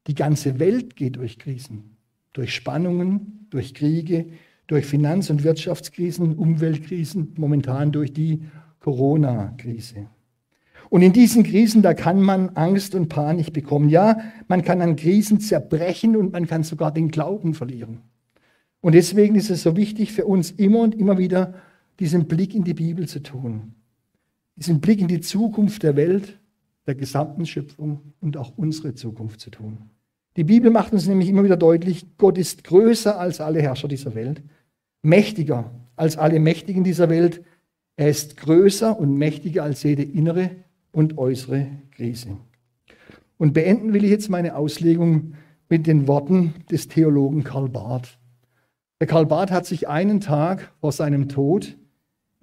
Die 0.07 0.15
ganze 0.15 0.59
Welt 0.59 0.95
geht 0.95 1.15
durch 1.15 1.39
Krisen, 1.39 1.97
durch 2.34 2.53
Spannungen, 2.53 3.47
durch 3.49 3.74
Kriege, 3.74 4.28
durch 4.67 4.86
Finanz- 4.86 5.30
und 5.30 5.43
Wirtschaftskrisen, 5.43 6.36
Umweltkrisen, 6.36 7.34
momentan 7.38 7.91
durch 7.91 8.13
die 8.13 8.43
Corona-Krise. 8.80 10.07
Und 10.89 11.01
in 11.01 11.13
diesen 11.13 11.43
Krisen, 11.43 11.82
da 11.82 11.93
kann 11.93 12.21
man 12.21 12.49
Angst 12.49 12.93
und 12.93 13.09
Panik 13.09 13.53
bekommen. 13.53 13.89
Ja, 13.89 14.19
man 14.47 14.63
kann 14.63 14.82
an 14.82 14.95
Krisen 14.95 15.39
zerbrechen 15.39 16.15
und 16.15 16.34
man 16.34 16.45
kann 16.45 16.63
sogar 16.63 16.93
den 16.93 17.09
Glauben 17.09 17.53
verlieren. 17.53 18.01
Und 18.82 18.93
deswegen 18.93 19.36
ist 19.36 19.49
es 19.49 19.63
so 19.63 19.76
wichtig 19.76 20.11
für 20.11 20.26
uns 20.26 20.51
immer 20.51 20.82
und 20.82 20.93
immer 20.93 21.17
wieder 21.17 21.55
diesen 21.99 22.28
Blick 22.28 22.53
in 22.53 22.63
die 22.63 22.74
Bibel 22.74 23.07
zu 23.07 23.24
tun. 23.24 23.76
Diesen 24.56 24.82
Blick 24.82 24.99
in 24.99 25.08
die 25.08 25.22
Zukunft 25.22 25.84
der 25.84 25.95
Welt, 25.95 26.39
der 26.86 26.95
gesamten 26.95 27.45
Schöpfung 27.45 28.14
und 28.20 28.38
auch 28.38 28.54
unsere 28.58 28.93
Zukunft 28.93 29.39
zu 29.39 29.49
tun. 29.49 29.89
Die 30.36 30.43
Bibel 30.43 30.72
macht 30.72 30.93
uns 30.93 31.08
nämlich 31.08 31.30
immer 31.30 31.43
wieder 31.43 31.58
deutlich, 31.58 32.06
Gott 32.18 32.38
ist 32.38 32.64
größer 32.64 33.20
als 33.20 33.39
alle 33.39 33.62
Herrscher 33.62 33.88
dieser 33.88 34.16
Welt, 34.16 34.41
mächtiger 35.01 35.72
als 35.95 36.18
alle 36.18 36.39
Mächtigen 36.39 36.84
dieser 36.84 37.10
Welt. 37.10 37.43
Er 37.95 38.10
ist 38.10 38.38
größer 38.38 38.97
und 38.97 39.16
mächtiger 39.16 39.64
als 39.64 39.84
jede 39.84 40.04
innere 40.04 40.49
und 40.91 41.18
äußere 41.18 41.68
Krise. 41.91 42.38
Und 43.38 43.54
beenden 43.54 43.93
will 43.93 44.04
ich 44.04 44.10
jetzt 44.10 44.30
meine 44.30 44.56
Auslegung 44.56 45.34
mit 45.70 45.86
den 45.88 46.08
Worten 46.08 46.54
des 46.72 46.88
Theologen 46.88 47.43
Karl 47.43 47.70
Barth. 47.70 48.18
Der 48.99 49.08
Karl 49.08 49.26
Barth 49.26 49.51
hat 49.51 49.66
sich 49.66 49.88
einen 49.88 50.22
Tag 50.22 50.72
vor 50.80 50.91
seinem 50.91 51.30
Tod 51.30 51.76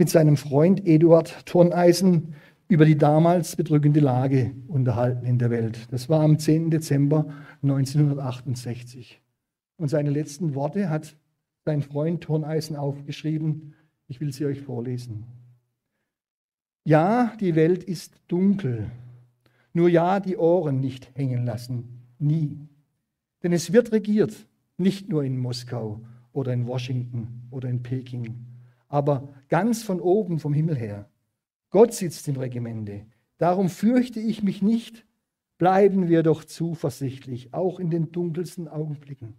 mit 0.01 0.09
seinem 0.09 0.38
Freund 0.38 0.86
Eduard 0.86 1.44
Turneisen 1.44 2.34
über 2.68 2.86
die 2.86 2.96
damals 2.96 3.55
bedrückende 3.55 4.01
Lage 4.01 4.55
unterhalten 4.66 5.26
in 5.26 5.38
der 5.38 5.51
Welt. 5.51 5.88
Das 5.90 6.09
war 6.09 6.22
am 6.22 6.38
10. 6.38 6.70
Dezember 6.70 7.26
1968. 7.62 9.20
Und 9.76 9.88
seine 9.88 10.09
letzten 10.09 10.55
Worte 10.55 10.88
hat 10.88 11.16
sein 11.66 11.82
Freund 11.82 12.22
Turneisen 12.22 12.76
aufgeschrieben. 12.76 13.74
Ich 14.09 14.22
will 14.22 14.32
sie 14.32 14.46
euch 14.46 14.62
vorlesen. 14.62 15.26
Ja, 16.84 17.34
die 17.38 17.55
Welt 17.55 17.84
ist 17.84 18.22
dunkel. 18.26 18.90
Nur 19.74 19.90
ja, 19.90 20.18
die 20.18 20.38
Ohren 20.38 20.80
nicht 20.80 21.11
hängen 21.14 21.44
lassen. 21.44 22.07
Nie. 22.18 22.57
Denn 23.42 23.53
es 23.53 23.74
wird 23.74 23.92
regiert, 23.92 24.46
nicht 24.78 25.11
nur 25.11 25.24
in 25.24 25.36
Moskau 25.36 26.01
oder 26.32 26.55
in 26.55 26.66
Washington 26.66 27.42
oder 27.51 27.68
in 27.68 27.82
Peking, 27.82 28.46
aber 28.91 29.28
ganz 29.49 29.82
von 29.82 30.01
oben 30.01 30.38
vom 30.38 30.53
Himmel 30.53 30.76
her. 30.76 31.09
Gott 31.70 31.95
sitzt 31.95 32.28
im 32.28 32.36
Regimente. 32.36 33.07
Darum 33.38 33.70
fürchte 33.70 34.20
ich 34.20 34.43
mich 34.43 34.61
nicht. 34.61 35.07
Bleiben 35.57 36.09
wir 36.09 36.22
doch 36.22 36.45
zuversichtlich, 36.45 37.55
auch 37.55 37.78
in 37.78 37.91
den 37.91 38.12
dunkelsten 38.12 38.68
Augenblicken. 38.68 39.36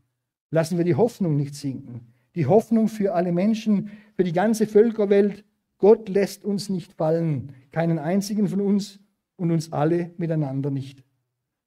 Lassen 0.49 0.78
wir 0.78 0.86
die 0.86 0.95
Hoffnung 0.95 1.36
nicht 1.36 1.54
sinken. 1.54 2.08
Die 2.36 2.45
Hoffnung 2.45 2.88
für 2.88 3.14
alle 3.14 3.32
Menschen, 3.32 3.91
für 4.16 4.24
die 4.24 4.32
ganze 4.32 4.66
Völkerwelt, 4.66 5.43
Gott 5.78 6.08
lässt 6.08 6.45
uns 6.45 6.70
nicht 6.70 6.93
fallen, 6.93 7.54
keinen 7.72 7.99
einzigen 7.99 8.47
von 8.47 8.62
uns 8.62 8.99
und 9.36 9.52
uns 9.52 9.74
alle 9.74 10.14
miteinander 10.18 10.72
nicht. 10.72 11.04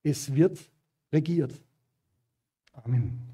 Es 0.02 0.34
wird 0.34 0.58
regiert. 1.12 1.52
Amen. 2.72 3.33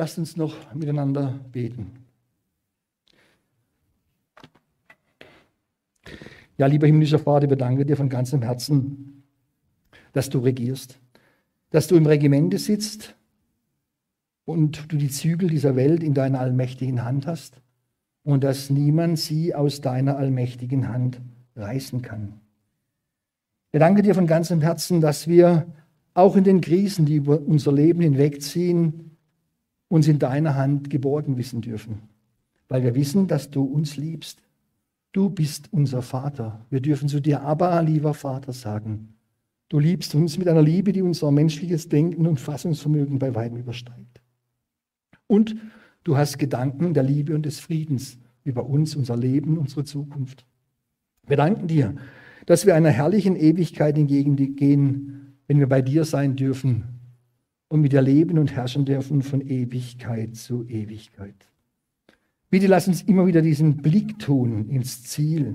Lasst 0.00 0.16
uns 0.16 0.34
noch 0.34 0.56
miteinander 0.74 1.38
beten. 1.52 2.06
Ja, 6.56 6.68
lieber 6.68 6.86
himmlischer 6.86 7.18
Vater, 7.18 7.50
wir 7.50 7.58
danken 7.58 7.86
dir 7.86 7.98
von 7.98 8.08
ganzem 8.08 8.40
Herzen, 8.40 9.24
dass 10.14 10.30
du 10.30 10.38
regierst, 10.38 10.98
dass 11.68 11.86
du 11.86 11.96
im 11.96 12.06
Regimente 12.06 12.56
sitzt 12.56 13.14
und 14.46 14.90
du 14.90 14.96
die 14.96 15.10
Zügel 15.10 15.50
dieser 15.50 15.76
Welt 15.76 16.02
in 16.02 16.14
deiner 16.14 16.40
allmächtigen 16.40 17.04
Hand 17.04 17.26
hast 17.26 17.60
und 18.22 18.42
dass 18.42 18.70
niemand 18.70 19.18
sie 19.18 19.54
aus 19.54 19.82
deiner 19.82 20.16
allmächtigen 20.16 20.88
Hand 20.88 21.20
reißen 21.56 22.00
kann. 22.00 22.40
Wir 23.70 23.80
danken 23.80 24.02
dir 24.02 24.14
von 24.14 24.26
ganzem 24.26 24.62
Herzen, 24.62 25.02
dass 25.02 25.28
wir 25.28 25.66
auch 26.14 26.36
in 26.36 26.44
den 26.44 26.62
Krisen, 26.62 27.04
die 27.04 27.16
über 27.16 27.38
unser 27.38 27.72
Leben 27.72 28.00
hinwegziehen, 28.00 29.09
uns 29.90 30.08
in 30.08 30.18
deiner 30.18 30.54
Hand 30.54 30.88
geborgen 30.88 31.36
wissen 31.36 31.60
dürfen, 31.60 32.00
weil 32.68 32.82
wir 32.82 32.94
wissen, 32.94 33.26
dass 33.26 33.50
du 33.50 33.62
uns 33.62 33.98
liebst. 33.98 34.40
Du 35.12 35.28
bist 35.28 35.68
unser 35.70 36.00
Vater. 36.00 36.64
Wir 36.70 36.80
dürfen 36.80 37.08
zu 37.08 37.20
dir 37.20 37.42
aber, 37.42 37.82
lieber 37.82 38.14
Vater, 38.14 38.54
sagen. 38.54 39.14
Du 39.68 39.78
liebst 39.78 40.14
uns 40.14 40.38
mit 40.38 40.48
einer 40.48 40.62
Liebe, 40.62 40.92
die 40.92 41.02
unser 41.02 41.30
menschliches 41.30 41.90
Denken 41.90 42.26
und 42.26 42.40
Fassungsvermögen 42.40 43.18
bei 43.18 43.34
weitem 43.34 43.58
übersteigt. 43.58 44.22
Und 45.26 45.56
Du 46.02 46.16
hast 46.16 46.38
Gedanken 46.38 46.94
der 46.94 47.02
Liebe 47.02 47.34
und 47.34 47.44
des 47.44 47.60
Friedens 47.60 48.18
über 48.42 48.64
uns, 48.66 48.96
unser 48.96 49.16
Leben, 49.16 49.58
unsere 49.58 49.84
Zukunft. 49.84 50.46
Wir 51.26 51.36
danken 51.36 51.68
dir, 51.68 51.94
dass 52.46 52.64
wir 52.64 52.74
einer 52.74 52.88
herrlichen 52.88 53.36
Ewigkeit 53.36 53.98
entgegengehen, 53.98 55.36
wenn 55.46 55.58
wir 55.58 55.68
bei 55.68 55.82
dir 55.82 56.04
sein 56.04 56.36
dürfen 56.36 56.99
und 57.70 57.80
mit 57.80 57.92
dir 57.92 58.02
leben 58.02 58.36
und 58.38 58.52
herrschen 58.52 58.84
dürfen 58.84 59.22
von 59.22 59.40
Ewigkeit 59.40 60.34
zu 60.34 60.66
Ewigkeit. 60.68 61.36
Bitte 62.50 62.66
lass 62.66 62.88
uns 62.88 63.02
immer 63.02 63.26
wieder 63.26 63.42
diesen 63.42 63.76
Blick 63.76 64.18
tun 64.18 64.68
ins 64.68 65.04
Ziel. 65.04 65.54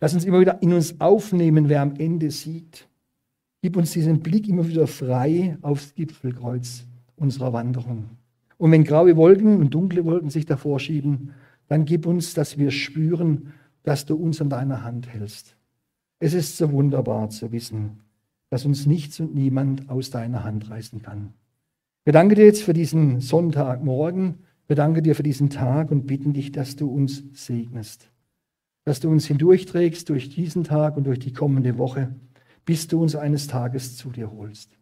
Lass 0.00 0.14
uns 0.14 0.24
immer 0.24 0.40
wieder 0.40 0.62
in 0.62 0.72
uns 0.72 1.00
aufnehmen, 1.00 1.68
wer 1.68 1.82
am 1.82 1.96
Ende 1.96 2.30
siegt. 2.30 2.88
Gib 3.60 3.76
uns 3.76 3.92
diesen 3.92 4.20
Blick 4.20 4.48
immer 4.48 4.66
wieder 4.66 4.86
frei 4.86 5.58
aufs 5.60 5.94
Gipfelkreuz 5.94 6.86
unserer 7.16 7.52
Wanderung. 7.52 8.06
Und 8.56 8.72
wenn 8.72 8.84
graue 8.84 9.14
Wolken 9.16 9.58
und 9.58 9.74
dunkle 9.74 10.04
Wolken 10.06 10.30
sich 10.30 10.46
davor 10.46 10.80
schieben, 10.80 11.32
dann 11.68 11.84
gib 11.84 12.06
uns, 12.06 12.32
dass 12.32 12.56
wir 12.56 12.70
spüren, 12.70 13.52
dass 13.82 14.06
du 14.06 14.16
uns 14.16 14.40
an 14.40 14.48
deiner 14.48 14.82
Hand 14.82 15.08
hältst. 15.08 15.56
Es 16.20 16.32
ist 16.32 16.56
so 16.56 16.72
wunderbar 16.72 17.28
zu 17.28 17.52
wissen, 17.52 18.00
dass 18.54 18.64
uns 18.64 18.86
nichts 18.86 19.18
und 19.18 19.34
niemand 19.34 19.90
aus 19.90 20.10
deiner 20.10 20.44
Hand 20.44 20.70
reißen 20.70 21.02
kann. 21.02 21.34
Wir 22.04 22.12
danken 22.12 22.36
dir 22.36 22.44
jetzt 22.44 22.62
für 22.62 22.72
diesen 22.72 23.20
Sonntagmorgen. 23.20 24.44
Wir 24.68 24.76
danken 24.76 25.02
dir 25.02 25.16
für 25.16 25.24
diesen 25.24 25.50
Tag 25.50 25.90
und 25.90 26.06
bitten 26.06 26.32
dich, 26.32 26.52
dass 26.52 26.76
du 26.76 26.88
uns 26.88 27.24
segnest. 27.32 28.12
Dass 28.84 29.00
du 29.00 29.10
uns 29.10 29.26
hindurchträgst 29.26 30.08
durch 30.08 30.28
diesen 30.28 30.62
Tag 30.62 30.96
und 30.96 31.02
durch 31.02 31.18
die 31.18 31.32
kommende 31.32 31.78
Woche, 31.78 32.14
bis 32.64 32.86
du 32.86 33.02
uns 33.02 33.16
eines 33.16 33.48
Tages 33.48 33.96
zu 33.96 34.10
dir 34.10 34.30
holst. 34.30 34.78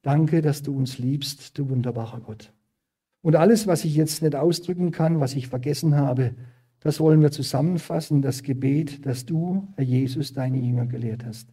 Danke, 0.00 0.40
dass 0.40 0.62
du 0.62 0.74
uns 0.74 0.96
liebst, 0.96 1.58
du 1.58 1.68
wunderbarer 1.68 2.20
Gott. 2.20 2.54
Und 3.20 3.36
alles, 3.36 3.66
was 3.66 3.84
ich 3.84 3.96
jetzt 3.96 4.22
nicht 4.22 4.34
ausdrücken 4.34 4.92
kann, 4.92 5.20
was 5.20 5.34
ich 5.34 5.48
vergessen 5.48 5.94
habe, 5.94 6.36
das 6.80 7.00
wollen 7.00 7.20
wir 7.20 7.32
zusammenfassen, 7.32 8.22
das 8.22 8.42
Gebet, 8.42 9.04
das 9.04 9.26
du, 9.26 9.68
Herr 9.76 9.84
Jesus, 9.84 10.32
deine 10.32 10.56
Jünger 10.56 10.86
gelehrt 10.86 11.26
hast. 11.26 11.52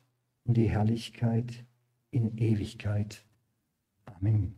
und 0.45 0.55
die 0.55 0.69
Herrlichkeit 0.69 1.65
in 2.11 2.37
Ewigkeit. 2.37 3.25
Amen. 4.05 4.55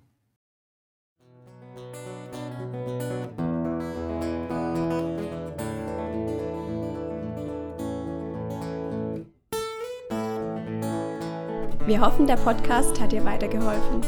Wir 11.85 11.99
hoffen, 11.99 12.27
der 12.27 12.37
Podcast 12.37 13.01
hat 13.01 13.11
dir 13.11 13.25
weitergeholfen. 13.25 13.99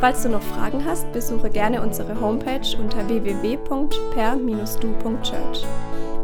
Falls 0.00 0.22
du 0.22 0.28
noch 0.28 0.42
Fragen 0.42 0.84
hast, 0.84 1.10
besuche 1.12 1.50
gerne 1.50 1.82
unsere 1.82 2.20
Homepage 2.20 2.76
unter 2.78 3.08
www.per-du.church. 3.08 5.66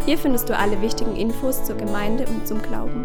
Hier 0.06 0.16
findest 0.16 0.48
du 0.48 0.56
alle 0.56 0.80
wichtigen 0.80 1.16
Infos 1.16 1.64
zur 1.64 1.76
Gemeinde 1.76 2.24
und 2.26 2.46
zum 2.46 2.62
Glauben. 2.62 3.04